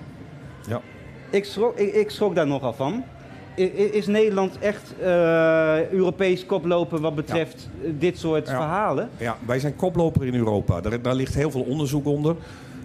Ja. 0.68 0.80
Ik 1.30 1.44
schrok, 1.44 1.78
ik, 1.78 1.94
ik 1.94 2.10
schrok 2.10 2.34
daar 2.34 2.46
nogal 2.46 2.72
van. 2.72 3.04
Is 3.92 4.06
Nederland 4.06 4.58
echt 4.58 4.94
eh, 5.00 5.90
Europees 5.90 6.46
koploper 6.46 7.00
wat 7.00 7.14
betreft 7.14 7.68
eh, 7.84 7.90
dit 7.98 8.18
soort 8.18 8.46
Ja. 8.48 8.54
verhalen? 8.54 9.08
Ja, 9.18 9.36
wij 9.46 9.58
zijn 9.58 9.76
koploper 9.76 10.26
in 10.26 10.34
Europa. 10.34 10.80
Daar, 10.80 11.02
daar 11.02 11.14
ligt 11.14 11.34
heel 11.34 11.50
veel 11.50 11.62
onderzoek 11.68 12.06
onder. 12.06 12.36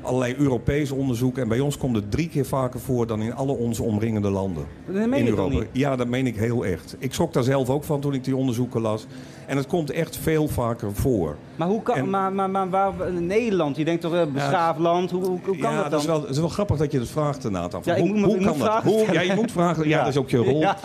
Allerlei 0.01 0.35
Europees 0.37 0.91
onderzoek. 0.91 1.37
En 1.37 1.47
bij 1.47 1.59
ons 1.59 1.77
komt 1.77 1.95
het 1.95 2.11
drie 2.11 2.29
keer 2.29 2.45
vaker 2.45 2.79
voor 2.79 3.07
dan 3.07 3.21
in 3.21 3.33
alle 3.35 3.51
onze 3.51 3.83
omringende 3.83 4.29
landen. 4.29 4.65
Dat 4.85 5.07
meen 5.07 5.19
in 5.19 5.27
Europa. 5.27 5.53
niet? 5.53 5.67
Ja, 5.71 5.95
dat 5.95 6.07
meen 6.07 6.27
ik 6.27 6.35
heel 6.35 6.65
echt. 6.65 6.95
Ik 6.99 7.13
schrok 7.13 7.33
daar 7.33 7.43
zelf 7.43 7.69
ook 7.69 7.83
van 7.83 7.99
toen 8.01 8.13
ik 8.13 8.23
die 8.23 8.35
onderzoeken 8.35 8.81
las. 8.81 9.05
En 9.47 9.57
het 9.57 9.67
komt 9.67 9.91
echt 9.91 10.17
veel 10.17 10.47
vaker 10.47 10.93
voor. 10.93 11.35
Maar 11.55 11.67
hoe 11.67 11.81
kan, 11.83 11.95
En- 11.97 12.09
maar, 12.09 12.33
maar, 12.33 12.49
maar 12.49 12.69
waar, 12.69 12.93
Nederland, 13.19 13.75
je 13.77 13.85
denkt 13.85 14.01
toch 14.01 14.11
een 14.13 14.31
beschaafd 14.31 14.79
land, 14.79 15.11
hoe, 15.11 15.23
hoe, 15.25 15.39
hoe 15.45 15.57
kan 15.57 15.71
ja, 15.73 15.81
dat 15.81 15.91
dan? 15.91 15.99
is 15.99 16.05
wel, 16.05 16.21
het 16.21 16.29
is 16.29 16.37
wel 16.39 16.47
grappig 16.49 16.77
dat 16.77 16.91
je 16.91 16.99
het 16.99 17.09
vraagt, 17.09 17.49
Nathan. 17.49 17.81
Ja, 17.85 17.97
hoe 17.99 18.13
moet 18.13 18.23
hoe 18.33 18.45
kan 18.45 18.59
dat? 18.59 18.83
Hoe, 18.83 19.05
ja, 19.11 19.21
je 19.21 19.33
moet 19.35 19.51
vragen. 19.51 19.87
Ja, 19.87 19.99
dat 19.99 20.07
is 20.07 20.17
ook 20.17 20.29
je 20.29 20.37
rol. 20.37 20.65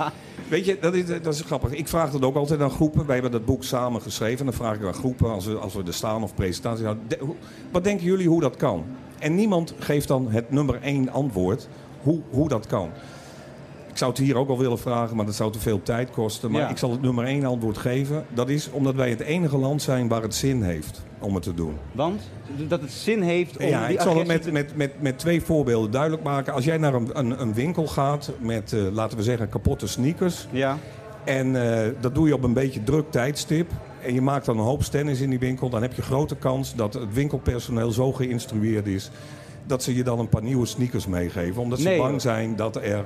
Weet 0.48 0.64
je, 0.64 0.76
dat 0.80 0.94
is, 0.94 1.06
dat 1.06 1.34
is 1.34 1.40
grappig. 1.40 1.70
Ik 1.72 1.88
vraag 1.88 2.10
dat 2.10 2.22
ook 2.22 2.36
altijd 2.36 2.60
aan 2.60 2.70
groepen. 2.70 3.04
Wij 3.06 3.14
hebben 3.14 3.32
dat 3.32 3.44
boek 3.44 3.64
samen 3.64 4.00
geschreven. 4.02 4.44
Dan 4.44 4.54
vraag 4.54 4.76
ik 4.76 4.84
aan 4.86 4.94
groepen, 4.94 5.30
als 5.30 5.46
we, 5.46 5.54
als 5.54 5.74
we 5.74 5.82
er 5.86 5.94
staan 5.94 6.22
of 6.22 6.34
presentaties 6.34 6.84
houden. 6.84 7.04
de- 7.08 7.18
Wat 7.72 7.84
denken 7.84 8.04
jullie 8.06 8.28
hoe 8.28 8.40
dat 8.40 8.56
kan? 8.56 8.84
En 9.18 9.34
niemand 9.34 9.74
geeft 9.78 10.08
dan 10.08 10.26
het 10.30 10.50
nummer 10.50 10.78
één 10.82 11.08
antwoord 11.12 11.68
hoe, 12.02 12.20
hoe 12.30 12.48
dat 12.48 12.66
kan. 12.66 12.90
Ik 13.90 14.02
zou 14.02 14.10
het 14.14 14.20
hier 14.20 14.36
ook 14.36 14.48
al 14.48 14.58
willen 14.58 14.78
vragen, 14.78 15.16
maar 15.16 15.26
dat 15.26 15.34
zou 15.34 15.52
te 15.52 15.58
veel 15.58 15.82
tijd 15.82 16.10
kosten. 16.10 16.50
Maar 16.50 16.60
Ja. 16.60 16.68
ik 16.68 16.78
zal 16.78 16.90
het 16.90 17.02
nummer 17.02 17.24
één 17.24 17.44
antwoord 17.44 17.78
geven. 17.78 18.24
Dat 18.34 18.48
is 18.48 18.70
omdat 18.70 18.94
wij 18.94 19.10
het 19.10 19.20
enige 19.20 19.56
land 19.58 19.82
zijn 19.82 20.08
waar 20.08 20.22
het 20.22 20.34
zin 20.34 20.62
heeft 20.62 21.02
om 21.18 21.34
het 21.34 21.42
te 21.42 21.54
doen. 21.54 21.74
Want 21.92 22.22
dat 22.68 22.80
het 22.80 22.90
zin 22.92 23.22
heeft 23.22 23.56
om 23.56 23.66
Ja, 23.66 23.86
die 23.86 23.96
ik 23.96 24.00
zal 24.02 24.16
het 24.18 24.26
met, 24.26 24.42
te- 24.42 24.52
met, 24.52 24.76
met, 24.76 25.02
met 25.02 25.18
twee 25.18 25.42
voorbeelden 25.42 25.90
duidelijk 25.90 26.22
maken. 26.22 26.52
Als 26.52 26.64
jij 26.64 26.78
naar 26.78 26.94
een, 26.94 27.10
een, 27.12 27.40
een 27.40 27.54
winkel 27.54 27.86
gaat 27.86 28.30
met, 28.40 28.72
eh, 28.72 28.80
laten 28.92 29.16
we 29.16 29.22
zeggen, 29.22 29.48
kapotte 29.48 29.86
sneakers. 29.88 30.46
Ja, 30.50 30.78
En 31.24 31.72
eh, 31.84 31.88
dat 32.00 32.14
doe 32.14 32.26
je 32.26 32.34
op 32.34 32.42
een 32.44 32.52
beetje 32.52 32.82
druk 32.84 33.10
tijdstip. 33.10 33.70
En 34.02 34.14
je 34.14 34.20
maakt 34.20 34.46
dan 34.46 34.58
een 34.58 34.64
hoop 34.64 34.82
stennis 34.82 35.20
in 35.20 35.30
die 35.30 35.38
winkel. 35.38 35.68
Dan 35.68 35.82
heb 35.82 35.92
je 35.92 36.02
grote 36.02 36.36
kans 36.36 36.74
dat 36.74 36.94
het 36.94 37.14
winkelpersoneel 37.14 37.90
zo 37.90 38.12
geïnstrueerd 38.12 38.86
is... 38.86 39.10
dat 39.66 39.82
ze 39.82 39.94
je 39.94 40.04
dan 40.04 40.18
een 40.18 40.28
paar 40.28 40.42
nieuwe 40.42 40.66
sneakers 40.66 41.06
meegeven. 41.06 41.62
Omdat 41.62 41.78
ze 41.78 41.96
bang 41.98 42.20
zijn 42.20 42.56
dat 42.56 42.76
er 42.76 43.04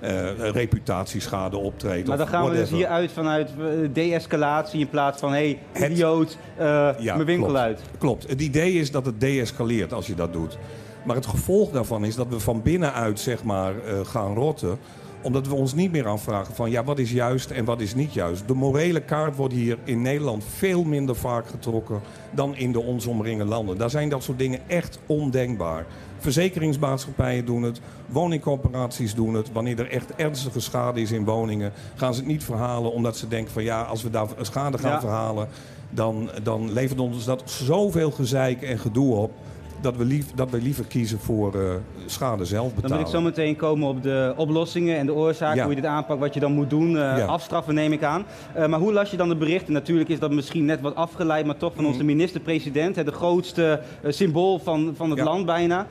eh, 0.00 0.28
eh, 0.28 0.50
reputatieschade 0.50 1.56
optreedt. 1.56 2.08
maar 2.08 2.16
dan 2.16 2.28
gaan 2.28 2.50
we 2.50 2.56
dus 2.56 2.70
hier 2.70 2.86
uit 2.86 3.12
vanuit 3.12 3.50
eh, 3.50 3.66
de-escalatie 3.92 4.80
in 4.80 4.88
plaats 4.88 5.20
van, 5.20 5.32
hé, 5.32 5.58
hey, 5.72 5.90
idioot, 5.90 6.38
Ja, 6.58 6.94
mijn 6.98 7.24
winkel 7.24 7.46
klopt. 7.46 7.60
uit. 7.60 7.80
Klopt. 7.98 8.28
Het 8.28 8.40
idee 8.40 8.72
is 8.72 8.90
dat 8.90 9.06
het 9.06 9.20
deescaleert 9.20 9.92
als 9.92 10.06
je 10.06 10.14
dat 10.14 10.32
doet. 10.32 10.58
Maar 11.04 11.16
het 11.16 11.26
gevolg 11.26 11.70
daarvan 11.70 12.04
is 12.04 12.14
dat 12.14 12.26
we 12.28 12.40
van 12.40 12.62
binnenuit 12.62 13.20
zeg 13.20 13.44
maar, 13.44 13.74
gaan 14.04 14.34
rotten 14.34 14.78
Omdat 15.22 15.46
we 15.48 15.54
ons 15.54 15.74
niet 15.74 15.92
meer 15.92 16.06
afvragen 16.06 16.54
van 16.54 16.70
ja, 16.70 16.84
wat 16.84 16.98
is 16.98 17.12
juist 17.12 17.50
en 17.50 17.64
wat 17.64 17.80
is 17.80 17.94
niet 17.94 18.12
juist. 18.12 18.48
De 18.48 18.54
morele 18.54 19.00
kaart 19.00 19.36
wordt 19.36 19.54
hier 19.54 19.78
in 19.84 20.02
Nederland 20.02 20.44
veel 20.56 20.84
minder 20.84 21.16
vaak 21.16 21.48
getrokken 21.48 22.00
dan 22.30 22.56
in 22.56 22.72
de 22.72 22.80
ons 22.80 23.06
omringende 23.06 23.44
landen. 23.44 23.78
Daar 23.78 23.90
zijn 23.90 24.08
dat 24.08 24.22
soort 24.22 24.38
dingen 24.38 24.60
echt 24.66 24.98
ondenkbaar. 25.06 25.86
Verzekeringsmaatschappijen 26.18 27.44
doen 27.44 27.62
het, 27.62 27.80
woningcorporaties 28.06 29.14
doen 29.14 29.34
het. 29.34 29.52
Wanneer 29.52 29.78
er 29.78 29.90
echt 29.90 30.14
ernstige 30.16 30.60
schade 30.60 31.00
is 31.00 31.10
in 31.12 31.24
woningen, 31.24 31.72
gaan 31.94 32.14
ze 32.14 32.20
het 32.20 32.28
niet 32.28 32.44
verhalen 32.44 32.92
omdat 32.92 33.16
ze 33.16 33.28
denken 33.28 33.52
van 33.52 33.62
ja, 33.62 33.82
als 33.82 34.02
we 34.02 34.10
daar 34.10 34.28
schade 34.40 34.78
gaan 34.78 34.90
Ja. 34.90 35.00
verhalen, 35.00 35.48
dan, 35.90 36.30
dan 36.42 36.72
levert 36.72 37.00
ons 37.00 37.24
dat 37.24 37.42
zoveel 37.44 38.10
gezeik 38.10 38.62
en 38.62 38.78
gedoe 38.78 39.14
op. 39.14 39.32
Dat 39.80 39.96
we, 39.96 40.04
lief, 40.04 40.26
dat 40.34 40.50
we 40.50 40.60
liever 40.62 40.84
kiezen 40.84 41.18
voor 41.18 41.54
eh, 41.54 41.60
schade 42.06 42.44
zelf 42.44 42.64
Dan 42.66 42.74
betalen. 42.74 42.96
wil 42.96 43.06
ik 43.06 43.12
zo 43.12 43.20
meteen 43.20 43.56
komen 43.56 43.88
op 43.88 44.02
de 44.02 44.32
oplossingen 44.36 44.96
en 44.98 45.06
de 45.06 45.12
oorzaak, 45.14 45.54
Ja. 45.54 45.60
hoe 45.64 45.74
je 45.74 45.80
dit 45.80 45.90
aanpakt, 45.90 46.20
wat 46.20 46.34
je 46.34 46.40
dan 46.40 46.52
moet 46.52 46.70
doen. 46.70 46.88
eh, 46.88 46.94
Ja. 47.16 47.24
Afstraffen 47.24 47.74
neem 47.74 47.92
ik 47.92 48.02
aan. 48.02 48.24
Eh, 48.54 48.66
maar 48.66 48.80
hoe 48.80 48.92
las 48.92 49.10
je 49.10 49.16
dan 49.16 49.28
de 49.28 49.36
berichten? 49.36 49.72
Natuurlijk 49.72 50.08
is 50.08 50.18
dat 50.18 50.30
misschien 50.30 50.64
net 50.64 50.80
wat 50.80 50.94
afgeleid, 50.94 51.46
maar 51.46 51.56
toch 51.56 51.72
van 51.74 51.82
Mhm. 51.84 51.92
onze 51.92 52.04
minister-president, 52.04 52.96
hè, 52.96 53.04
de 53.04 53.12
grootste 53.12 53.80
symbool 54.08 54.58
van, 54.58 54.92
van 54.96 55.10
het 55.10 55.18
Ja. 55.18 55.24
land 55.24 55.46
bijna. 55.46 55.86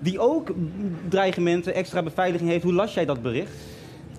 die 0.00 0.18
ook 0.20 0.50
dreigementen, 1.08 1.74
extra 1.74 2.02
beveiliging 2.02 2.50
heeft. 2.50 2.62
Hoe 2.64 2.72
las 2.72 2.94
jij 2.94 3.04
dat 3.04 3.22
bericht? 3.22 3.50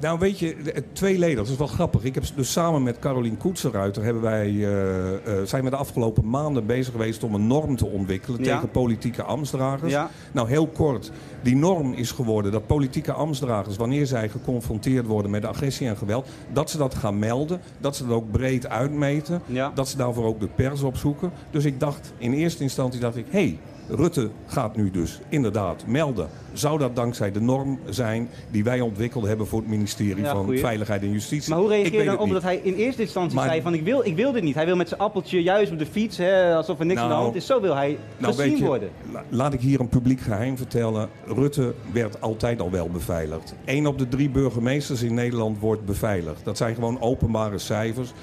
Nou, 0.03 0.19
weet 0.19 0.39
je, 0.39 0.55
het 0.63 0.95
tweeledig, 0.95 1.35
dat 1.35 1.47
is 1.47 1.55
wel 1.55 1.67
grappig. 1.67 2.03
Ik 2.03 2.13
heb 2.13 2.23
dus 2.35 2.51
samen 2.51 2.83
met 2.83 2.99
Carolien 2.99 3.37
Koetsenruiter 3.37 4.03
hebben 4.03 4.21
wij, 4.21 4.47
eh, 4.47 5.13
eh, 5.13 5.45
zijn 5.45 5.63
we 5.63 5.69
de 5.69 5.75
afgelopen 5.75 6.29
maanden 6.29 6.65
bezig 6.65 6.91
geweest 6.91 7.23
om 7.23 7.33
een 7.33 7.47
norm 7.47 7.75
te 7.75 7.85
ontwikkelen 7.85 8.43
Ja. 8.43 8.55
tegen 8.55 8.71
politieke 8.71 9.23
ambtsdragers. 9.23 9.91
Ja. 9.91 10.09
Nou, 10.31 10.47
heel 10.47 10.67
kort. 10.67 11.11
Die 11.41 11.55
norm 11.55 11.93
is 11.93 12.11
geworden 12.11 12.51
dat 12.51 12.67
politieke 12.67 13.13
ambtsdragers, 13.13 13.77
wanneer 13.77 14.05
zij 14.05 14.29
geconfronteerd 14.29 15.05
worden 15.05 15.31
met 15.31 15.45
agressie 15.45 15.87
en 15.87 15.97
geweld, 15.97 16.27
dat 16.53 16.69
ze 16.69 16.77
dat 16.77 16.95
gaan 16.95 17.19
melden. 17.19 17.61
Dat 17.79 17.95
ze 17.95 18.07
dat 18.07 18.15
ook 18.15 18.31
breed 18.31 18.67
uitmeten. 18.67 19.41
Ja. 19.45 19.71
Dat 19.75 19.89
ze 19.89 19.97
daarvoor 19.97 20.25
ook 20.25 20.39
de 20.39 20.49
pers 20.55 20.81
opzoeken. 20.81 21.31
Dus 21.51 21.65
ik 21.65 21.79
dacht, 21.79 22.13
in 22.17 22.33
eerste 22.33 22.63
instantie 22.63 22.99
dacht 22.99 23.15
ik, 23.15 23.25
hé, 23.29 23.39
hey, 23.39 23.59
Rutte 23.89 24.29
gaat 24.47 24.75
nu 24.75 24.91
dus 24.91 25.19
inderdaad 25.29 25.83
melden. 25.87 26.27
Zou 26.53 26.79
dat 26.79 26.95
dankzij 26.95 27.31
de 27.31 27.41
norm 27.41 27.79
zijn 27.89 28.29
die 28.51 28.63
wij 28.63 28.81
ontwikkeld 28.81 29.25
hebben 29.25 29.47
voor 29.47 29.59
het 29.59 29.67
ministerie 29.69 30.23
Ja, 30.23 30.31
van 30.31 30.43
goeie. 30.43 30.59
Veiligheid 30.59 31.01
en 31.01 31.11
Justitie? 31.11 31.49
Maar 31.49 31.59
hoe 31.59 31.69
reageer 31.69 31.99
je 31.99 32.05
dan 32.05 32.17
op 32.17 32.23
niet. 32.25 32.33
dat 32.33 32.43
hij 32.43 32.59
in 32.63 32.73
eerste 32.73 33.01
instantie 33.01 33.35
Maar- 33.35 33.47
zei 33.47 33.61
van 33.61 33.73
ik 33.73 33.83
wil, 33.83 34.05
ik 34.05 34.15
wil 34.15 34.31
dit 34.31 34.43
niet. 34.43 34.55
Hij 34.55 34.65
wil 34.65 34.75
met 34.75 34.87
zijn 34.87 34.99
appeltje 34.99 35.43
juist 35.43 35.71
op 35.71 35.79
de 35.79 35.85
fiets, 35.85 36.17
hè, 36.17 36.55
alsof 36.55 36.79
er 36.79 36.85
niks 36.85 36.99
aan 36.99 37.05
de 37.07 37.11
Nou, 37.13 37.23
hand 37.23 37.35
is. 37.35 37.45
Zo 37.45 37.61
wil 37.61 37.75
hij 37.75 37.97
Nou, 38.17 38.33
gezien 38.33 38.57
je, 38.57 38.65
worden. 38.65 38.89
la- 39.11 39.23
laat 39.29 39.53
ik 39.53 39.59
hier 39.61 39.79
een 39.79 39.89
publiek 39.89 40.19
geheim 40.21 40.57
vertellen. 40.57 41.09
Rutte 41.25 41.73
werd 41.91 42.21
altijd 42.21 42.61
al 42.61 42.71
wel 42.71 42.89
beveiligd. 42.89 43.55
Eén 43.65 43.87
op 43.87 43.97
de 43.97 44.07
drie 44.07 44.29
burgemeesters 44.29 45.01
in 45.01 45.13
Nederland 45.13 45.59
wordt 45.59 45.85
beveiligd. 45.85 46.43
Dat 46.45 46.57
zijn 46.57 46.75
gewoon 46.75 47.01
openbare 47.01 47.57
cijfers. 47.57 48.13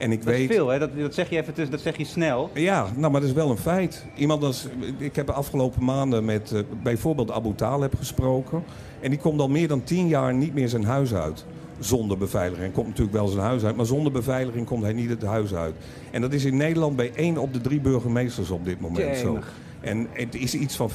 En 0.00 0.12
ik 0.12 0.24
Dat 0.24 0.32
is 0.34 0.38
weet. 0.38 0.50
veel, 0.52 0.68
hè? 0.68 0.78
Dat, 0.78 0.90
dat 0.98 1.14
zeg 1.14 1.30
je 1.30 1.36
even, 1.36 1.52
tussen- 1.54 1.70
dat 1.72 1.80
zeg 1.80 1.96
je 1.96 2.04
snel. 2.04 2.50
Ja, 2.54 2.86
nou, 2.96 3.12
maar 3.12 3.20
dat 3.20 3.30
is 3.30 3.34
wel 3.36 3.50
een 3.50 3.56
feit. 3.56 4.04
Iemand 4.16 4.42
als, 4.44 4.66
ik 4.98 5.16
heb 5.16 5.26
de 5.26 5.32
afgelopen 5.32 5.84
maanden 5.84 6.24
met 6.24 6.52
eh, 6.52 6.60
bijvoorbeeld 6.82 7.30
Abu 7.30 7.54
Taleb 7.54 7.94
gesproken. 7.98 8.62
En 9.00 9.10
die 9.10 9.18
komt 9.18 9.40
al 9.40 9.48
meer 9.48 9.68
dan 9.68 9.84
tien 9.84 10.08
jaar 10.08 10.34
niet 10.34 10.54
meer 10.54 10.68
zijn 10.68 10.84
huis 10.84 11.14
uit. 11.14 11.44
Zonder 11.78 12.18
beveiliging. 12.18 12.62
Hij 12.64 12.74
komt 12.74 12.86
natuurlijk 12.86 13.16
wel 13.16 13.26
zijn 13.28 13.44
huis 13.44 13.64
uit, 13.64 13.76
maar 13.76 13.86
zonder 13.86 14.12
beveiliging 14.12 14.66
komt 14.66 14.82
hij 14.82 14.92
niet 14.92 15.08
het 15.10 15.22
huis 15.22 15.54
uit. 15.54 15.74
En 16.10 16.20
dat 16.20 16.32
is 16.32 16.44
in 16.44 16.56
Nederland 16.56 16.96
bij 16.96 17.10
één 17.14 17.36
op 17.38 17.52
de 17.52 17.60
drie 17.60 17.80
burgemeesters 17.80 18.50
op 18.50 18.64
dit 18.64 18.80
moment 18.80 19.16
zo. 19.16 19.26
Jemig. 19.26 19.52
En 19.80 20.06
het 20.12 20.34
is 20.34 20.54
iets 20.54 20.76
van 20.76 20.90
15% 20.90 20.92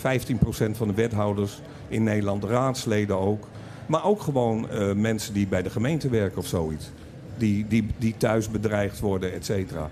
van 0.77 0.87
de 0.87 0.93
wethouders 0.93 1.61
in 1.87 2.03
Nederland, 2.03 2.43
raadsleden 2.43 3.19
ook. 3.19 3.47
Maar 3.85 4.05
ook 4.05 4.21
gewoon 4.21 4.69
eh, 4.69 4.91
mensen 4.93 5.33
die 5.33 5.47
bij 5.47 5.61
de 5.61 5.69
gemeente 5.69 6.09
werken 6.09 6.37
of 6.37 6.45
zoiets. 6.47 6.91
Die, 7.37 7.65
die, 7.67 7.87
die 7.97 8.13
thuis 8.17 8.49
bedreigd 8.49 8.99
worden, 8.99 9.33
et 9.33 9.45
cetera. 9.45 9.89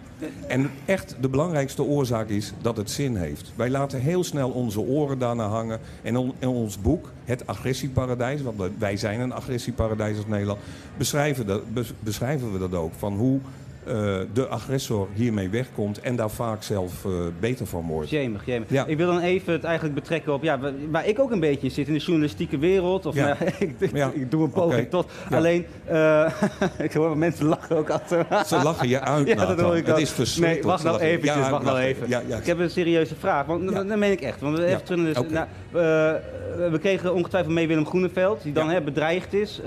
En 0.48 0.70
echt 0.86 1.16
de 1.22 1.30
belangrijkste 1.30 1.84
oorzaak 1.84 2.30
is 2.30 2.54
dat 2.62 2.78
het 2.78 2.92
zin 2.92 3.16
heeft. 3.16 3.52
Wij 3.56 3.70
laten 3.70 4.00
heel 4.00 4.24
snel 4.24 4.50
onze 4.50 4.80
oren 4.80 5.20
daarna 5.20 5.48
hangen. 5.48 5.80
En 6.02 6.34
in 6.40 6.48
ons 6.48 6.82
boek, 6.82 7.12
Het 7.24 7.48
Agressieparadijs, 7.48 8.42
want 8.42 8.62
wij 8.78 8.98
zijn 8.98 9.20
een 9.20 9.34
agressieparadijs 9.34 10.18
als 10.18 10.28
Nederland, 10.28 10.60
beschrijven, 10.98 11.62
beschrijven 12.00 12.54
we 12.54 12.60
dat 12.60 12.74
ook. 12.74 12.94
Van 12.98 13.14
hoe 13.14 13.40
eh, 13.88 13.94
de 14.34 14.48
agressor 14.48 15.08
hiermee 15.14 15.50
wegkomt 15.50 16.00
en 16.02 16.16
daar 16.16 16.30
vaak 16.30 16.64
zelf 16.64 17.06
eh, 17.06 17.12
beter 17.40 17.66
van 17.68 17.86
wordt. 17.88 18.10
Jemig, 18.10 18.46
jemig. 18.46 18.70
Ja. 18.70 18.86
Ik 18.86 18.98
wil 18.98 19.08
dan 19.08 19.20
even 19.20 19.54
het 19.54 19.64
eigenlijk 19.64 19.96
betrekken 19.96 20.34
op 20.34 20.44
ja, 20.44 20.60
waar- 20.90 21.08
ik 21.08 21.20
ook 21.20 21.32
een 21.32 21.40
beetje 21.40 21.68
in 21.68 21.72
zit, 21.72 21.88
in 21.88 21.94
de 21.94 22.00
journalistieke 22.00 22.58
wereld. 22.58 23.06
Of 23.06 23.16
Ja. 23.16 23.26
nou, 23.26 23.38
ik, 23.60 23.76
ik, 23.80 23.96
Ja. 23.96 24.12
ik 24.14 24.32
doe 24.32 24.44
een 24.44 24.50
poging 24.52 24.90
tot. 24.90 25.12
Alleen, 25.32 25.66
eh, 25.86 26.32
ik 26.78 26.94
hoor 26.94 27.18
mensen 27.18 27.46
lachen 27.46 27.78
ook 27.78 27.90
altijd. 27.90 28.48
Ze 28.48 28.64
lachen 28.64 28.88
je 28.88 29.00
uit, 29.00 29.28
Ja, 29.34 29.46
dat 29.46 29.60
hoor 29.60 29.78
ik 29.78 29.86
Het 29.86 29.98
is 29.98 30.10
verschrikkelijk. 30.12 30.62
Nee, 30.64 30.72
wacht 30.72 30.84
nou 30.84 31.00
eventjes, 31.00 31.36
Ja, 31.46 31.50
wacht 31.52 31.66
nou 31.66 31.78
even. 31.80 32.08
Ik 32.38 32.46
heb 32.46 32.60
een 32.60 32.70
serieuze 32.70 33.16
vraag, 33.16 33.46
want 33.46 33.74
dat, 33.74 33.86
meen 33.98 34.12
ik 34.12 34.22
echt. 34.22 34.42
Want 34.42 34.58
we, 34.58 34.66
even 34.66 34.84
terug 34.84 35.30
nou, 35.30 36.80
kregen 36.80 37.14
ongetwijfeld 37.14 37.54
mee 37.54 37.68
Willem 37.68 37.86
Groeneveld, 37.86 38.44
die 38.44 38.54
dan 38.54 38.70
hè, 38.70 38.82
bedreigd 38.82 39.34
is. 39.34 39.62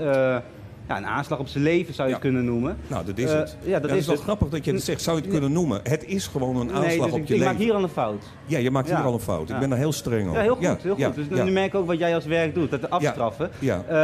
Ja, 0.87 0.97
een 0.97 1.05
aanslag 1.05 1.39
op 1.39 1.47
zijn 1.47 1.63
leven 1.63 1.93
zou 1.93 2.07
je 2.07 2.13
Ja. 2.13 2.19
het 2.19 2.29
kunnen 2.29 2.45
noemen. 2.45 2.77
Nou, 2.87 3.05
dat 3.05 3.17
is 3.17 3.31
Eh, 3.31 3.39
het. 3.39 3.57
ja, 3.63 3.79
dat 3.79 3.89
het 3.89 3.99
is 3.99 4.07
wel 4.07 4.15
grappig 4.15 4.49
dat 4.49 4.65
je 4.65 4.71
het 4.73 4.83
zegt. 4.83 5.01
Zou 5.01 5.15
je 5.17 5.21
het 5.21 5.31
kunnen 5.31 5.51
noemen? 5.51 5.79
Het 5.83 6.05
is 6.05 6.27
gewoon 6.27 6.55
een 6.55 6.69
aanslag 6.71 6.81
Nee, 6.87 6.97
dus 7.01 7.11
op 7.11 7.17
ik, 7.19 7.27
je 7.27 7.33
ik 7.33 7.39
leven. 7.39 7.45
maak 7.45 7.57
hier 7.63 7.73
al 7.73 7.83
een 7.83 7.89
fout. 7.89 8.23
Ja, 8.45 8.57
je 8.57 8.71
maakt 8.71 8.87
hier 8.87 8.97
al 8.97 9.13
een 9.13 9.19
fout. 9.19 9.49
Ik 9.49 9.59
ben 9.59 9.69
daar 9.69 9.77
heel 9.77 9.91
streng 9.91 10.29
op. 10.29 10.35
Ja, 10.35 10.41
heel 10.41 10.55
goed. 10.55 10.63
heel 10.65 10.77
goed. 10.93 10.97
ja, 10.97 11.09
dus 11.29 11.43
nu 11.43 11.51
merk 11.51 11.67
ik 11.67 11.75
ook 11.75 11.87
wat 11.87 11.97
jij 11.97 12.15
als 12.15 12.25
werk 12.25 12.53
doet, 12.53 12.69
dat 12.71 12.89
afstraffen. 12.89 13.49
Ja. 13.59 13.83
Eh, 13.87 13.95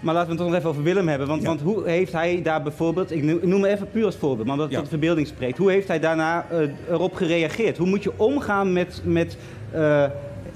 maar 0.00 0.14
laten 0.14 0.22
we 0.30 0.34
het 0.34 0.36
toch 0.36 0.46
nog 0.46 0.56
even 0.56 0.68
over 0.70 0.82
Willem 0.82 1.08
hebben. 1.08 1.26
Want, 1.28 1.42
Ja. 1.42 1.48
want 1.48 1.60
hoe 1.60 1.88
heeft 1.88 2.12
hij 2.12 2.42
daar 2.42 2.62
bijvoorbeeld, 2.62 3.10
ik 3.10 3.22
noem, 3.22 3.36
ik 3.38 3.44
me 3.60 3.68
even 3.68 3.90
puur 3.90 4.04
als 4.04 4.16
voorbeeld, 4.16 4.44
maar 4.46 4.52
omdat 4.54 4.66
het 4.66 4.74
Ja. 4.74 4.80
tot 4.80 4.88
verbeelding 4.88 5.26
spreekt. 5.26 5.58
Hoe 5.58 5.70
heeft 5.70 5.88
hij 5.88 6.00
daarna 6.00 6.46
eh, 6.50 6.58
erop 6.90 7.14
gereageerd? 7.14 7.76
Hoe 7.76 7.88
moet 7.88 8.02
je 8.02 8.12
omgaan 8.16 8.72
met. 8.72 9.00
met 9.04 9.36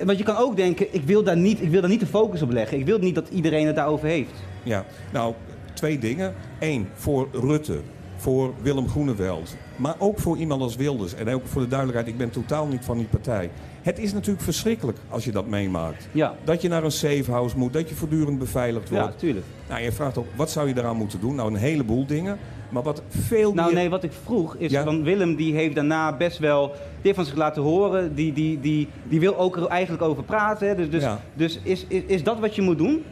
want 0.05 0.19
je 0.19 0.25
kan 0.25 0.37
ook 0.37 0.57
denken, 0.57 0.95
ik 0.95 1.03
wil, 1.05 1.23
daar 1.23 1.37
niet, 1.37 1.63
ik 1.63 1.71
wil 1.71 1.81
daar 1.81 1.91
niet 1.91 2.01
de 2.01 2.07
focus 2.07 2.43
op 2.43 2.51
leggen. 2.51 2.79
Ik 2.79 2.87
wil 2.87 2.99
niet 2.99 3.15
dat 3.15 3.29
iedereen 3.29 3.67
het 3.67 3.77
daarover 3.77 4.09
heeft. 4.09 4.33
Ja, 4.63 4.85
nou, 5.13 5.35
twee 5.75 5.99
dingen. 5.99 6.35
Eén, 6.59 6.89
voor 6.95 7.29
Rutte, 7.33 7.81
voor 8.17 8.53
Willem 8.63 8.89
Groeneveld. 8.89 9.57
Maar 9.77 9.95
ook 9.99 10.19
voor 10.19 10.37
iemand 10.37 10.63
als 10.63 10.77
Wilders. 10.77 11.15
En 11.15 11.29
ook 11.29 11.47
voor 11.47 11.63
de 11.63 11.69
duidelijkheid, 11.69 12.11
ik 12.13 12.19
ben 12.19 12.31
totaal 12.31 12.67
niet 12.67 12.85
van 12.85 12.97
die 12.97 13.07
partij. 13.07 13.51
Het 13.83 13.99
is 13.99 14.13
natuurlijk 14.13 14.45
verschrikkelijk 14.45 14.99
als 15.09 15.25
je 15.25 15.33
dat 15.33 15.47
meemaakt. 15.47 16.09
Ja, 16.13 16.35
Dat 16.45 16.63
je 16.63 16.69
naar 16.69 16.85
een 16.85 16.91
safe 16.91 17.31
house 17.31 17.59
moet, 17.59 17.73
dat 17.73 17.89
je 17.89 17.95
voortdurend 17.95 18.39
beveiligd 18.39 18.89
ja 18.89 19.01
wordt. 19.01 19.19
tuurlijk. 19.19 19.47
Nou, 19.69 19.83
je 19.83 19.93
vraagt 19.93 20.19
ook, 20.19 20.27
wat 20.37 20.51
zou 20.51 20.69
je 20.69 20.75
daaraan 20.75 20.97
moeten 20.97 21.21
doen? 21.21 21.35
Nou, 21.35 21.51
een 21.51 21.59
heleboel 21.61 22.07
dingen. 22.07 22.39
Maar 22.73 22.83
wat 22.83 23.03
veel 23.09 23.55
Nou 23.55 23.67
meer... 23.67 23.77
nee, 23.81 23.91
wat 23.91 24.03
ik 24.03 24.13
vroeg 24.25 24.57
is, 24.57 24.71
Ja. 24.71 24.85
van 24.85 25.03
Willem 25.03 25.35
die 25.37 25.55
heeft 25.55 25.75
daarna 25.75 26.17
best 26.17 26.39
wel, 26.39 26.67
die 26.69 26.77
heeft 27.03 27.17
van 27.17 27.25
zich 27.25 27.35
laten 27.35 27.63
horen, 27.63 28.15
die, 28.15 28.33
die, 28.33 28.61
die, 28.61 28.89
die 29.09 29.21
wil 29.21 29.39
ook 29.39 29.57
er 29.57 29.67
eigenlijk 29.67 30.03
over 30.03 30.23
praten. 30.23 30.69
Hè. 30.69 30.75
Dus, 30.75 30.91
dus, 30.91 31.03
Ja. 31.03 31.21
dus 31.35 31.61
is, 31.63 31.85
is, 31.89 32.03
is 32.07 32.23
dat 32.23 32.39
wat 32.41 32.55
je 32.55 32.63
moet 32.63 32.79
doen? 32.79 33.03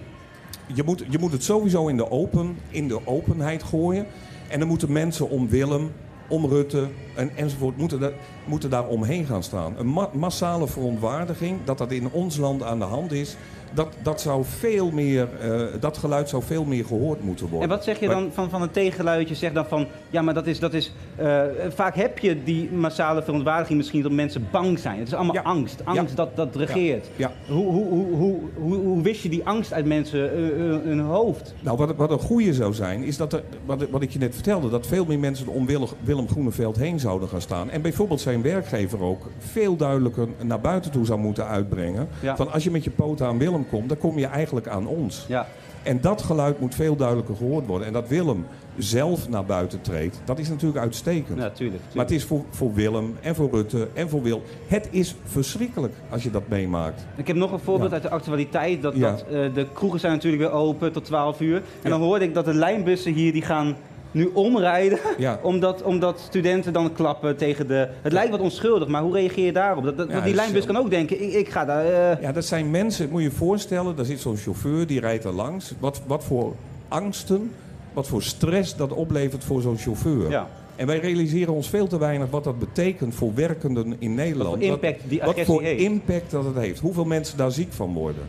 je, 0.74 0.82
moet, 0.82 1.04
je 1.08 1.18
moet 1.18 1.32
het 1.32 1.44
sowieso 1.44 1.86
in 1.88 1.96
de, 1.96 2.10
open, 2.10 2.56
in 2.68 2.88
de 2.88 3.00
openheid 3.04 3.62
gooien. 3.62 4.06
En 4.48 4.58
dan 4.58 4.68
moeten 4.68 4.92
mensen 4.92 5.28
om 5.30 5.48
Willem, 5.48 5.92
om 6.28 6.46
Rutte 6.46 6.86
en, 7.14 7.30
enzovoort, 7.36 7.76
moeten, 7.76 8.00
daar 8.00 8.12
moeten 8.46 8.70
daar 8.70 8.86
omheen 8.86 9.24
gaan 9.24 9.42
staan. 9.42 9.74
Een 9.78 9.92
ma- 9.92 10.10
massale 10.12 10.66
verontwaardiging 10.68 11.58
dat 11.64 11.78
dat 11.78 11.92
in 11.92 12.10
ons 12.10 12.36
land 12.36 12.62
aan 12.62 12.78
de 12.78 12.84
hand 12.84 13.12
is. 13.12 13.36
Dat, 13.74 13.88
dat, 14.02 14.20
zou 14.20 14.44
veel 14.44 14.90
meer, 14.90 15.28
eh, 15.40 15.60
dat 15.80 15.98
geluid 15.98 16.28
zou 16.28 16.42
veel 16.42 16.64
meer 16.64 16.84
gehoord 16.84 17.22
moeten 17.22 17.48
worden. 17.48 17.68
En 17.68 17.74
wat 17.76 17.84
zeg 17.84 18.00
je 18.00 18.08
dan 18.08 18.30
van, 18.32 18.50
van 18.50 18.62
een 18.62 18.70
tegenluidje? 18.70 19.34
Zeg 19.34 19.52
dan 19.52 19.66
van, 19.66 19.86
ja, 20.10 20.22
maar 20.22 20.34
dat 20.34 20.46
is, 20.46 20.58
dat 20.58 20.74
is 20.74 20.92
eh, 21.16 21.42
vaak 21.68 21.94
heb 21.94 22.18
je 22.18 22.42
die 22.44 22.70
massale 22.72 23.22
verontwaardiging 23.22 23.78
misschien 23.78 24.02
dat 24.02 24.12
mensen 24.12 24.48
bang 24.50 24.78
zijn. 24.78 24.98
Het 24.98 25.06
is 25.06 25.14
allemaal 25.14 25.34
Ja. 25.34 25.40
angst. 25.42 25.84
Angst 25.84 26.08
Ja. 26.10 26.14
dat, 26.16 26.36
dat 26.36 26.56
regeert. 26.56 27.06
Ja. 27.16 27.32
Hoe, 27.48 27.72
hoe, 27.72 27.84
hoe, 27.88 28.06
hoe, 28.14 28.38
hoe, 28.54 28.74
hoe 28.76 29.02
wist 29.02 29.22
je 29.22 29.28
die 29.28 29.44
angst 29.46 29.72
uit 29.72 29.86
mensen 29.86 30.32
eh, 30.32 30.38
hun 30.84 31.00
hoofd? 31.00 31.54
Nou, 31.60 31.76
wat, 31.76 31.96
wat 31.96 32.10
een 32.10 32.18
goede 32.18 32.54
zou 32.54 32.74
zijn, 32.74 33.02
is 33.02 33.16
dat 33.16 33.32
er, 33.32 33.42
wat, 33.64 33.88
wat 33.90 34.02
ik 34.02 34.10
je 34.10 34.18
net 34.18 34.34
vertelde, 34.34 34.70
dat 34.70 34.86
veel 34.86 35.04
meer 35.04 35.18
mensen 35.18 35.46
om 35.48 35.66
Willem, 35.66 35.88
Willem 36.04 36.28
Groeneveld 36.28 36.76
heen 36.76 37.00
zouden 37.00 37.28
gaan 37.28 37.40
staan. 37.40 37.70
En 37.70 37.82
bijvoorbeeld 37.82 38.20
zijn 38.20 38.42
werkgever 38.42 39.02
ook 39.02 39.26
veel 39.38 39.76
duidelijker 39.76 40.28
naar 40.42 40.60
buiten 40.60 40.90
toe 40.90 41.04
zou 41.04 41.18
moeten 41.18 41.46
uitbrengen. 41.46 42.08
Van 42.36 42.52
als 42.52 42.64
je 42.64 42.70
met 42.70 42.84
je 42.84 42.90
poten 42.90 43.26
aan 43.26 43.38
Willem 43.38 43.59
komt, 43.68 43.88
dan 43.88 43.98
kom 43.98 44.18
je 44.18 44.26
eigenlijk 44.26 44.68
aan 44.68 44.86
ons. 44.86 45.24
Ja. 45.28 45.46
En 45.82 46.00
dat 46.00 46.22
geluid 46.22 46.60
moet 46.60 46.74
veel 46.74 46.96
duidelijker 46.96 47.36
gehoord 47.36 47.66
worden. 47.66 47.86
En 47.86 47.92
dat 47.92 48.08
Willem 48.08 48.46
zelf 48.78 49.28
naar 49.28 49.44
buiten 49.44 49.80
treedt, 49.80 50.20
dat 50.24 50.38
is 50.38 50.48
natuurlijk 50.48 50.78
uitstekend. 50.80 51.38
Ja, 51.38 51.50
tuurlijk. 51.50 51.82
Maar 51.94 52.04
het 52.04 52.14
is 52.14 52.24
voor, 52.24 52.44
voor 52.50 52.74
Willem 52.74 53.16
en 53.20 53.34
voor 53.34 53.48
Rutte 53.50 53.88
en 53.94 54.08
voor 54.08 54.22
Wil. 54.22 54.42
Het 54.66 54.88
is 54.90 55.14
verschrikkelijk 55.24 55.94
als 56.10 56.22
je 56.22 56.30
dat 56.30 56.42
meemaakt. 56.48 57.06
Ik 57.16 57.26
heb 57.26 57.36
nog 57.36 57.52
een 57.52 57.58
voorbeeld 57.58 57.88
Ja. 57.88 57.94
uit 57.94 58.02
de 58.02 58.10
actualiteit. 58.10 58.82
Dat, 58.82 58.94
Ja. 58.96 59.10
dat, 59.10 59.20
eh, 59.22 59.54
de 59.54 59.66
kroegen 59.72 60.00
zijn 60.00 60.12
natuurlijk 60.12 60.42
weer 60.42 60.52
open 60.52 60.92
tot 60.92 61.04
12 61.04 61.40
uur. 61.40 61.62
En 61.82 61.90
dan 61.90 62.00
hoorde 62.00 62.24
ik 62.24 62.34
dat 62.34 62.44
de 62.44 62.54
lijnbussen 62.54 63.12
hier 63.12 63.32
die 63.32 63.42
gaan 63.42 63.76
nu 64.10 64.30
omrijden 64.34 64.98
Ja. 65.18 65.38
omdat, 65.50 65.82
omdat 65.82 66.20
studenten 66.20 66.72
dan 66.72 66.92
klappen 66.92 67.36
tegen 67.36 67.66
de... 67.66 67.88
Het 68.02 68.12
lijkt 68.12 68.30
wat 68.30 68.40
onschuldig, 68.40 68.88
maar 68.88 69.02
hoe 69.02 69.12
reageer 69.12 69.44
je 69.44 69.52
daarop? 69.52 69.84
Dat, 69.84 69.96
dat, 69.96 70.06
Ja, 70.06 70.12
want 70.12 70.24
die 70.24 70.34
lijnbus 70.34 70.66
kan 70.66 70.76
ook 70.76 70.90
denken, 70.90 71.22
ik, 71.22 71.32
ik 71.32 71.48
ga 71.48 71.64
daar... 71.64 71.84
eh, 71.84 72.22
Ja, 72.22 72.32
dat 72.32 72.44
zijn 72.44 72.70
mensen, 72.70 73.08
moet 73.10 73.22
je 73.22 73.28
je 73.28 73.34
voorstellen, 73.34 73.96
daar 73.96 74.04
zit 74.04 74.20
zo'n 74.20 74.36
chauffeur, 74.36 74.86
die 74.86 75.00
rijdt 75.00 75.24
er 75.24 75.32
langs. 75.32 75.72
Wat, 75.78 76.00
wat 76.06 76.24
voor 76.24 76.54
angsten, 76.88 77.50
wat 77.92 78.08
voor 78.08 78.22
stress 78.22 78.76
dat 78.76 78.92
oplevert 78.92 79.44
voor 79.44 79.60
zo'n 79.60 79.78
chauffeur. 79.78 80.30
Ja. 80.30 80.48
En 80.76 80.86
wij 80.86 80.98
realiseren 80.98 81.54
ons 81.54 81.68
veel 81.68 81.86
te 81.86 81.98
weinig 81.98 82.30
wat 82.30 82.44
dat 82.44 82.58
betekent 82.58 83.14
voor 83.14 83.34
werkenden 83.34 83.96
in 83.98 84.14
Nederland. 84.14 84.48
Wat 84.56 84.64
voor 84.66 84.72
impact 84.72 85.02
die 85.08 85.20
wat 85.24 85.40
voor 85.40 85.62
heeft. 85.62 85.80
impact 85.82 86.30
dat 86.30 86.44
het 86.44 86.56
heeft. 86.56 86.80
Hoeveel 86.80 87.04
mensen 87.04 87.36
daar 87.36 87.50
ziek 87.50 87.72
van 87.72 87.92
worden. 87.92 88.22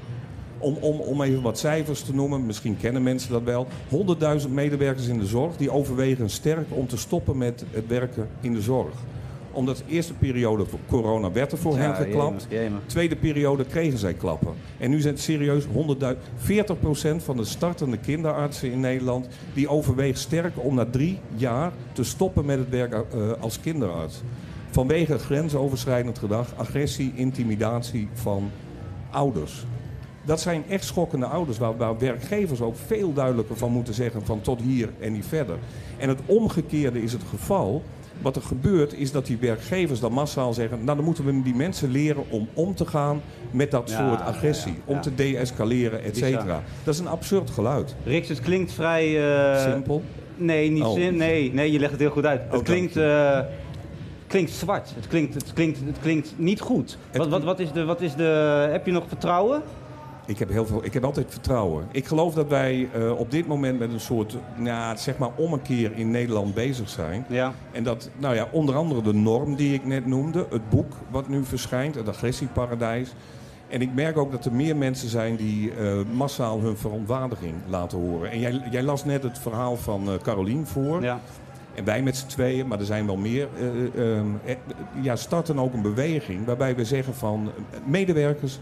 Om, 0.62 0.78
om, 0.80 1.00
om 1.00 1.22
even 1.22 1.42
wat 1.42 1.60
cijfers 1.60 2.02
te 2.02 2.16
noemen, 2.16 2.46
misschien 2.46 2.78
kennen 2.78 3.04
mensen 3.04 3.32
dat 3.32 3.44
wel. 3.44 3.68
100.000 4.44 4.50
medewerkers 4.50 5.08
in 5.08 5.20
de 5.20 5.26
zorg 5.26 5.58
die 5.58 5.72
overwegen 5.72 6.30
sterk 6.30 6.68
om 6.70 6.88
te 6.88 6.98
stoppen 6.98 7.38
met 7.38 7.66
het 7.72 7.88
werken 7.88 8.28
in 8.42 8.54
de 8.54 8.62
zorg. 8.62 8.94
Omdat 9.52 9.78
de 9.78 9.84
eerste 9.88 10.14
periode 10.14 10.66
van 10.66 10.80
corona 10.88 11.32
werd 11.32 11.52
er 11.52 11.58
voor 11.58 11.78
hen 11.78 11.96
geklapt. 11.96 12.46
jemig, 12.50 12.64
jemig. 12.64 12.82
Tweede 12.86 13.16
periode 13.16 13.66
kregen 13.66 13.98
zij 13.98 14.14
klappen. 14.14 14.54
En 14.78 14.90
nu 14.90 15.02
zijn 15.02 15.14
het 15.14 15.24
serieus 15.24 15.66
100.000. 15.66 15.72
40% 15.72 17.24
van 17.24 17.38
de 17.38 17.46
startende 17.46 17.98
kinderartsen 17.98 18.72
in 18.72 18.80
Nederland... 18.80 19.28
die 19.54 19.68
overweegt 19.68 20.20
sterk 20.20 20.54
om 20.56 20.76
na 20.76 20.86
drie 20.86 21.20
jaar 21.36 21.72
te 21.92 22.04
stoppen 22.04 22.46
met 22.46 22.58
het 22.58 22.70
werk 22.70 22.94
eh, 22.94 23.32
als 23.40 23.60
kinderarts. 23.60 24.22
Vanwege 24.72 25.18
grensoverschrijdend 25.18 26.20
gedrag, 26.20 26.54
agressie, 26.56 27.12
intimidatie 27.16 28.08
van 28.14 28.52
ouders. 29.10 29.66
Dat 30.24 30.42
zijn 30.42 30.64
echt 30.70 30.84
schokkende 30.86 31.26
ouders 31.26 31.58
waar, 31.58 31.78
waar 31.78 31.98
werkgevers 31.98 32.62
ook 32.62 32.76
veel 32.86 33.14
duidelijker 33.14 33.58
van 33.58 33.72
moeten 33.72 33.94
zeggen 33.94 34.26
van 34.26 34.42
tot 34.42 34.62
hier 34.62 34.90
en 35.00 35.12
niet 35.14 35.26
verder. 35.26 35.58
En 35.98 36.10
het 36.10 36.20
omgekeerde 36.26 37.04
is 37.04 37.12
het 37.14 37.22
geval. 37.30 37.84
Wat 38.22 38.36
er 38.36 38.42
gebeurt 38.42 38.94
is 38.94 39.12
dat 39.12 39.26
die 39.26 39.38
werkgevers 39.38 40.00
dan 40.00 40.12
massaal 40.12 40.54
zeggen... 40.54 40.84
nou 40.84 40.96
dan 40.98 41.06
moeten 41.06 41.26
we 41.26 41.42
die 41.42 41.56
mensen 41.56 41.92
leren 41.92 42.24
om 42.30 42.48
om 42.54 42.76
te 42.76 42.86
gaan 42.86 43.22
met 43.52 43.72
dat 43.72 43.90
Ja, 43.90 44.08
soort 44.10 44.22
agressie. 44.22 44.72
ja, 44.72 44.78
ja, 44.88 44.94
Om 44.96 45.02
te 45.02 45.16
deescaleren, 45.16 46.04
et 46.04 46.18
cetera. 46.18 46.64
Dat 46.84 46.94
is 46.94 47.00
een 47.00 47.08
absurd 47.08 47.50
geluid. 47.50 47.96
Rix, 48.06 48.28
het 48.28 48.40
klinkt 48.40 48.74
vrij... 48.74 49.34
eh, 49.56 49.72
Simpel. 49.72 50.04
Nee, 50.36 50.70
niet 50.72 50.84
Oh. 50.84 50.94
zin, 50.94 51.16
nee, 51.18 51.54
nee, 51.54 51.72
je 51.72 51.80
legt 51.80 51.92
het 51.92 52.00
heel 52.00 52.10
goed 52.10 52.26
uit. 52.26 52.42
het 52.42 52.52
dank 52.52 52.66
klinkt, 52.66 52.96
eh, 52.98 53.40
klinkt 54.28 54.52
zwart. 54.52 54.92
Het 54.96 55.08
klinkt, 55.08 55.34
het, 55.34 55.54
klinkt, 55.54 55.80
het 55.86 56.00
klinkt 56.02 56.34
niet 56.38 56.60
goed. 56.62 56.98
Wat, 57.14 57.28
wat, 57.28 57.44
wat, 57.44 57.60
is 57.60 57.72
de, 57.72 57.84
wat 57.86 58.02
is 58.02 58.16
de... 58.16 58.68
Heb 58.72 58.86
je 58.86 58.92
nog 58.92 59.04
vertrouwen? 59.08 59.62
Ik 60.32 60.40
heb, 60.40 60.50
heel 60.50 60.66
veel, 60.66 60.86
ik 60.86 60.94
heb 60.94 61.04
altijd 61.04 61.26
vertrouwen. 61.30 61.88
Ik 61.92 62.06
geloof 62.06 62.34
dat 62.34 62.48
wij 62.48 62.90
eh, 62.94 63.20
op 63.20 63.32
dit 63.32 63.48
moment 63.48 63.80
met 63.80 63.94
een 63.94 64.00
soort, 64.00 64.38
nou, 64.56 64.98
zeg 64.98 65.18
maar, 65.18 65.30
ommekeer 65.36 65.92
in 65.96 66.12
Nederland 66.12 66.54
bezig 66.54 66.90
zijn. 66.90 67.26
Ja. 67.30 67.54
En 67.72 67.84
dat, 67.84 68.10
nou 68.18 68.36
ja, 68.36 68.48
onder 68.52 68.76
andere 68.76 69.02
de 69.02 69.14
norm 69.14 69.56
die 69.56 69.74
ik 69.74 69.86
net 69.86 70.06
noemde, 70.06 70.46
het 70.50 70.70
boek 70.70 70.94
wat 71.10 71.28
nu 71.28 71.44
verschijnt, 71.44 71.96
het 71.96 72.08
agressieparadijs. 72.08 73.14
En 73.68 73.82
ik 73.82 73.94
merk 73.94 74.18
ook 74.18 74.32
dat 74.32 74.46
er 74.46 74.54
meer 74.54 74.76
mensen 74.76 75.10
zijn 75.10 75.36
die 75.36 75.74
eh, 75.74 75.94
massaal 76.14 76.62
hun 76.62 76.78
verontwaardiging 76.78 77.54
laten 77.70 77.98
horen. 77.98 78.32
En 78.32 78.40
jij, 78.40 78.62
jij 78.72 78.84
las 78.84 79.06
net 79.06 79.24
het 79.24 79.40
verhaal 79.40 79.76
van 79.76 80.08
eh 80.08 80.16
Carolien 80.22 80.66
voor. 80.66 81.02
Ja. 81.02 81.20
En 81.76 81.84
wij 81.84 82.02
met 82.02 82.18
z'n 82.18 82.28
tweeën, 82.28 82.68
maar 82.68 82.80
er 82.80 82.86
zijn 82.86 83.06
wel 83.06 83.18
meer, 83.18 83.48
ja, 85.02 85.16
starten 85.16 85.60
ook 85.60 85.74
een 85.74 85.82
beweging 85.82 86.46
waarbij 86.46 86.76
we 86.76 86.86
zeggen 86.86 87.14
van 87.14 87.52
medewerkers, 87.86 88.60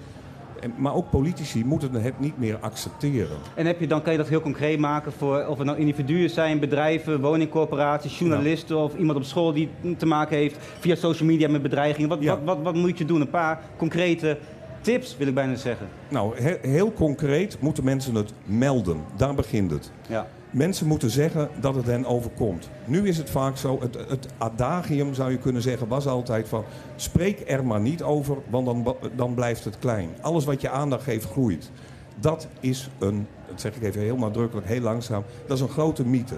maar 0.76 0.94
ook 0.96 1.10
politici 1.10 1.66
moeten 1.66 1.94
het 1.94 2.20
niet 2.20 2.38
meer 2.38 2.58
accepteren. 2.62 3.38
En 3.56 3.66
heb 3.66 3.80
je, 3.80 3.88
dan 3.88 4.02
kan 4.02 4.12
je 4.12 4.18
dat 4.18 4.28
heel 4.28 4.42
concreet 4.42 4.80
maken 4.80 5.12
voor 5.12 5.46
of 5.48 5.58
het 5.58 5.66
nou 5.68 5.78
individuen 5.80 6.30
zijn, 6.30 6.60
bedrijven, 6.60 7.22
woningcorporaties, 7.22 8.20
journalisten 8.20 8.78
of 8.78 8.96
iemand 8.96 9.18
op 9.18 9.24
school 9.24 9.54
die 9.54 9.70
te 9.98 10.06
maken 10.06 10.38
heeft 10.38 10.58
via 10.80 10.96
social 10.96 11.28
media 11.30 11.50
met 11.50 11.62
bedreigingen. 11.62 12.10
Wat, 12.10 12.22
Ja. 12.22 12.30
wat, 12.34 12.42
wat, 12.44 12.64
wat 12.64 12.76
moet 12.76 12.98
je 12.98 13.06
doen? 13.06 13.22
Een 13.22 13.30
paar 13.30 13.62
concrete 13.78 14.38
tips 14.82 15.18
wil 15.18 15.28
ik 15.28 15.34
bijna 15.34 15.56
zeggen. 15.56 15.88
Nou, 16.10 16.38
he- 16.42 16.58
heel 16.62 16.94
concreet 16.94 17.58
moeten 17.60 17.84
mensen 17.84 18.16
het 18.16 18.34
melden. 18.46 18.98
Daar 19.16 19.36
begint 19.36 19.72
het. 19.72 19.92
Ja. 20.08 20.28
Mensen 20.52 20.88
moeten 20.88 21.10
zeggen 21.10 21.50
dat 21.60 21.76
het 21.76 21.86
hen 21.86 22.06
overkomt. 22.06 22.70
Nu 22.86 23.08
is 23.08 23.18
het 23.18 23.30
vaak 23.30 23.58
zo, 23.58 23.80
het, 23.82 23.98
het 24.08 24.28
adagium 24.38 25.14
zou 25.14 25.32
je 25.32 25.38
kunnen 25.38 25.62
zeggen, 25.62 25.88
was 25.88 26.08
altijd 26.08 26.48
van... 26.48 26.64
spreek 26.96 27.44
er 27.48 27.66
maar 27.66 27.80
niet 27.80 28.04
over, 28.04 28.38
want 28.50 28.66
dan, 28.66 28.96
dan 29.16 29.34
blijft 29.34 29.64
het 29.64 29.80
klein. 29.80 30.10
Alles 30.22 30.46
wat 30.46 30.62
je 30.62 30.70
aandacht 30.70 31.04
geeft, 31.04 31.26
groeit. 31.26 31.72
Dat 32.20 32.48
is 32.60 32.90
een, 33.00 33.28
dat 33.48 33.62
zeg 33.62 33.76
ik 33.76 33.84
even 33.84 34.02
heel 34.02 34.18
nadrukkelijk, 34.18 34.68
heel 34.68 34.82
langzaam... 34.82 35.24
dat 35.48 35.58
is 35.58 35.64
een 35.64 35.70
grote 35.70 36.06
mythe. 36.06 36.38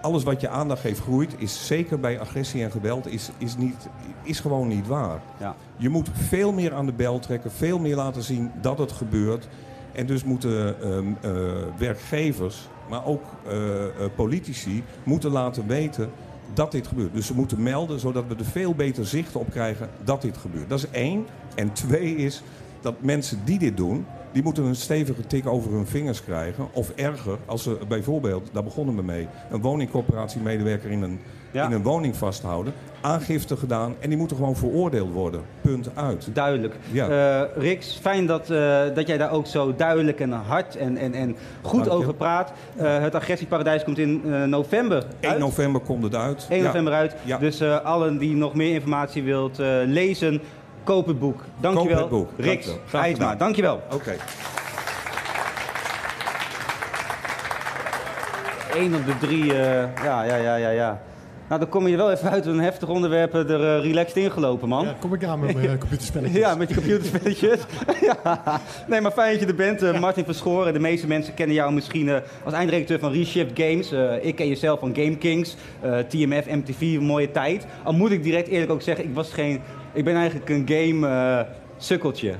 Alles 0.00 0.22
wat 0.22 0.40
je 0.40 0.48
aandacht 0.48 0.80
geeft, 0.80 1.00
groeit, 1.00 1.34
is 1.38 1.66
zeker 1.66 2.00
bij 2.00 2.20
agressie 2.20 2.62
en 2.62 2.70
geweld... 2.70 3.06
is, 3.06 3.30
is, 3.38 3.56
niet, 3.56 3.88
is 4.22 4.40
gewoon 4.40 4.68
niet 4.68 4.86
waar. 4.86 5.20
Ja. 5.38 5.56
Je 5.76 5.88
moet 5.88 6.08
veel 6.12 6.52
meer 6.52 6.74
aan 6.74 6.86
de 6.86 6.92
bel 6.92 7.18
trekken, 7.18 7.50
veel 7.50 7.78
meer 7.78 7.96
laten 7.96 8.22
zien 8.22 8.50
dat 8.60 8.78
het 8.78 8.92
gebeurt. 8.92 9.48
En 9.92 10.06
dus 10.06 10.24
moeten 10.24 10.82
ehm, 10.82 11.06
eh, 11.20 11.32
werkgevers, 11.78 12.68
maar 12.88 13.04
ook 13.04 13.22
eh, 13.46 13.84
eh, 13.84 13.90
politici, 14.14 14.82
moeten 15.02 15.30
laten 15.30 15.66
weten 15.66 16.10
dat 16.54 16.72
dit 16.72 16.86
gebeurt. 16.86 17.14
Dus 17.14 17.26
ze 17.26 17.34
moeten 17.34 17.62
melden, 17.62 18.00
zodat 18.00 18.24
we 18.28 18.34
er 18.34 18.44
veel 18.44 18.74
beter 18.74 19.06
zicht 19.06 19.36
op 19.36 19.50
krijgen 19.50 19.88
dat 20.04 20.22
dit 20.22 20.36
gebeurt. 20.36 20.68
Dat 20.68 20.78
is 20.78 20.90
één. 20.90 21.26
En 21.54 21.72
twee 21.72 22.16
is 22.16 22.42
dat 22.80 23.02
mensen 23.02 23.40
die 23.44 23.58
dit 23.58 23.76
doen, 23.76 24.06
die 24.32 24.42
moeten 24.42 24.64
een 24.64 24.76
stevige 24.76 25.26
tik 25.26 25.46
over 25.46 25.72
hun 25.72 25.86
vingers 25.86 26.24
krijgen. 26.24 26.68
Of 26.72 26.90
erger, 26.90 27.38
als 27.46 27.62
ze 27.62 27.78
bijvoorbeeld, 27.88 28.48
daar 28.52 28.64
begonnen 28.64 28.96
we 28.96 29.02
mee, 29.02 29.28
een 29.50 29.60
woningcorporatiemedewerker 29.60 30.90
in 30.90 31.02
een, 31.02 31.20
Ja. 31.50 31.64
in 31.64 31.72
een 31.72 31.82
woning 31.82 32.16
vasthouden. 32.16 32.72
Aangifte 33.00 33.56
gedaan 33.56 33.94
en 33.98 34.08
die 34.08 34.18
moeten 34.18 34.36
gewoon 34.36 34.56
veroordeeld 34.56 35.12
worden. 35.12 35.40
Punt 35.60 35.88
uit. 35.94 36.28
Duidelijk. 36.32 36.74
Ja. 36.90 37.08
Eh, 37.08 37.62
Rix, 37.62 37.98
fijn 38.00 38.26
dat, 38.26 38.50
eh, 38.50 38.80
dat 38.94 39.06
jij 39.06 39.18
daar 39.18 39.30
ook 39.32 39.46
zo 39.46 39.74
duidelijk 39.76 40.20
en 40.20 40.32
hard 40.32 40.76
en, 40.76 40.96
en, 40.96 41.14
en 41.14 41.36
goed 41.62 41.84
Dank 41.84 41.84
je. 41.84 41.90
over 42.02 42.14
praat. 42.14 42.52
Eh, 42.76 42.98
het 42.98 43.14
agressieparadijs 43.14 43.84
komt 43.84 43.98
in 43.98 44.22
november 44.48 45.04
1 45.20 45.30
uit. 45.30 45.38
november 45.38 45.80
komt 45.80 46.02
het 46.02 46.14
uit. 46.14 46.46
1 46.48 46.58
Ja. 46.60 46.66
november 46.66 46.92
uit. 46.92 47.14
Ja. 47.24 47.38
Dus 47.38 47.62
allen 47.62 48.18
die 48.18 48.34
nog 48.34 48.54
meer 48.54 48.74
informatie 48.74 49.22
wilt 49.22 49.58
lezen, 49.86 50.40
koop 50.84 51.06
het 51.06 51.18
boek. 51.18 51.44
Dankjewel. 51.60 52.08
Koop 52.08 52.10
het 52.10 52.36
boek. 52.36 52.46
Rix 52.46 52.68
Dankjewel. 53.38 53.80
Oké. 53.92 54.14
1 58.74 58.94
op 58.94 59.06
de 59.06 59.18
drie, 59.18 59.44
ja, 59.46 60.24
ja, 60.24 60.36
ja, 60.36 60.56
ja, 60.56 60.68
ja. 60.70 61.00
Nou, 61.48 61.60
dan 61.60 61.68
kom 61.68 61.88
je 61.88 61.96
wel 61.96 62.10
even 62.12 62.30
uit 62.30 62.46
een 62.46 62.60
heftig 62.60 62.88
onderwerp 62.88 63.34
er 63.34 63.50
eh, 63.50 63.82
relaxed 63.82 64.16
ingelopen, 64.16 64.68
man. 64.68 64.84
Ja, 64.84 64.94
kom 65.00 65.14
ik 65.14 65.24
aan 65.24 65.40
met 65.40 65.54
mijn 65.54 65.68
eh, 65.70 65.78
computerspelletjes. 65.78 66.38
Ja, 66.44 66.54
met 66.54 66.68
je 66.68 66.74
computerspelletjes. 66.74 67.58
ja. 68.24 68.42
Nee, 68.86 69.00
maar 69.00 69.10
fijn 69.12 69.30
dat 69.32 69.40
je 69.40 69.46
er 69.46 69.54
bent. 69.54 69.82
eh, 69.82 70.00
Martin 70.00 70.24
Verschoren, 70.24 70.72
de 70.72 70.78
meeste 70.78 71.06
mensen 71.06 71.34
kennen 71.34 71.54
jou 71.56 71.72
misschien 71.72 72.08
eh, 72.08 72.16
als 72.44 72.54
eindredacteur 72.54 72.98
van 72.98 73.12
Reshift 73.12 73.50
Games. 73.54 73.92
Eh, 73.92 74.24
ik 74.26 74.34
ken 74.36 74.48
jezelf 74.48 74.80
van 74.80 74.94
Game 74.94 75.16
Kings, 75.16 75.56
eh, 75.80 75.98
TMF, 75.98 76.46
MTV, 76.46 76.98
mooie 77.00 77.30
tijd. 77.30 77.66
Al 77.82 77.92
moet 77.92 78.10
ik 78.10 78.22
direct 78.22 78.48
eerlijk 78.48 78.70
ook 78.72 78.82
zeggen, 78.82 79.04
ik, 79.04 79.14
was 79.14 79.32
geen, 79.32 79.60
ik 79.92 80.04
ben 80.04 80.14
eigenlijk 80.14 80.48
een 80.48 80.64
game 80.68 81.06
eh, 81.08 81.52
sukkeltje. 81.76 82.34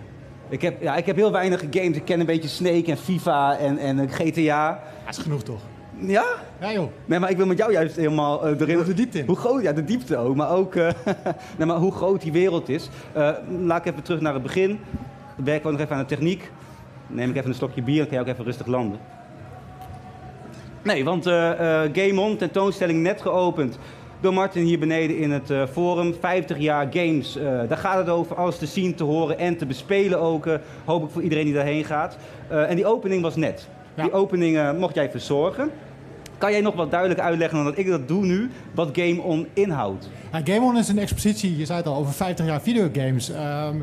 Ik 0.48 0.62
heb, 0.62 0.82
ja, 0.82 0.96
ik 0.96 1.06
heb 1.06 1.16
heel 1.16 1.32
weinig 1.32 1.64
games. 1.70 1.96
Ik 1.96 2.04
ken 2.04 2.20
een 2.20 2.26
beetje 2.26 2.48
Snake 2.48 2.90
en 2.90 2.96
FIFA 2.96 3.58
en, 3.58 3.78
en 3.78 3.98
eh, 3.98 4.06
GTA. 4.10 4.80
Dat 5.04 5.16
is 5.16 5.22
genoeg 5.22 5.42
toch? 5.42 5.60
Ja? 6.00 6.24
Ja 6.60 6.72
joh, 6.72 6.88
Nee, 7.04 7.18
maar 7.18 7.30
ik 7.30 7.36
wil 7.36 7.46
met 7.46 7.58
jou 7.58 7.72
juist 7.72 7.96
helemaal 7.96 8.46
eh, 8.46 8.60
erin. 8.60 8.82
de 8.84 8.94
diepte 8.94 9.18
in. 9.18 9.26
Hoe 9.26 9.36
groot, 9.36 9.62
ja, 9.62 9.72
de 9.72 9.84
diepte 9.84 10.16
ook, 10.16 10.36
maar 10.36 10.50
ook 10.50 10.74
eh, 10.74 10.88
nee, 11.58 11.66
maar 11.66 11.76
hoe 11.76 11.92
groot 11.92 12.20
die 12.22 12.32
wereld 12.32 12.68
is. 12.68 12.88
Eh, 13.12 13.30
laat 13.60 13.86
ik 13.86 13.92
even 13.92 14.02
terug 14.02 14.20
naar 14.20 14.34
het 14.34 14.42
begin. 14.42 14.80
Dan 15.36 15.44
werken 15.44 15.64
we 15.66 15.72
nog 15.72 15.80
even 15.80 15.94
aan 15.96 16.02
de 16.02 16.08
techniek. 16.08 16.50
Dan 17.06 17.16
neem 17.16 17.30
ik 17.30 17.36
even 17.36 17.48
een 17.48 17.54
slokje 17.54 17.82
bier, 17.82 17.98
dan 17.98 18.06
kan 18.06 18.16
je 18.16 18.22
ook 18.22 18.30
even 18.30 18.44
rustig 18.44 18.66
landen. 18.66 18.98
Nee, 20.82 21.04
want 21.04 21.26
eh 21.26 21.50
eh, 21.84 21.90
Game 21.92 22.20
On, 22.20 22.36
tentoonstelling 22.36 23.02
net 23.02 23.20
geopend 23.20 23.78
door 24.20 24.32
Martin 24.32 24.62
hier 24.64 24.78
beneden 24.78 25.18
in 25.18 25.30
het 25.30 25.50
eh, 25.50 25.62
forum. 25.72 26.14
50 26.20 26.58
jaar 26.58 26.86
games, 26.90 27.36
eh, 27.36 27.44
daar 27.68 27.78
gaat 27.78 27.96
het 27.98 28.08
over. 28.08 28.36
Alles 28.36 28.58
te 28.58 28.66
zien, 28.66 28.94
te 28.94 29.04
horen 29.04 29.38
en 29.38 29.56
te 29.56 29.66
bespelen 29.66 30.20
ook. 30.20 30.46
eh, 30.46 30.54
hoop 30.84 31.04
ik 31.04 31.10
voor 31.10 31.22
iedereen 31.22 31.44
die 31.44 31.54
daarheen 31.54 31.84
gaat. 31.84 32.16
Eh, 32.48 32.70
en 32.70 32.76
die 32.76 32.86
opening 32.86 33.22
was 33.22 33.36
net. 33.36 33.68
Ja. 33.94 34.02
Die 34.02 34.12
opening 34.12 34.56
eh, 34.56 34.72
mocht 34.72 34.94
jij 34.94 35.10
verzorgen. 35.10 35.70
Kan 36.38 36.50
jij 36.50 36.60
nog 36.60 36.74
wat 36.74 36.90
duidelijker 36.90 37.26
uitleggen 37.26 37.56
dan 37.56 37.66
dat 37.66 37.78
ik 37.78 37.86
dat 37.86 38.08
doe 38.08 38.24
nu, 38.24 38.50
wat 38.74 38.88
Game 38.92 39.22
On 39.22 39.46
inhoudt? 39.52 40.08
Ja, 40.32 40.40
Game 40.44 40.66
On 40.66 40.78
is 40.78 40.88
een 40.88 40.98
expositie, 40.98 41.56
je 41.56 41.64
zei 41.64 41.78
het 41.78 41.86
al, 41.86 41.96
over 41.96 42.12
50 42.12 42.46
jaar 42.46 42.60
videogames. 42.60 43.30
Ehm, 43.30 43.76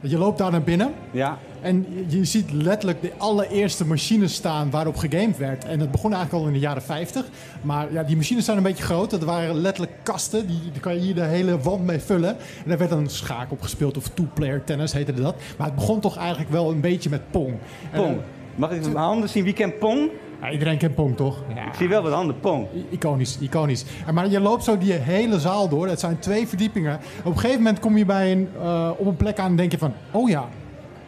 je 0.00 0.18
loopt 0.18 0.38
daar 0.38 0.50
naar 0.50 0.62
binnen 0.62 0.92
Ja, 1.10 1.38
en 1.60 1.86
je, 2.08 2.24
ziet 2.24 2.52
letterlijk 2.52 3.02
de 3.02 3.12
allereerste 3.16 3.86
machines 3.86 4.34
staan 4.34 4.70
waarop 4.70 4.96
gegamed 4.96 5.36
werd. 5.36 5.64
En 5.64 5.78
dat 5.78 5.90
begon 5.90 6.12
eigenlijk 6.12 6.42
al 6.42 6.48
in 6.48 6.54
de 6.54 6.64
jaren 6.64 6.82
50. 6.82 7.24
Maar 7.62 7.92
ja, 7.92 8.02
die 8.02 8.16
machines 8.16 8.44
zijn 8.44 8.56
een 8.56 8.62
beetje 8.62 8.84
groot. 8.84 9.10
Dat 9.10 9.24
waren 9.24 9.54
letterlijk 9.54 9.96
kasten, 10.02 10.46
die, 10.46 10.60
die 10.72 10.80
kan 10.80 10.94
je 10.94 11.00
hier 11.00 11.14
de 11.14 11.24
hele 11.24 11.58
wand 11.58 11.84
mee 11.84 11.98
vullen. 11.98 12.28
En 12.28 12.68
daar 12.68 12.78
werd 12.78 12.90
dan 12.90 13.08
schaak 13.08 13.50
op 13.50 13.62
gespeeld 13.62 13.96
of 13.96 14.08
two-player 14.08 14.64
tennis 14.64 14.92
heette 14.92 15.14
dat. 15.14 15.34
Maar 15.58 15.66
het 15.66 15.76
begon 15.76 16.00
toch 16.00 16.16
eigenlijk 16.16 16.50
wel 16.50 16.70
een 16.70 16.80
beetje 16.80 17.10
met 17.10 17.30
Pong. 17.30 17.54
En, 17.90 18.02
Pong. 18.02 18.16
Mag 18.54 18.70
ik 18.70 18.82
mijn 18.82 18.96
handen 18.96 19.28
zien? 19.28 19.44
Wie 19.44 19.52
kent 19.52 19.78
Pong? 19.78 20.10
Ja, 20.40 20.50
iedereen 20.50 20.78
kent 20.78 20.94
Pong, 20.94 21.16
toch? 21.16 21.42
Ja. 21.54 21.66
Ik 21.66 21.74
zie 21.74 21.88
wel 21.88 22.02
wat 22.02 22.12
handen, 22.12 22.40
Pong. 22.40 22.66
I- 22.74 22.86
Iconisch, 22.90 23.38
iconisch. 23.40 23.84
En 24.06 24.14
Maar 24.14 24.28
je 24.28 24.40
loopt 24.40 24.64
zo 24.64 24.78
die 24.78 24.92
hele 24.92 25.38
zaal 25.40 25.68
door. 25.68 25.88
Het 25.88 26.00
zijn 26.00 26.18
twee 26.18 26.46
verdiepingen. 26.46 26.98
Op 27.24 27.32
een 27.32 27.38
gegeven 27.38 27.62
moment 27.62 27.80
kom 27.80 27.96
je 27.96 28.04
bij 28.04 28.32
een, 28.32 28.48
eh, 28.60 28.90
op 28.96 29.06
een 29.06 29.16
plek 29.16 29.38
aan 29.38 29.50
en 29.50 29.56
denk 29.56 29.70
je 29.72 29.78
van... 29.78 29.92
Oh 30.10 30.28
ja, 30.28 30.48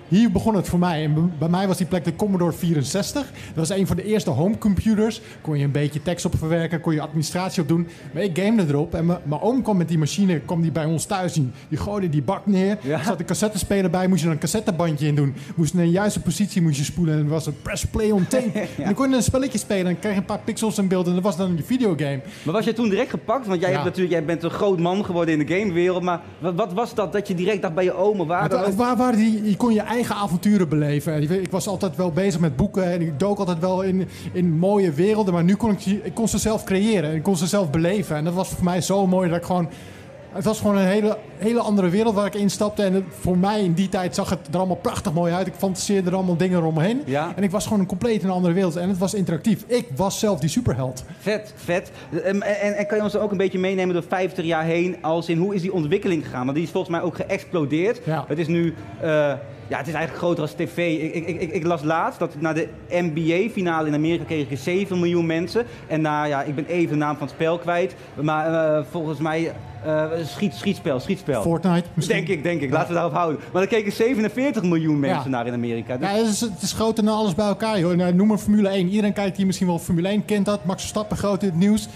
hier 0.08 0.30
begon 0.32 0.54
het 0.54 0.68
voor 0.68 0.78
mij. 0.78 1.04
En 1.04 1.32
bij 1.38 1.48
mij 1.48 1.66
was 1.66 1.76
die 1.76 1.86
plek 1.86 2.04
de 2.04 2.16
Commodore 2.16 2.52
64. 2.52 3.22
Dat 3.54 3.68
was 3.68 3.70
een 3.78 3.86
van 3.86 3.96
de 3.96 4.04
eerste 4.04 4.30
homecomputers. 4.30 5.20
Kon 5.40 5.58
je 5.58 5.64
een 5.64 5.70
beetje 5.70 6.02
tekst 6.02 6.24
op 6.24 6.34
verwerken, 6.38 6.80
kon 6.80 6.94
je 6.94 7.00
administratie 7.00 7.62
op 7.62 7.68
doen. 7.68 7.88
Maar 8.12 8.22
ik 8.22 8.38
gamede 8.38 8.64
erop. 8.72 8.94
En 8.94 9.06
mijn- 9.06 9.40
oom 9.40 9.62
kwam 9.62 9.76
met 9.76 9.88
die 9.88 9.98
machine, 9.98 10.40
kwam 10.40 10.62
die 10.62 10.72
bij 10.72 10.84
ons 10.84 11.04
thuis 11.04 11.32
zien. 11.32 11.52
Die 11.68 11.78
gooide 11.78 12.08
die 12.08 12.22
bak 12.22 12.46
neer. 12.46 12.78
Ja. 12.82 12.98
Er 12.98 13.04
zat 13.04 13.20
een 13.20 13.26
cassettespeler 13.26 13.90
bij, 13.90 14.08
moest 14.08 14.20
je 14.20 14.26
er 14.26 14.32
een 14.32 14.38
cassettebandje 14.38 15.06
in 15.06 15.14
doen. 15.14 15.34
Moest 15.54 15.72
in 15.74 15.80
een 15.80 15.90
juiste 15.90 16.20
positie 16.20 16.62
moest 16.62 16.76
je 16.78 16.84
spoelen. 16.84 17.14
En 17.14 17.20
dan 17.20 17.28
was 17.28 17.46
het 17.46 17.62
press 17.62 17.84
play 17.84 18.10
on 18.10 18.26
tape. 18.28 18.46
En 18.78 18.84
dan 18.84 18.94
kon 18.94 19.10
je 19.10 19.16
een 19.16 19.22
spelletje 19.22 19.58
spelen. 19.58 19.86
En 19.86 19.92
dan 19.92 19.98
kreeg 20.00 20.12
je 20.12 20.18
een 20.18 20.24
paar 20.24 20.38
pixels 20.44 20.78
in 20.78 20.88
beeld. 20.88 21.06
En 21.06 21.14
dat 21.14 21.22
was 21.22 21.36
dan 21.36 21.56
je 21.56 21.62
videogame. 21.62 22.20
Maar 22.42 22.54
was 22.54 22.64
je 22.64 22.72
toen 22.72 22.88
direct 22.88 23.10
gepakt? 23.10 23.46
Want 23.46 23.60
jij, 23.60 23.68
Ja. 23.68 23.74
hebt 23.74 23.84
natuurlijk, 23.88 24.14
jij 24.14 24.24
bent 24.24 24.42
een 24.42 24.50
groot 24.50 24.78
man 24.78 25.04
geworden 25.04 25.38
in 25.40 25.46
de 25.46 25.54
gamewereld. 25.58 26.02
Maar 26.02 26.20
wat, 26.38 26.54
wat 26.54 26.72
was 26.72 26.94
dat 26.94 27.12
dat 27.12 27.28
je 27.28 27.34
direct 27.34 27.62
dacht 27.62 27.74
bij 27.74 27.84
je 27.84 27.92
oma? 27.94 28.24
Waar, 28.24 28.74
waar 28.76 28.96
waren 28.96 29.18
die, 29.18 29.44
je 29.44 29.56
kon 29.56 29.72
je 29.72 29.80
eigen 29.80 29.96
avonturen 30.06 30.68
beleven. 30.68 31.12
En 31.12 31.22
Ik, 31.42 31.50
was 31.50 31.66
altijd 31.66 31.96
wel 31.96 32.10
bezig 32.12 32.40
met 32.40 32.56
boeken 32.56 32.84
en 32.84 33.00
ik 33.00 33.18
dook 33.18 33.38
altijd 33.38 33.58
wel 33.58 33.82
in, 33.82 34.08
in 34.32 34.58
mooie 34.58 34.92
werelden. 34.92 35.34
Maar 35.34 35.44
nu 35.44 35.54
kon 35.56 35.70
ik, 35.70 35.86
ik 35.86 36.14
kon 36.14 36.28
ze 36.28 36.38
zelf 36.38 36.64
creëren. 36.64 37.14
Ik 37.14 37.22
kon 37.22 37.36
ze 37.36 37.46
zelf 37.46 37.70
beleven. 37.70 38.16
En 38.16 38.24
dat 38.24 38.34
was 38.34 38.48
voor 38.48 38.64
mij 38.64 38.80
zo 38.80 39.06
mooi 39.06 39.28
dat 39.28 39.38
ik 39.38 39.44
gewoon... 39.44 39.68
Het 40.32 40.44
was 40.44 40.58
gewoon 40.60 40.76
een 40.76 40.86
hele, 40.86 41.18
hele 41.38 41.60
andere 41.60 41.88
wereld 41.88 42.14
waar 42.14 42.26
ik 42.26 42.34
instapte. 42.34 42.82
En 42.82 42.92
het- 42.94 43.04
voor 43.20 43.38
mij 43.38 43.64
in 43.64 43.72
die 43.72 43.88
tijd 43.88 44.14
zag 44.14 44.30
het 44.30 44.38
er 44.50 44.56
allemaal 44.58 44.76
prachtig 44.76 45.12
mooi 45.12 45.32
uit. 45.32 45.46
Ik 45.46 45.52
fantaseerde 45.56 46.08
er 46.10 46.16
allemaal 46.16 46.36
dingen 46.36 46.62
omheen. 46.62 47.02
Ja. 47.06 47.32
En 47.36 47.42
ik 47.42 47.50
was 47.50 47.64
gewoon 47.64 47.80
een 47.80 47.86
compleet 47.86 48.22
een 48.22 48.30
andere 48.30 48.54
wereld. 48.54 48.76
En 48.76 48.88
het 48.88 48.98
was 48.98 49.14
interactief. 49.14 49.64
Ik 49.66 49.86
was 49.96 50.18
zelf 50.18 50.40
die 50.40 50.48
superheld. 50.48 51.04
Vet, 51.18 51.52
vet. 51.56 51.90
En, 52.24 52.42
en, 52.42 52.76
en 52.76 52.86
kan 52.86 52.96
je 52.98 53.04
ons 53.04 53.16
ook 53.16 53.30
een 53.30 53.36
beetje 53.36 53.58
meenemen 53.58 53.94
door 53.94 54.04
50 54.08 54.44
jaar 54.44 54.64
heen? 54.64 54.96
Als 55.02 55.28
in 55.28 55.38
hoe 55.38 55.54
is 55.54 55.60
die 55.62 55.72
ontwikkeling 55.72 56.24
gegaan? 56.24 56.44
Want 56.44 56.56
die 56.56 56.64
is 56.66 56.70
volgens 56.72 56.92
mij 56.92 57.02
ook 57.02 57.16
geëxplodeerd. 57.16 58.00
Ja. 58.04 58.24
Het 58.28 58.38
is 58.38 58.46
nu, 58.46 58.74
eh, 59.00 59.32
ja, 59.68 59.78
het 59.78 59.86
is 59.86 59.92
eigenlijk 59.94 60.24
groter 60.24 60.42
als 60.42 60.52
tv. 60.52 60.76
Ik, 61.02 61.14
ik, 61.14 61.40
ik, 61.40 61.52
ik 61.52 61.64
las 61.64 61.82
laatst 61.82 62.18
dat 62.18 62.34
na 62.40 62.52
de 62.52 62.68
NBA-finale 62.88 63.86
in 63.88 63.94
Amerika 63.94 64.24
kregen 64.24 64.58
7 64.58 64.96
miljoen 64.98 65.26
mensen. 65.26 65.64
En 65.86 66.00
na, 66.00 66.24
ja, 66.24 66.42
ik 66.42 66.54
ben 66.54 66.66
even 66.66 66.88
de 66.88 66.96
naam 66.96 67.16
van 67.16 67.26
het 67.26 67.34
spel 67.36 67.58
kwijt. 67.58 67.94
Maar 68.20 68.76
eh, 68.76 68.84
volgens 68.90 69.18
mij, 69.18 69.52
eh, 69.84 70.04
schiet, 70.24 70.54
schietspel, 70.54 71.00
schietspel. 71.00 71.42
Fortnite 71.42 71.84
misschien. 71.94 72.16
Denk 72.16 72.28
ik, 72.28 72.42
denk 72.42 72.60
ik. 72.60 72.70
Laten 72.70 72.88
we 72.88 72.94
daarop 72.94 73.12
houden. 73.12 73.40
Maar 73.52 73.62
er 73.62 73.68
keken 73.68 73.92
47 73.92 74.62
miljoen 74.62 74.98
mensen 75.00 75.22
Ja. 75.30 75.36
naar 75.36 75.46
in 75.46 75.52
Amerika. 75.52 75.96
Dus- 75.96 76.08
Ja, 76.08 76.14
het 76.16 76.26
is, 76.26 76.40
het 76.40 76.62
is 76.62 76.72
groter 76.72 77.04
dan 77.04 77.14
alles 77.14 77.34
bij 77.34 77.46
elkaar. 77.46 77.78
Joh. 77.78 77.94
Nou, 77.96 78.14
noem 78.14 78.26
maar 78.26 78.38
Formule 78.38 78.68
1. 78.68 78.88
Iedereen 78.88 79.12
kijkt 79.12 79.36
hier 79.36 79.46
misschien 79.46 79.66
wel 79.66 79.78
Formule 79.78 80.08
1, 80.08 80.24
kent 80.24 80.44
dat. 80.46 80.64
Max 80.64 80.80
Verstappen 80.80 81.16
groot 81.16 81.42
in 81.42 81.48
het 81.48 81.58
nieuws. 81.58 81.88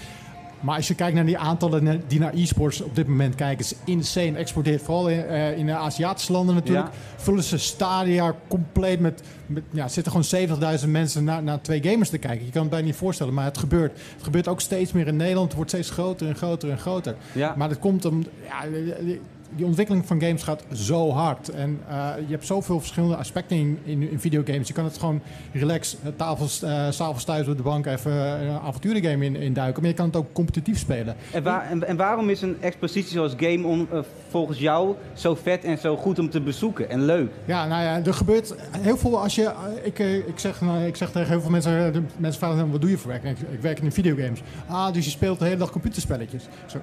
Maar 0.63 0.75
als 0.75 0.87
je 0.87 0.95
kijkt 0.95 1.15
naar 1.15 1.25
die 1.25 1.37
aantallen 1.37 2.03
die 2.07 2.19
naar 2.19 2.33
e-sports 2.33 2.81
op 2.81 2.95
dit 2.95 3.07
moment 3.07 3.35
kijken, 3.35 3.65
is 3.65 3.75
insane. 3.85 4.37
Explodeert 4.37 4.81
vooral 4.81 5.09
in, 5.09 5.25
eh, 5.25 5.57
in 5.57 5.65
de 5.65 5.73
Aziatische 5.73 6.31
landen 6.31 6.55
natuurlijk. 6.55 6.87
Ja. 6.87 6.93
Vullen 7.15 7.43
ze 7.43 7.57
stadia 7.57 8.35
compleet 8.47 8.99
met, 8.99 9.21
met 9.45 9.63
ja, 9.69 9.87
zitten 9.87 10.11
gewoon 10.11 10.79
70.000 10.83 10.91
mensen 10.91 11.23
naar, 11.23 11.43
naar 11.43 11.61
twee 11.61 11.83
gamers 11.83 12.09
te 12.09 12.17
kijken. 12.17 12.45
Je 12.45 12.51
kan 12.51 12.61
het 12.61 12.69
bijna 12.69 12.85
niet 12.85 12.95
voorstellen, 12.95 13.33
maar 13.33 13.45
het 13.45 13.57
gebeurt. 13.57 13.91
Het 13.91 14.23
gebeurt 14.23 14.47
ook 14.47 14.61
steeds 14.61 14.91
meer 14.91 15.07
in 15.07 15.15
Nederland. 15.15 15.47
Het 15.47 15.55
wordt 15.55 15.71
steeds 15.71 15.89
groter 15.89 16.27
en 16.27 16.35
groter 16.35 16.69
en 16.69 16.79
groter. 16.79 17.15
Ja. 17.31 17.53
Maar 17.57 17.69
dat 17.69 17.79
komt 17.79 18.05
om. 18.05 18.25
Ja, 18.47 18.67
die- 19.55 19.65
ontwikkeling 19.65 20.05
van 20.05 20.21
games 20.21 20.43
gaat 20.43 20.63
zo 20.73 21.11
hard. 21.11 21.49
En 21.49 21.79
eh, 21.89 22.09
je 22.25 22.31
hebt 22.31 22.45
zoveel 22.45 22.79
verschillende 22.79 23.15
aspecten 23.15 23.57
in, 23.57 23.77
in, 23.83 24.11
in 24.11 24.19
videogames. 24.19 24.67
Je 24.67 24.73
kan 24.73 24.83
het 24.85 24.97
gewoon 24.97 25.21
relax, 25.53 25.97
eh, 26.03 26.09
tafels, 26.15 26.61
eh, 26.63 26.87
s'avonds 26.89 27.23
thuis 27.23 27.47
op 27.47 27.57
de 27.57 27.63
bank 27.63 27.85
even 27.85 28.11
een 28.11 28.59
avonturengame 28.59 29.25
in, 29.25 29.35
induiken. 29.35 29.81
Maar 29.81 29.89
je 29.91 29.95
kan 29.97 30.05
het 30.05 30.15
ook 30.15 30.33
competitief 30.33 30.79
spelen. 30.79 31.15
En, 31.31 31.43
waar- 31.43 31.69
en, 31.69 31.87
en 31.87 31.95
waarom 31.97 32.29
is 32.29 32.41
een 32.41 32.57
expositie 32.61 33.11
zoals 33.11 33.33
Game 33.37 33.67
On 33.67 33.87
eh, 33.91 33.99
volgens 34.29 34.59
jou 34.59 34.95
zo 35.13 35.35
vet 35.35 35.63
en 35.63 35.77
zo 35.77 35.97
goed 35.97 36.19
om 36.19 36.29
te 36.29 36.41
bezoeken 36.41 36.89
en 36.89 37.05
leuk? 37.05 37.31
Ja, 37.45 37.67
nou 37.67 37.83
ja, 37.83 38.05
er 38.05 38.13
gebeurt 38.13 38.55
heel 38.79 38.97
veel 38.97 39.19
als 39.21 39.35
je... 39.35 39.51
Ik, 39.83 39.99
ik, 39.99 40.39
zeg, 40.39 40.61
nou, 40.61 40.85
ik 40.85 40.95
zeg 40.95 41.11
tegen 41.11 41.29
heel 41.29 41.41
veel 41.41 41.49
mensen... 41.51 41.93
de 41.93 42.01
mensen 42.17 42.39
vragen 42.39 42.71
wat 42.71 42.81
doe 42.81 42.89
je 42.89 42.97
voor 42.97 43.11
werk? 43.11 43.23
En 43.23 43.31
Ik, 43.31 43.37
ik 43.51 43.61
werk 43.61 43.79
in 43.79 43.91
videogames. 43.91 44.41
Ah, 44.67 44.93
dus 44.93 45.05
je 45.05 45.11
speelt 45.11 45.39
de 45.39 45.45
hele 45.45 45.57
dag 45.57 45.71
computerspelletjes. 45.71 46.43
Zo, 46.65 46.77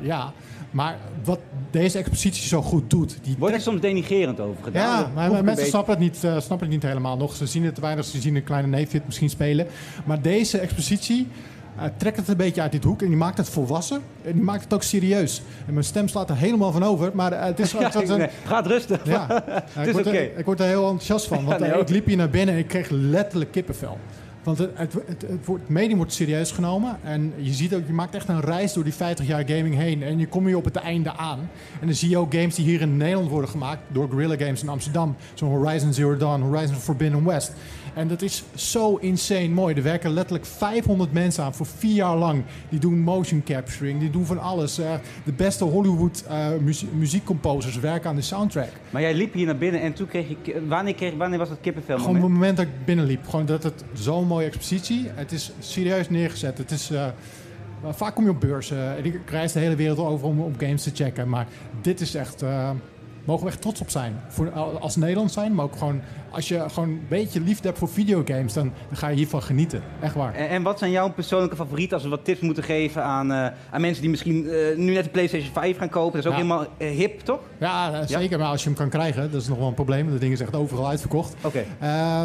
ja, 0.00 0.32
maar 0.70 0.96
wat 1.24 1.38
deze 1.70 1.98
expositie 1.98 2.46
zo 2.48 2.62
goed 2.62 2.90
doet... 2.90 3.18
Die 3.22 3.36
Wordt 3.38 3.54
er 3.54 3.60
soms 3.60 3.80
denigerend 3.80 4.40
over 4.40 4.64
gedaan? 4.64 5.00
Ja, 5.00 5.10
maar 5.14 5.30
mensen 5.30 5.44
beetje- 5.54 5.64
snappen 5.64 5.92
het, 5.94 6.02
niet, 6.02 6.24
eh, 6.24 6.30
snappen 6.40 6.58
het 6.66 6.68
niet 6.68 6.82
helemaal 6.82 7.16
nog. 7.16 7.36
Ze 7.36 7.46
zien 7.46 7.64
het 7.64 7.74
te 7.74 7.80
weinig, 7.80 8.04
ze 8.04 8.20
zien 8.20 8.36
een 8.36 8.44
kleine 8.44 8.68
neefje 8.68 8.96
het 8.96 9.06
misschien 9.06 9.30
spelen. 9.30 9.66
Maar 10.04 10.22
deze 10.22 10.58
expositie 10.58 11.28
eh, 11.76 11.84
trekt 11.96 12.16
het 12.16 12.28
een 12.28 12.36
beetje 12.36 12.60
uit 12.60 12.72
dit 12.72 12.84
hoek 12.84 13.02
en 13.02 13.08
die 13.08 13.16
maakt 13.16 13.36
het 13.38 13.48
volwassen. 13.48 14.00
En 14.24 14.32
die 14.32 14.42
maakt 14.42 14.64
het 14.64 14.74
ook 14.74 14.82
serieus. 14.82 15.42
En 15.66 15.72
mijn 15.72 15.84
stem 15.84 16.08
slaat 16.08 16.30
er 16.30 16.36
helemaal 16.36 16.72
van 16.72 16.82
over, 16.82 17.10
maar 17.14 17.32
eh, 17.32 17.44
het 17.44 17.58
is... 17.60 17.72
Ja, 17.78 17.90
het 17.90 18.08
een- 18.08 18.28
gaat 18.44 18.66
rustig. 18.66 19.00
ja, 19.04 19.44
is 19.80 19.86
ik, 19.86 19.92
word 19.92 20.06
er, 20.06 20.38
ik 20.38 20.44
word 20.44 20.60
er 20.60 20.66
heel 20.66 20.82
enthousiast 20.82 21.26
van. 21.26 21.44
Want 21.44 21.60
Ja, 21.60 21.66
nee, 21.66 21.74
ook. 21.74 21.80
ik 21.82 21.88
liep 21.88 22.06
hier 22.06 22.16
naar 22.16 22.30
binnen 22.30 22.54
en 22.54 22.60
ik 22.60 22.68
kreeg 22.68 22.88
letterlijk 22.90 23.52
kippenvel. 23.52 23.98
Want 24.46 24.58
het, 24.58 24.70
het, 24.74 24.92
het, 25.06 25.22
het, 25.26 25.46
wordt, 25.46 25.68
medium 25.68 25.96
wordt 25.96 26.12
serieus 26.12 26.50
genomen. 26.52 26.98
En 27.02 27.32
je 27.36 27.52
ziet 27.52 27.74
ook, 27.74 27.86
je 27.86 27.92
maakt 27.92 28.14
echt 28.14 28.28
een 28.28 28.40
reis 28.40 28.72
door 28.72 28.84
die 28.84 28.94
50 28.94 29.26
jaar 29.26 29.44
gaming 29.46 29.74
heen. 29.74 30.02
En 30.02 30.18
je 30.18 30.26
kom 30.26 30.48
je 30.48 30.56
op 30.56 30.64
het 30.64 30.76
einde 30.76 31.16
aan. 31.16 31.38
En 31.80 31.86
dan 31.86 31.94
zie 31.94 32.08
je 32.08 32.18
ook 32.18 32.34
games 32.34 32.54
die 32.54 32.64
hier 32.64 32.80
in 32.80 32.96
Nederland 32.96 33.30
worden 33.30 33.50
gemaakt 33.50 33.80
door 33.88 34.08
Guerrilla 34.08 34.36
Games 34.36 34.62
in 34.62 34.68
Amsterdam. 34.68 35.16
Zo'n 35.34 35.48
Horizon 35.48 35.92
Zero 35.92 36.16
Dawn, 36.16 36.40
Horizon 36.42 36.76
Forbidden 36.76 37.24
West. 37.24 37.52
En 37.94 38.08
dat 38.08 38.22
is 38.22 38.44
zo 38.54 38.96
insane 38.96 39.48
mooi. 39.48 39.74
Er 39.74 39.82
werken 39.82 40.10
letterlijk 40.10 40.46
500 40.46 41.12
mensen 41.12 41.44
aan 41.44 41.54
voor 41.54 41.66
vier 41.66 41.94
jaar 41.94 42.16
lang. 42.16 42.42
Die 42.68 42.78
doen 42.78 42.98
motion 42.98 43.42
capturing, 43.44 44.00
die 44.00 44.10
doen 44.10 44.26
van 44.26 44.38
alles. 44.38 44.78
Eh, 44.78 44.94
de 45.24 45.32
beste 45.32 45.64
Hollywood 45.64 46.24
eh, 46.28 46.46
muzie- 46.60 46.88
muziekcomposers 46.92 47.78
werken 47.80 48.10
aan 48.10 48.16
de 48.16 48.22
soundtrack. 48.22 48.68
Maar 48.90 49.02
jij 49.02 49.14
liep 49.14 49.32
hier 49.32 49.46
naar 49.46 49.56
binnen 49.56 49.80
en 49.80 49.92
toen 49.92 50.06
kreeg 50.06 50.28
je... 50.28 50.66
Wanneer, 50.68 50.94
kreeg, 50.94 51.14
wanneer 51.16 51.38
was 51.38 51.48
dat 51.48 51.58
kippenvel 51.60 51.98
Gewoon 51.98 52.16
op 52.16 52.22
het 52.22 52.32
moment? 52.32 52.56
dat 52.56 52.66
ik 52.66 52.84
binnenliep. 52.84 53.28
Gewoon 53.28 53.46
dat 53.46 53.62
het 53.62 53.84
zo'n 53.92 54.26
expositie. 54.44 55.10
Het 55.14 55.32
is 55.32 55.52
serieus 55.58 56.10
neergezet. 56.10 56.58
Het 56.58 56.70
is, 56.70 56.90
eh, 56.90 57.06
vaak 57.90 58.14
kom 58.14 58.24
je 58.24 58.30
op 58.30 58.40
beurzen. 58.40 58.96
En 58.96 59.04
ik 59.04 59.30
reis 59.30 59.52
de 59.52 59.58
hele 59.58 59.76
wereld 59.76 59.98
over 59.98 60.26
om 60.26 60.40
op 60.40 60.54
games 60.58 60.82
te 60.82 60.90
checken. 60.94 61.28
Maar 61.28 61.46
dit 61.80 62.00
is 62.00 62.14
echt... 62.14 62.42
eh, 62.42 62.70
mogen 63.24 63.44
we 63.44 63.50
echt 63.50 63.60
trots 63.60 63.80
op 63.80 63.90
zijn. 63.90 64.20
Voor, 64.28 64.50
als 64.80 64.96
Nederland 64.96 65.32
zijn, 65.32 65.54
maar 65.54 65.64
ook 65.64 65.76
gewoon... 65.76 66.00
Als 66.30 66.48
je 66.48 66.64
gewoon 66.72 66.88
een 66.88 67.00
beetje 67.08 67.40
liefde 67.40 67.66
hebt 67.66 67.78
voor 67.78 67.88
videogames, 67.88 68.52
dan, 68.52 68.72
dan 68.88 68.96
ga 68.96 69.08
je 69.08 69.16
hiervan 69.16 69.42
genieten. 69.42 69.82
Echt 70.00 70.14
waar. 70.14 70.34
En, 70.34 70.48
en 70.48 70.62
wat 70.62 70.78
zijn 70.78 70.90
jouw 70.90 71.12
persoonlijke 71.12 71.56
favorieten 71.56 71.94
als 71.94 72.02
we 72.02 72.08
wat 72.10 72.24
tips 72.24 72.40
moeten 72.40 72.62
geven 72.62 73.02
aan, 73.04 73.32
eh, 73.32 73.46
aan 73.70 73.80
mensen 73.80 74.00
die 74.00 74.10
misschien 74.10 74.48
eh, 74.48 74.76
nu 74.76 74.92
net 74.92 75.04
de 75.04 75.10
PlayStation 75.10 75.52
5 75.52 75.76
gaan 75.78 75.88
kopen? 75.88 76.12
Dat 76.12 76.20
is 76.20 76.26
ook 76.26 76.38
Ja. 76.38 76.42
helemaal 76.44 76.66
eh, 76.76 76.90
hip, 76.96 77.20
toch? 77.20 77.40
Ja, 77.58 78.06
zeker. 78.06 78.38
Maar 78.38 78.48
als 78.48 78.62
je 78.62 78.68
hem 78.68 78.78
kan 78.78 78.88
krijgen, 78.88 79.30
dat 79.30 79.40
is 79.42 79.48
nog 79.48 79.58
wel 79.58 79.68
een 79.68 79.74
probleem. 79.74 80.10
Dat 80.10 80.20
ding 80.20 80.32
is 80.32 80.40
echt 80.40 80.54
overal 80.54 80.88
uitverkocht. 80.88 81.34
Oké. 81.42 81.64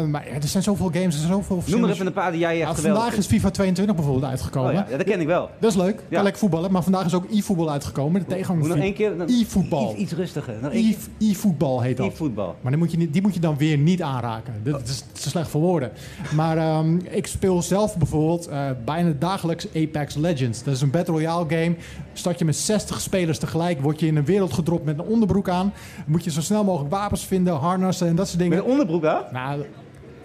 Maar 0.06 0.26
ja, 0.28 0.34
er 0.34 0.48
zijn 0.48 0.62
zoveel 0.62 0.90
games, 0.92 1.04
er 1.14 1.20
zijn 1.20 1.32
zoveel 1.32 1.40
Noem 1.48 1.56
er 1.56 1.62
verschillende... 1.62 1.92
even 1.94 2.06
een 2.06 2.12
paar 2.12 2.30
die 2.30 2.40
jij 2.40 2.60
echt 2.60 2.68
Ja, 2.68 2.74
geweldig 2.74 3.02
vandaag 3.02 3.18
is. 3.18 3.26
FIFA 3.26 3.50
22 3.50 3.94
bijvoorbeeld 3.94 4.24
uitgekomen. 4.30 4.70
Oh 4.70 4.88
ja, 4.90 4.96
dat 4.96 5.06
ken 5.06 5.20
ik 5.20 5.26
wel. 5.26 5.50
Dat 5.58 5.70
is 5.70 5.76
leuk. 5.76 5.94
Ja. 6.00 6.14
Kan 6.14 6.22
lekker 6.22 6.40
voetballen. 6.40 6.72
Maar 6.72 6.82
vandaag 6.82 7.04
is 7.04 7.14
ook 7.14 7.24
e-voetbal 7.30 7.70
uitgekomen. 7.70 8.20
De 8.20 8.26
tegenhanger 8.26 8.66
van? 8.66 9.26
E-voetbal. 9.28 9.90
Iets, 9.90 10.00
iets 10.00 10.12
rustiger. 10.12 10.54
E- 10.70 10.94
E-voetbal 11.18 11.80
heet 11.80 11.96
dat. 11.96 12.06
E-voetbal. 12.06 12.56
Maar 12.60 12.70
dan 12.70 12.80
moet 12.80 12.90
je 12.90 13.10
die 13.10 13.22
moet 13.22 13.34
je 13.34 13.40
dan 13.40 13.56
weer 13.56 13.78
niet 13.78 13.91
aanraken. 14.00 14.54
Dat 14.62 14.88
is 14.88 15.04
te 15.12 15.28
slecht 15.28 15.48
voor 15.50 15.60
woorden. 15.60 15.90
Maar 16.34 16.56
ehm, 16.58 16.96
ik 16.96 17.26
speel 17.26 17.62
zelf 17.62 17.96
bijvoorbeeld 17.98 18.46
eh, 18.46 18.64
bijna 18.84 19.12
dagelijks 19.18 19.66
Apex 19.76 20.14
Legends. 20.14 20.62
Dat 20.62 20.74
is 20.74 20.80
een 20.80 20.90
Battle 20.90 21.14
Royale 21.14 21.44
game. 21.48 21.74
Start 22.12 22.38
je 22.38 22.44
met 22.44 22.56
60 22.56 23.00
spelers 23.00 23.38
tegelijk, 23.38 23.80
word 23.80 24.00
je 24.00 24.06
in 24.06 24.16
een 24.16 24.24
wereld 24.24 24.52
gedropt 24.52 24.84
met 24.84 24.98
een 24.98 25.04
onderbroek 25.04 25.48
aan. 25.48 25.72
Moet 26.06 26.24
je 26.24 26.30
zo 26.30 26.40
snel 26.40 26.64
mogelijk 26.64 26.90
wapens 26.94 27.24
vinden, 27.24 27.54
harnassen 27.54 28.06
en 28.08 28.16
dat 28.16 28.28
soort 28.28 28.38
Met 28.40 28.48
dingen. 28.50 28.64
een 28.64 28.70
onderbroek 28.70 29.04
aan? 29.04 29.22
Nou, 29.32 29.62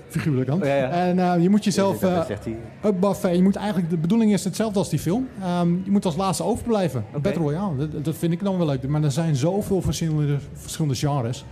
figuurlijk 0.09 0.47
dan. 0.47 0.59
Ja, 0.59 0.75
ja. 0.75 0.89
En 0.89 1.19
eh, 1.19 1.41
je 1.41 1.49
moet 1.49 1.63
jezelf 1.63 1.99
Dat 1.99 2.11
eh, 2.11 2.25
zegt 2.25 2.45
hij. 2.45 2.57
upbuffen. 2.85 3.35
Je 3.35 3.43
moet 3.43 3.55
eigenlijk, 3.55 3.89
de 3.89 3.97
bedoeling 3.97 4.33
is 4.33 4.43
hetzelfde 4.43 4.79
als 4.79 4.89
die 4.89 4.99
film. 4.99 5.27
Ehm, 5.41 5.69
je 5.83 5.91
moet 5.91 6.05
als 6.05 6.15
laatste 6.15 6.43
overblijven. 6.43 7.05
Battle 7.21 7.41
Royale, 7.41 7.75
dat, 7.87 8.05
dat 8.05 8.15
vind 8.15 8.33
ik 8.33 8.43
dan 8.43 8.57
wel 8.57 8.65
leuk. 8.65 8.87
Maar 8.87 9.03
er 9.03 9.11
zijn 9.11 9.35
zoveel 9.35 9.81
verschillende, 9.81 10.37
verschillende 10.53 10.95
genres. 10.95 11.45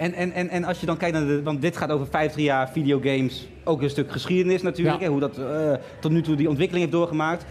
En, 0.00 0.14
en, 0.14 0.32
en, 0.32 0.48
en 0.48 0.64
als 0.64 0.80
je 0.80 0.86
dan 0.86 0.96
kijkt 0.96 1.16
naar 1.16 1.26
de... 1.26 1.42
Want 1.42 1.60
dit 1.60 1.76
gaat 1.76 1.90
over 1.90 2.06
50 2.06 2.42
jaar 2.42 2.70
videogames. 2.70 3.48
Ook 3.64 3.82
een 3.82 3.90
stuk 3.90 4.12
geschiedenis 4.12 4.62
natuurlijk. 4.62 4.98
Ja. 4.98 5.04
Hè, 5.04 5.10
hoe 5.10 5.20
dat 5.20 5.38
eh, 5.38 5.72
tot 6.00 6.10
nu 6.10 6.22
toe 6.22 6.36
die 6.36 6.48
ontwikkeling 6.48 6.84
heeft 6.84 6.98
doorgemaakt. 6.98 7.44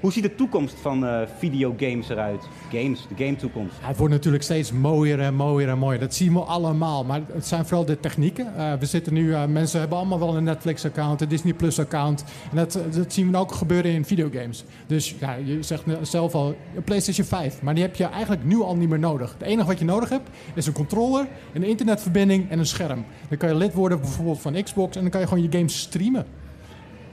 Hoe 0.00 0.12
ziet 0.12 0.22
de 0.22 0.34
toekomst 0.34 0.74
van 0.80 1.06
eh, 1.06 1.20
videogames 1.38 2.08
eruit? 2.08 2.48
Games, 2.70 3.06
de 3.16 3.24
game 3.24 3.36
toekomst. 3.36 3.74
Het 3.80 3.96
wordt 3.96 4.12
natuurlijk 4.12 4.42
steeds 4.42 4.72
mooier 4.72 5.20
en 5.20 5.34
mooier 5.34 5.68
en 5.68 5.78
mooier. 5.78 6.00
Dat 6.00 6.14
zien 6.14 6.32
we 6.32 6.38
allemaal. 6.38 7.04
Maar 7.04 7.20
het 7.32 7.46
zijn 7.46 7.66
vooral 7.66 7.84
de 7.84 8.00
technieken. 8.00 8.56
Eh, 8.56 8.72
we 8.72 8.86
zitten 8.86 9.12
nu, 9.12 9.34
eh, 9.34 9.44
mensen 9.44 9.80
hebben 9.80 9.98
allemaal 9.98 10.18
wel 10.18 10.36
een 10.36 10.44
Netflix-account, 10.44 11.20
een 11.20 11.28
Disney 11.28 11.54
Plus-account. 11.54 12.24
En 12.50 12.56
dat, 12.56 12.78
dat 12.90 13.12
zien 13.12 13.30
we 13.30 13.38
ook 13.38 13.52
gebeuren 13.52 13.90
in 13.90 14.04
videogames. 14.04 14.64
Dus 14.86 15.14
ja, 15.20 15.34
je 15.34 15.62
zegt 15.62 15.82
zelf 16.02 16.34
al, 16.34 16.56
een 16.74 16.84
PlayStation 16.84 17.26
5. 17.26 17.62
Maar 17.62 17.74
die 17.74 17.82
heb 17.82 17.96
je 17.96 18.04
eigenlijk 18.04 18.44
nu 18.44 18.60
al 18.60 18.76
niet 18.76 18.88
meer 18.88 18.98
nodig. 18.98 19.32
Het 19.38 19.42
enige 19.42 19.66
wat 19.66 19.78
je 19.78 19.84
nodig 19.84 20.08
hebt 20.08 20.28
is 20.54 20.66
een 20.66 20.72
controller, 20.72 21.26
een 21.52 21.62
internetverbinding 21.62 22.50
en 22.50 22.58
een 22.58 22.66
scherm. 22.66 23.04
Dan 23.28 23.38
kan 23.38 23.48
je 23.48 23.54
lid 23.54 23.74
worden 23.74 24.00
bijvoorbeeld 24.00 24.40
van 24.40 24.62
Xbox 24.62 24.96
en 24.96 25.02
dan 25.02 25.10
kan 25.10 25.20
je 25.20 25.26
gewoon 25.26 25.42
je 25.42 25.52
games 25.58 25.78
streamen. 25.78 26.26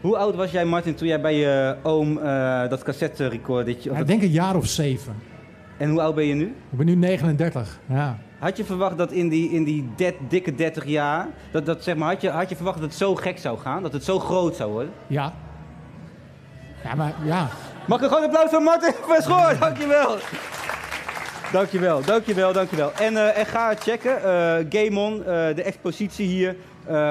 Hoe 0.04 0.18
oud 0.18 0.36
was 0.36 0.52
jij, 0.52 0.66
Martin, 0.66 0.96
toen 0.96 1.08
jij 1.08 1.22
bij 1.22 1.36
je 1.36 1.76
oom 1.84 2.18
eh, 2.18 2.70
dat 2.70 2.84
cassette 2.84 3.28
recordetje... 3.28 3.90
of 3.90 3.96
Ja, 3.98 4.02
dat- 4.04 4.10
ik 4.14 4.20
denk 4.20 4.22
een 4.22 4.38
jaar 4.38 4.56
of 4.56 4.66
zeven. 4.68 5.16
En 5.78 5.90
hoe 5.90 6.02
oud 6.02 6.16
ben 6.16 6.26
je 6.26 6.34
nu? 6.34 6.46
Ik 6.46 6.78
ben 6.78 6.86
nu 6.86 6.96
39. 6.96 7.80
Ja. 7.90 8.18
Had 8.40 8.58
je 8.58 8.64
verwacht 8.64 8.98
dat 8.98 9.12
in 9.12 9.30
die, 9.30 9.50
in 9.52 9.64
die 9.64 9.90
det- 9.96 10.16
dikke 10.30 10.56
30 10.56 10.86
jaar, 10.86 11.28
dat, 11.52 11.66
dat, 11.66 11.84
zeg 11.84 11.96
maar, 11.96 12.10
had, 12.10 12.22
je, 12.22 12.30
had 12.30 12.50
je 12.50 12.56
verwacht 12.56 12.78
dat 12.80 12.86
het 12.90 12.98
zo 12.98 13.16
gek 13.16 13.38
zou 13.38 13.58
gaan? 13.60 13.82
Dat 13.84 13.94
het 13.94 14.04
zo 14.04 14.20
groot 14.20 14.56
zou 14.56 14.72
worden? 14.72 14.92
Ja. 15.08 15.34
Ja, 16.84 16.96
maar 16.96 17.14
ja. 17.26 17.48
Mag 17.88 17.98
ik 17.98 18.04
een 18.04 18.10
groot 18.12 18.24
applaus 18.26 18.50
voor 18.50 18.62
Martin 18.62 18.94
Verschoor? 19.14 19.56
Dankjewel. 19.60 20.16
Dankjewel, 21.52 22.02
dankjewel, 22.06 22.54
dankjewel. 22.54 22.92
En, 22.94 23.18
eh, 23.18 23.38
en 23.38 23.46
ga 23.46 23.76
checken, 23.76 24.24
eh 24.24 24.66
Gamon, 24.70 25.18
de 25.56 25.64
expositie 25.64 26.28
hier, 26.28 26.56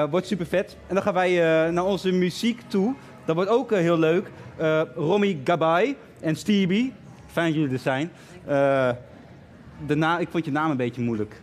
wordt 0.09 0.27
super 0.27 0.45
vet. 0.45 0.77
En 0.87 0.93
dan 0.95 1.03
gaan 1.03 1.13
wij 1.13 1.65
eh, 1.65 1.71
naar 1.73 1.85
onze 1.85 2.11
muziek 2.11 2.61
toe. 2.67 2.93
Dat 3.25 3.35
wordt 3.35 3.49
ook 3.49 3.71
eh, 3.71 3.79
heel 3.79 3.97
leuk. 3.99 4.31
Eh 4.57 4.81
Romy 4.95 5.39
Gabay 5.43 5.95
en 6.21 6.35
Stevie, 6.35 6.93
fijn 7.27 7.47
dat 7.47 7.55
jullie 7.55 7.73
er 7.73 7.79
zijn. 7.79 8.11
Eh, 8.45 8.89
de 9.87 9.95
na 9.95 10.19
ik 10.19 10.27
vond 10.31 10.45
je 10.45 10.51
naam 10.51 10.71
een 10.71 10.77
beetje 10.77 11.01
moeilijk. 11.01 11.41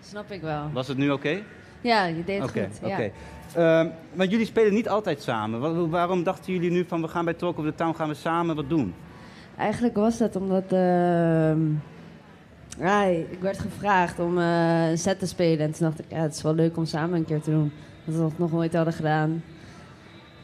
Snap 0.00 0.30
ik 0.30 0.40
wel. 0.40 0.70
Was 0.72 0.88
het 0.88 0.96
nu 0.96 1.10
oké? 1.10 1.42
Ja, 1.80 2.04
je 2.04 2.24
deed 2.24 2.40
het 2.42 2.50
goed. 2.50 2.78
Ja. 2.82 2.88
oké. 2.88 3.10
Ehm, 3.54 3.86
maar 4.14 4.26
jullie 4.26 4.46
spelen 4.46 4.72
niet 4.74 4.88
altijd 4.88 5.22
samen. 5.22 5.60
Wa- 5.60 5.86
waarom 5.88 6.22
dachten 6.22 6.52
jullie 6.52 6.70
nu 6.70 6.84
van 6.88 7.00
we 7.00 7.08
gaan 7.08 7.24
bij 7.24 7.34
Talk 7.34 7.58
of 7.58 7.64
the 7.64 7.74
Town 7.74 7.94
gaan 7.96 8.08
we 8.08 8.14
samen 8.14 8.56
wat 8.56 8.68
doen? 8.68 8.94
Eigenlijk 9.56 9.94
was 9.96 10.18
dat 10.18 10.36
omdat 10.36 10.64
ehm, 10.72 11.58
ik 13.30 13.40
werd 13.40 13.58
gevraagd 13.58 14.18
om 14.18 14.38
eh, 14.38 14.90
een 14.90 14.98
set 14.98 15.18
te 15.18 15.26
spelen. 15.26 15.66
En 15.66 15.72
toen 15.72 15.86
dacht 15.86 15.98
ik, 15.98 16.04
ja, 16.08 16.22
het 16.22 16.34
is 16.34 16.42
wel 16.42 16.54
leuk 16.54 16.76
om 16.76 16.84
samen 16.84 17.18
een 17.18 17.24
keer 17.24 17.40
te 17.40 17.50
doen. 17.50 17.72
Dat 18.04 18.14
we 18.14 18.20
dat 18.20 18.38
nog 18.38 18.52
nooit 18.52 18.74
hadden 18.74 18.94
gedaan. 18.94 19.42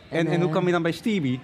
En, 0.09 0.27
en 0.27 0.37
hoe 0.37 0.45
eh, 0.45 0.51
kwam 0.51 0.67
je 0.67 0.73
dan 0.73 0.83
bij 0.83 0.93
Stevie? 0.93 1.41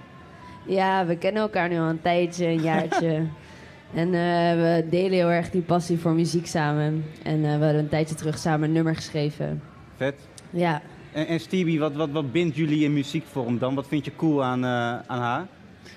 Ja, 0.66 1.06
we 1.06 1.16
kennen 1.16 1.42
elkaar 1.42 1.68
nu 1.68 1.78
al 1.78 1.88
een 1.88 2.00
tijdje, 2.00 2.46
een 2.46 2.62
jaartje. 2.62 3.26
en 3.94 4.06
eh, 4.06 4.54
we 4.54 4.86
delen 4.90 5.12
heel 5.12 5.30
erg 5.30 5.50
die 5.50 5.62
passie 5.62 5.98
voor 5.98 6.12
muziek 6.12 6.46
samen. 6.46 7.04
En 7.22 7.40
we 7.40 7.48
hadden 7.48 7.78
een 7.78 7.88
tijdje 7.88 8.14
terug 8.14 8.38
samen 8.38 8.68
een 8.68 8.74
nummer 8.74 8.94
geschreven. 8.94 9.62
Vet. 9.96 10.28
Ja, 10.50 10.82
En, 11.12 11.26
en 11.26 11.40
Stevie, 11.40 11.78
wat, 11.78 11.94
wat, 11.94 12.10
wat 12.10 12.32
bindt 12.32 12.56
jullie 12.56 12.84
in 12.84 12.92
muziekvorm 12.92 13.58
dan? 13.58 13.74
Wat 13.74 13.86
vind 13.86 14.04
je 14.04 14.16
cool 14.16 14.44
aan, 14.44 14.64
aan 15.06 15.20
haar? 15.20 15.46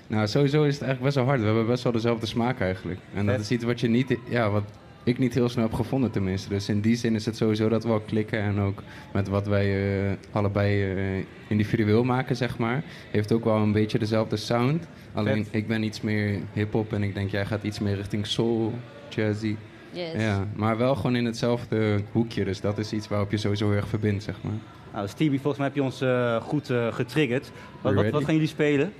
Nou, 0.06 0.26
sowieso 0.26 0.62
is 0.64 0.74
het 0.74 0.82
eigenlijk 0.82 1.02
best 1.02 1.14
wel 1.14 1.24
hard. 1.24 1.40
We 1.40 1.46
hebben 1.46 1.66
best 1.66 1.82
wel 1.82 1.92
dezelfde 1.92 2.26
smaak 2.26 2.60
eigenlijk. 2.60 3.00
En 3.14 3.26
dat 3.26 3.40
is 3.40 3.50
iets 3.50 3.64
wat 3.64 3.80
je 3.80 3.88
niet, 3.88 4.16
ja, 4.28 4.50
wat 4.50 4.64
ik 5.04 5.18
niet 5.18 5.34
heel 5.34 5.48
snel 5.48 5.64
heb 5.64 5.74
gevonden 5.74 6.10
tenminste. 6.10 6.48
Dus 6.48 6.68
in 6.68 6.80
die 6.80 6.96
zin 6.96 7.14
is 7.14 7.26
het 7.26 7.36
sowieso 7.36 7.68
dat 7.68 7.82
we 7.82 7.88
wel 7.88 8.00
klikken. 8.00 8.40
En 8.40 8.60
ook 8.60 8.82
met 9.12 9.28
wat 9.28 9.46
wij 9.46 9.98
eh, 10.10 10.16
allebei 10.30 10.94
eh, 10.94 11.24
individueel 11.48 12.04
maken, 12.04 12.36
zeg 12.36 12.58
maar. 12.58 12.82
Heeft 13.10 13.32
ook 13.32 13.44
wel 13.44 13.56
een 13.56 13.72
beetje 13.72 13.98
dezelfde 13.98 14.36
sound. 14.36 14.86
Alleen 15.12 15.44
Vet. 15.44 15.54
ik 15.54 15.66
ben 15.66 15.82
iets 15.82 16.00
meer 16.00 16.40
hip-hop 16.52 16.92
en 16.92 17.02
ik 17.02 17.14
denk 17.14 17.30
jij 17.30 17.46
gaat 17.46 17.62
iets 17.62 17.78
meer 17.78 17.94
richting 17.94 18.26
soul, 18.26 18.72
jazzy. 19.08 19.56
yes. 19.92 20.22
Ja, 20.22 20.46
maar 20.56 20.78
wel 20.78 20.94
gewoon 20.94 21.16
in 21.16 21.24
hetzelfde 21.24 22.00
hoekje. 22.12 22.44
Dus 22.44 22.60
dat 22.60 22.78
is 22.78 22.92
iets 22.92 23.08
waarop 23.08 23.30
je 23.30 23.36
sowieso 23.36 23.68
heel 23.68 23.76
erg 23.76 23.88
verbindt, 23.88 24.22
zeg 24.22 24.36
maar. 24.42 24.52
Nou, 24.92 25.08
Stevie, 25.08 25.40
volgens 25.40 25.56
mij 25.56 25.66
heb 25.66 25.76
je 25.76 25.82
ons 25.82 26.00
eh, 26.00 26.42
goed 26.42 26.70
eh, 26.70 26.92
getriggerd. 26.92 27.50
Wat, 27.80 28.10
wat 28.10 28.24
gaan 28.24 28.34
jullie 28.34 28.48
spelen? 28.48 28.92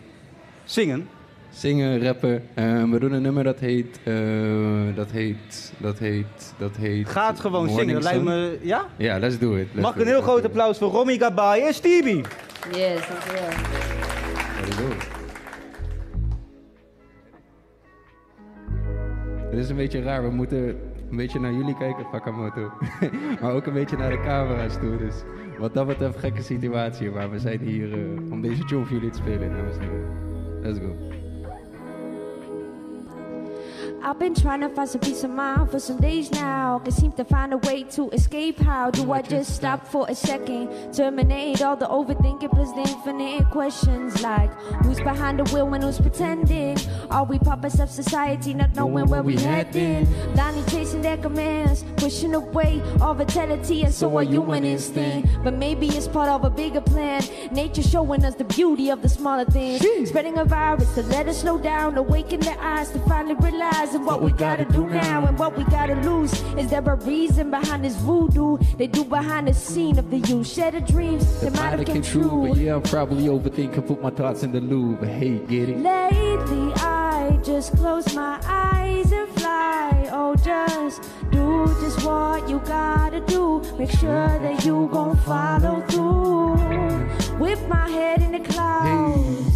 Zingen? 0.68 1.08
Zingen, 1.50 2.02
rappen. 2.02 2.42
Eh, 2.54 2.90
we 2.90 2.98
doen 2.98 3.12
een 3.12 3.22
nummer 3.22 3.44
dat 3.44 3.58
heet, 3.58 4.00
eh, 4.04 4.14
dat 4.94 5.10
heet, 5.10 5.72
dat 5.78 5.98
heet, 5.98 6.54
dat 6.58 6.76
heet... 6.76 7.08
Gaat 7.08 7.40
gewoon 7.40 7.66
Morning 7.66 7.88
zingen. 7.88 8.02
Lijkt 8.02 8.24
me... 8.24 8.58
Ja? 8.62 8.86
Ja, 8.96 9.18
let's 9.18 9.38
do 9.38 9.54
it. 9.54 9.66
Let's 9.72 9.86
Mag 9.86 9.94
ik 9.94 10.00
een 10.00 10.06
heel 10.06 10.22
groot 10.22 10.44
applaus 10.44 10.78
voor 10.78 10.90
Romy 10.90 11.18
Gabay 11.18 11.60
en 11.60 11.74
Stevie? 11.74 12.22
Yes, 12.72 13.08
dankjewel. 13.08 13.48
Het 19.50 19.58
is 19.58 19.68
een 19.68 19.76
beetje 19.76 20.02
raar, 20.02 20.22
we 20.22 20.30
moeten 20.30 20.68
een 21.10 21.16
beetje 21.16 21.40
naar 21.40 21.52
jullie 21.52 21.76
kijken, 21.76 22.04
Fakamoto. 22.10 22.70
maar 23.40 23.52
ook 23.52 23.66
een 23.66 23.72
beetje 23.72 23.96
naar 23.96 24.10
de 24.10 24.20
camera's 24.20 24.74
toe. 24.74 24.96
Dus 24.96 25.14
wat 25.58 25.74
dat 25.74 25.86
betreft, 25.86 26.18
gekke 26.18 26.42
situatie. 26.42 27.10
Maar 27.10 27.30
we 27.30 27.38
zijn 27.38 27.60
hier 27.60 27.92
eh, 27.92 28.32
om 28.32 28.40
deze 28.40 28.64
tune 28.64 28.84
voor 28.84 28.96
jullie 28.96 29.10
te 29.10 29.18
spelen, 29.18 29.50
dames 29.50 29.76
en 29.76 29.80
heren. 29.80 30.28
Let's 30.62 30.78
go. 30.78 31.17
I've 34.00 34.18
been 34.18 34.34
trying 34.34 34.60
to 34.60 34.68
find 34.68 34.88
some 34.88 35.00
peace 35.00 35.24
of 35.24 35.30
mind 35.30 35.70
for 35.70 35.80
some 35.80 35.98
days 35.98 36.30
now. 36.30 36.78
Can't 36.78 36.94
seem 36.94 37.12
to 37.12 37.24
find 37.24 37.52
a 37.52 37.58
way 37.58 37.82
to 37.82 38.08
escape. 38.10 38.58
How 38.58 38.90
do 38.90 39.12
I 39.12 39.22
just 39.22 39.56
stop 39.56 39.86
for 39.86 40.06
a 40.08 40.14
second? 40.14 40.94
Terminate 40.94 41.62
all 41.62 41.76
the 41.76 41.86
overthinking 41.86 42.50
plus 42.50 42.72
the 42.72 42.80
infinite 42.80 43.50
questions 43.50 44.22
like 44.22 44.52
who's 44.84 45.00
behind 45.00 45.40
the 45.40 45.44
wheel 45.52 45.74
and 45.74 45.82
who's 45.82 46.00
pretending? 46.00 46.78
Are 47.10 47.24
we 47.24 47.38
puppets 47.40 47.80
of 47.80 47.90
society 47.90 48.54
not 48.54 48.74
knowing 48.76 49.06
where 49.06 49.22
we 49.22 49.36
heading? 49.36 50.06
Blindly 50.32 50.62
chasing 50.70 51.02
their 51.02 51.16
commands, 51.16 51.84
pushing 51.96 52.34
away 52.34 52.80
all 53.00 53.14
vitality 53.14 53.82
and 53.82 53.92
so 53.92 54.16
our 54.16 54.22
human 54.22 54.64
instinct. 54.64 55.28
But 55.42 55.54
maybe 55.54 55.88
it's 55.88 56.06
part 56.06 56.28
of 56.28 56.44
a 56.44 56.50
bigger 56.50 56.80
plan. 56.80 57.22
Nature 57.50 57.82
showing 57.82 58.24
us 58.24 58.36
the 58.36 58.44
beauty 58.44 58.90
of 58.90 59.02
the 59.02 59.08
smaller 59.08 59.44
things. 59.44 59.82
Spreading 60.08 60.38
a 60.38 60.44
virus 60.44 60.94
to 60.94 61.02
let 61.02 61.26
us 61.26 61.40
slow 61.40 61.58
down, 61.58 61.96
awaken 61.96 62.40
their 62.40 62.58
eyes 62.60 62.90
to 62.92 63.00
finally 63.00 63.34
realize 63.34 63.88
what, 64.04 64.22
we 64.22 64.32
gotta, 64.32 64.64
do 64.64 64.86
now 64.86 65.26
and 65.26 65.38
what 65.38 65.56
we 65.56 65.64
gotta 65.64 65.94
lose. 65.96 66.32
Is 66.56 66.70
there 66.70 66.82
a 66.82 66.94
reason 66.96 67.50
behind 67.50 67.84
this 67.84 67.96
voodoo 67.96 68.58
they 68.76 68.86
do 68.86 69.04
behind 69.04 69.48
the 69.48 69.54
scene 69.54 69.98
of 69.98 70.10
the 70.10 70.18
youth? 70.18 70.46
Share 70.46 70.70
the 70.70 70.80
dreams 70.80 71.40
that 71.40 71.52
might 71.54 71.70
have 71.70 71.84
came 71.84 72.02
true. 72.02 72.48
But 72.48 72.58
yeah, 72.58 72.74
I'm 72.74 72.82
probably 72.82 73.24
overthinking, 73.24 73.86
put 73.86 74.00
my 74.00 74.10
thoughts 74.10 74.42
in 74.42 74.52
the 74.52 74.60
loop. 74.60 75.00
But 75.00 75.08
hey, 75.08 75.38
get 75.38 75.68
it? 75.68 75.78
Lately, 75.78 76.72
I 76.76 77.38
just 77.44 77.76
close 77.76 78.14
my 78.14 78.40
eyes 78.44 79.12
and 79.12 79.28
fly. 79.30 80.08
Oh, 80.12 80.34
just 80.36 81.02
do 81.30 81.66
just 81.80 82.04
what 82.04 82.48
you 82.48 82.58
gotta 82.60 83.20
do. 83.20 83.62
Make 83.78 83.90
sure 83.90 84.38
that 84.38 84.64
you 84.64 84.88
gon' 84.92 85.16
follow 85.18 85.80
through. 85.88 87.38
With 87.38 87.66
my 87.68 87.88
head 87.88 88.22
in 88.22 88.32
the 88.32 88.40
clouds. 88.40 89.47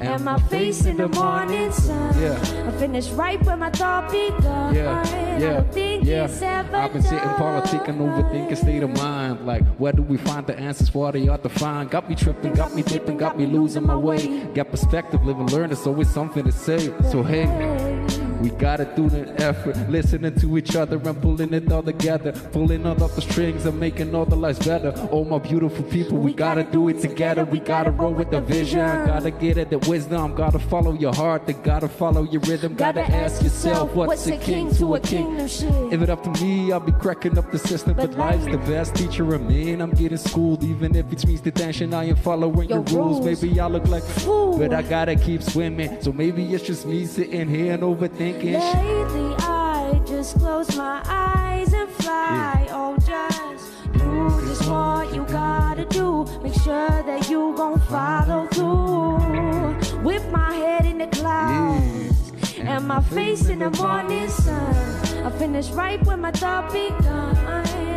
And 0.00 0.24
my 0.24 0.38
face 0.48 0.86
in 0.86 0.96
the 0.96 1.08
morning 1.08 1.70
sun. 1.72 2.18
Yeah. 2.20 2.66
I 2.66 2.70
finish 2.78 3.08
right 3.10 3.42
where 3.44 3.56
my 3.56 3.70
thought 3.70 4.10
begun. 4.10 4.74
Yeah, 4.74 5.06
yeah, 5.38 5.64
yeah. 6.02 6.24
I've 6.24 6.92
been 6.92 7.02
sitting 7.02 7.18
done. 7.18 7.40
politicking, 7.40 7.98
overthinking 7.98 8.56
state 8.56 8.82
of 8.82 8.90
mind. 8.96 9.46
Like, 9.46 9.64
where 9.76 9.92
do 9.92 10.02
we 10.02 10.16
find 10.16 10.46
the 10.46 10.58
answers 10.58 10.88
for 10.88 11.00
what 11.00 11.14
they 11.14 11.28
ought 11.28 11.42
to 11.42 11.48
find? 11.50 11.90
Got 11.90 12.08
me 12.08 12.14
tripping, 12.14 12.54
got 12.54 12.74
me 12.74 12.82
dipping, 12.82 13.18
got 13.18 13.36
me 13.38 13.46
losing 13.46 13.86
my 13.86 13.96
way. 13.96 14.44
Got 14.54 14.70
perspective, 14.70 15.24
live 15.24 15.38
and 15.38 15.52
learn, 15.52 15.70
It's 15.70 15.86
always 15.86 16.08
something 16.08 16.44
to 16.44 16.52
say. 16.52 16.92
So, 17.10 17.22
hey. 17.22 18.29
We 18.40 18.50
gotta 18.50 18.86
do 18.96 19.08
the 19.10 19.28
effort, 19.42 19.76
listening 19.90 20.34
to 20.40 20.56
each 20.56 20.74
other 20.74 20.96
and 20.96 21.20
pulling 21.20 21.52
it 21.52 21.70
all 21.70 21.82
together, 21.82 22.32
pulling 22.52 22.86
all 22.86 23.02
of 23.02 23.14
the 23.14 23.20
strings 23.20 23.66
and 23.66 23.78
making 23.78 24.14
all 24.14 24.24
the 24.24 24.36
lives 24.36 24.58
better. 24.66 24.92
All 25.10 25.24
my 25.26 25.38
beautiful 25.38 25.84
people, 25.84 26.16
we 26.18 26.32
gotta 26.32 26.64
do 26.64 26.88
it 26.88 27.00
together. 27.00 27.44
We 27.44 27.60
gotta 27.60 27.90
roll 27.90 28.14
with 28.14 28.30
the 28.30 28.40
vision, 28.40 28.80
gotta 29.06 29.30
get 29.30 29.58
it 29.58 29.68
the 29.68 29.78
wisdom, 29.80 30.34
gotta 30.34 30.58
follow 30.58 30.92
your 30.94 31.14
heart, 31.14 31.46
then 31.46 31.60
gotta 31.62 31.88
follow 31.88 32.22
your 32.22 32.40
rhythm. 32.42 32.74
Gotta 32.76 33.02
ask 33.02 33.42
yourself, 33.42 33.94
what's 33.94 34.26
a 34.26 34.38
king 34.38 34.74
to 34.76 34.94
a 34.94 35.00
king? 35.00 35.38
If 35.38 36.00
it 36.00 36.08
up 36.08 36.22
to 36.24 36.30
me, 36.42 36.72
I'll 36.72 36.80
be 36.80 36.92
cracking 36.92 37.36
up 37.36 37.50
the 37.52 37.58
system. 37.58 37.94
But 37.94 38.14
life's 38.16 38.46
the 38.46 38.58
best 38.58 38.94
teacher 38.94 39.34
of 39.34 39.42
me, 39.42 39.72
and 39.72 39.82
I'm 39.82 39.90
getting 39.90 40.16
schooled. 40.18 40.64
Even 40.64 40.96
if 40.96 41.12
it 41.12 41.26
means 41.26 41.42
detention, 41.42 41.92
I 41.92 42.04
am 42.04 42.16
following 42.16 42.70
your, 42.70 42.78
Your 42.88 42.98
rules. 42.98 43.20
rules. 43.20 43.42
Maybe 43.42 43.60
I 43.60 43.66
look 43.66 43.86
like 43.88 44.02
a 44.02 44.20
Fool. 44.20 44.58
but 44.58 44.72
I 44.72 44.80
gotta 44.82 45.14
keep 45.16 45.42
swimming. 45.42 46.00
So 46.00 46.10
maybe 46.12 46.42
it's 46.54 46.64
just 46.66 46.86
me 46.86 47.04
sitting 47.04 47.48
here 47.48 47.74
and 47.74 47.82
overthinking. 47.82 48.29
Shit. 48.34 48.60
Lately, 48.60 49.34
I 49.38 50.00
just 50.06 50.38
close 50.38 50.76
my 50.76 51.02
eyes 51.06 51.72
and 51.72 51.88
fly. 51.90 52.68
Oh, 52.70 52.96
just 52.98 53.72
do 53.92 54.40
just 54.46 54.68
what 54.68 55.14
you 55.14 55.24
gotta 55.24 55.84
do. 55.86 56.26
Make 56.42 56.54
sure 56.54 57.02
that 57.02 57.28
you 57.28 57.54
gon' 57.56 57.80
follow 57.80 58.46
through. 58.48 60.02
With 60.02 60.30
my 60.30 60.54
head 60.54 60.86
in 60.86 60.98
the 60.98 61.06
clouds 61.08 62.32
and 62.58 62.86
my 62.86 63.02
face 63.02 63.48
in 63.48 63.58
the 63.58 63.70
morning 63.70 64.28
sun. 64.28 65.26
I 65.26 65.30
finish 65.38 65.68
right 65.70 66.02
where 66.06 66.16
my 66.16 66.30
thought 66.30 66.72
begun. 66.72 67.36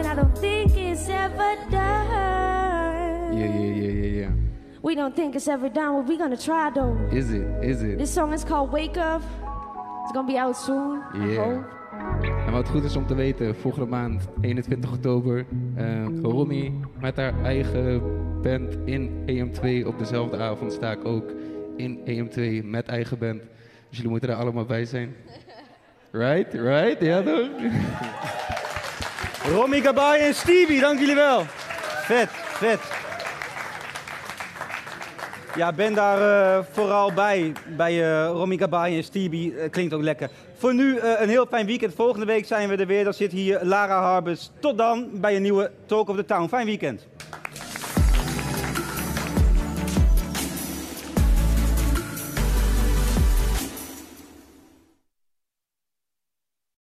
I 0.06 0.16
don't 0.16 0.38
think 0.38 0.78
it's 0.78 1.10
ever 1.10 1.56
done. 1.72 3.38
Yeah, 3.38 3.46
yeah, 3.46 3.74
yeah, 3.74 3.92
yeah, 3.92 4.22
yeah. 4.22 4.32
We 4.84 4.94
don't 4.96 5.16
think 5.16 5.36
it's 5.36 5.48
ever 5.48 5.70
done. 5.70 5.96
What 5.96 6.08
we 6.08 6.18
gonna 6.18 6.38
try 6.38 6.70
though? 6.70 6.96
Is 7.12 7.32
it? 7.32 7.48
Is 7.64 7.82
it? 7.82 7.98
This 7.98 8.14
song 8.14 8.32
is 8.34 8.44
called 8.44 8.72
Wake 8.72 8.98
Up. 8.98 9.24
It's 10.04 10.12
gonna 10.12 10.32
be 10.34 10.40
out 10.40 10.58
soon. 10.58 11.02
I 11.16 11.18
Yeah. 11.28 11.44
hope. 11.44 11.66
En 12.46 12.52
wat 12.52 12.70
goed 12.70 12.84
is 12.84 12.96
om 12.96 13.06
te 13.08 13.16
weten, 13.16 13.56
volgende 13.56 13.86
maand, 13.88 14.28
21 14.42 14.92
oktober, 14.92 15.46
eh 15.76 15.86
Romy 16.22 16.74
met 17.00 17.16
haar 17.16 17.34
eigen 17.44 18.02
band 18.42 18.78
in 18.86 19.24
EM2 19.26 19.86
op 19.88 20.00
dezelfde 20.00 20.38
avond 20.38 20.74
sta 20.74 20.92
ik 20.92 21.06
ook 21.06 21.32
in 21.78 22.00
EM2 22.06 22.64
met 22.66 22.88
eigen 22.88 23.18
band. 23.18 23.42
Dus 23.90 23.98
jullie 23.98 24.10
moeten 24.12 24.30
er 24.30 24.36
allemaal 24.36 24.66
bij 24.66 24.86
zijn. 24.86 25.16
Right? 26.12 26.54
Right? 26.54 27.02
Ja 27.02 27.22
toch? 27.22 27.50
Romy 29.52 29.82
Gabay 29.82 30.20
en 30.20 30.34
Stevie, 30.34 30.80
dank 30.80 31.00
jullie 31.00 31.16
wel. 31.16 31.44
Vet, 32.04 32.30
vet. 32.32 32.80
Ja, 35.56 35.74
ben 35.74 35.94
daar 35.94 36.22
eh, 36.58 36.66
vooral 36.72 37.14
bij. 37.14 37.52
Bij 37.78 37.94
uh, 37.94 38.26
Romy 38.26 38.58
Gabai 38.58 38.98
en 38.98 39.04
Stevie. 39.04 39.54
Uh, 39.54 39.70
klinkt 39.70 39.94
ook 39.94 40.02
lekker. 40.02 40.30
Voor 40.58 40.74
nu 40.74 41.00
een 41.00 41.30
heel 41.30 41.46
fijn 41.46 41.66
weekend. 41.66 41.94
Volgende 41.94 42.26
week 42.26 42.46
zijn 42.46 42.70
we 42.70 42.76
er 42.76 42.88
weer. 42.88 43.04
Dan 43.04 43.14
zit 43.14 43.32
hier 43.32 43.60
Lara 43.64 44.02
Harbers. 44.02 44.52
Tot 44.60 44.78
dan 44.78 45.10
bij 45.14 45.36
een 45.36 45.42
nieuwe 45.42 45.72
Talk 45.86 46.10
of 46.10 46.16
the 46.16 46.26
Town. 46.26 46.48
Fijn 46.48 46.66
weekend. 46.66 47.08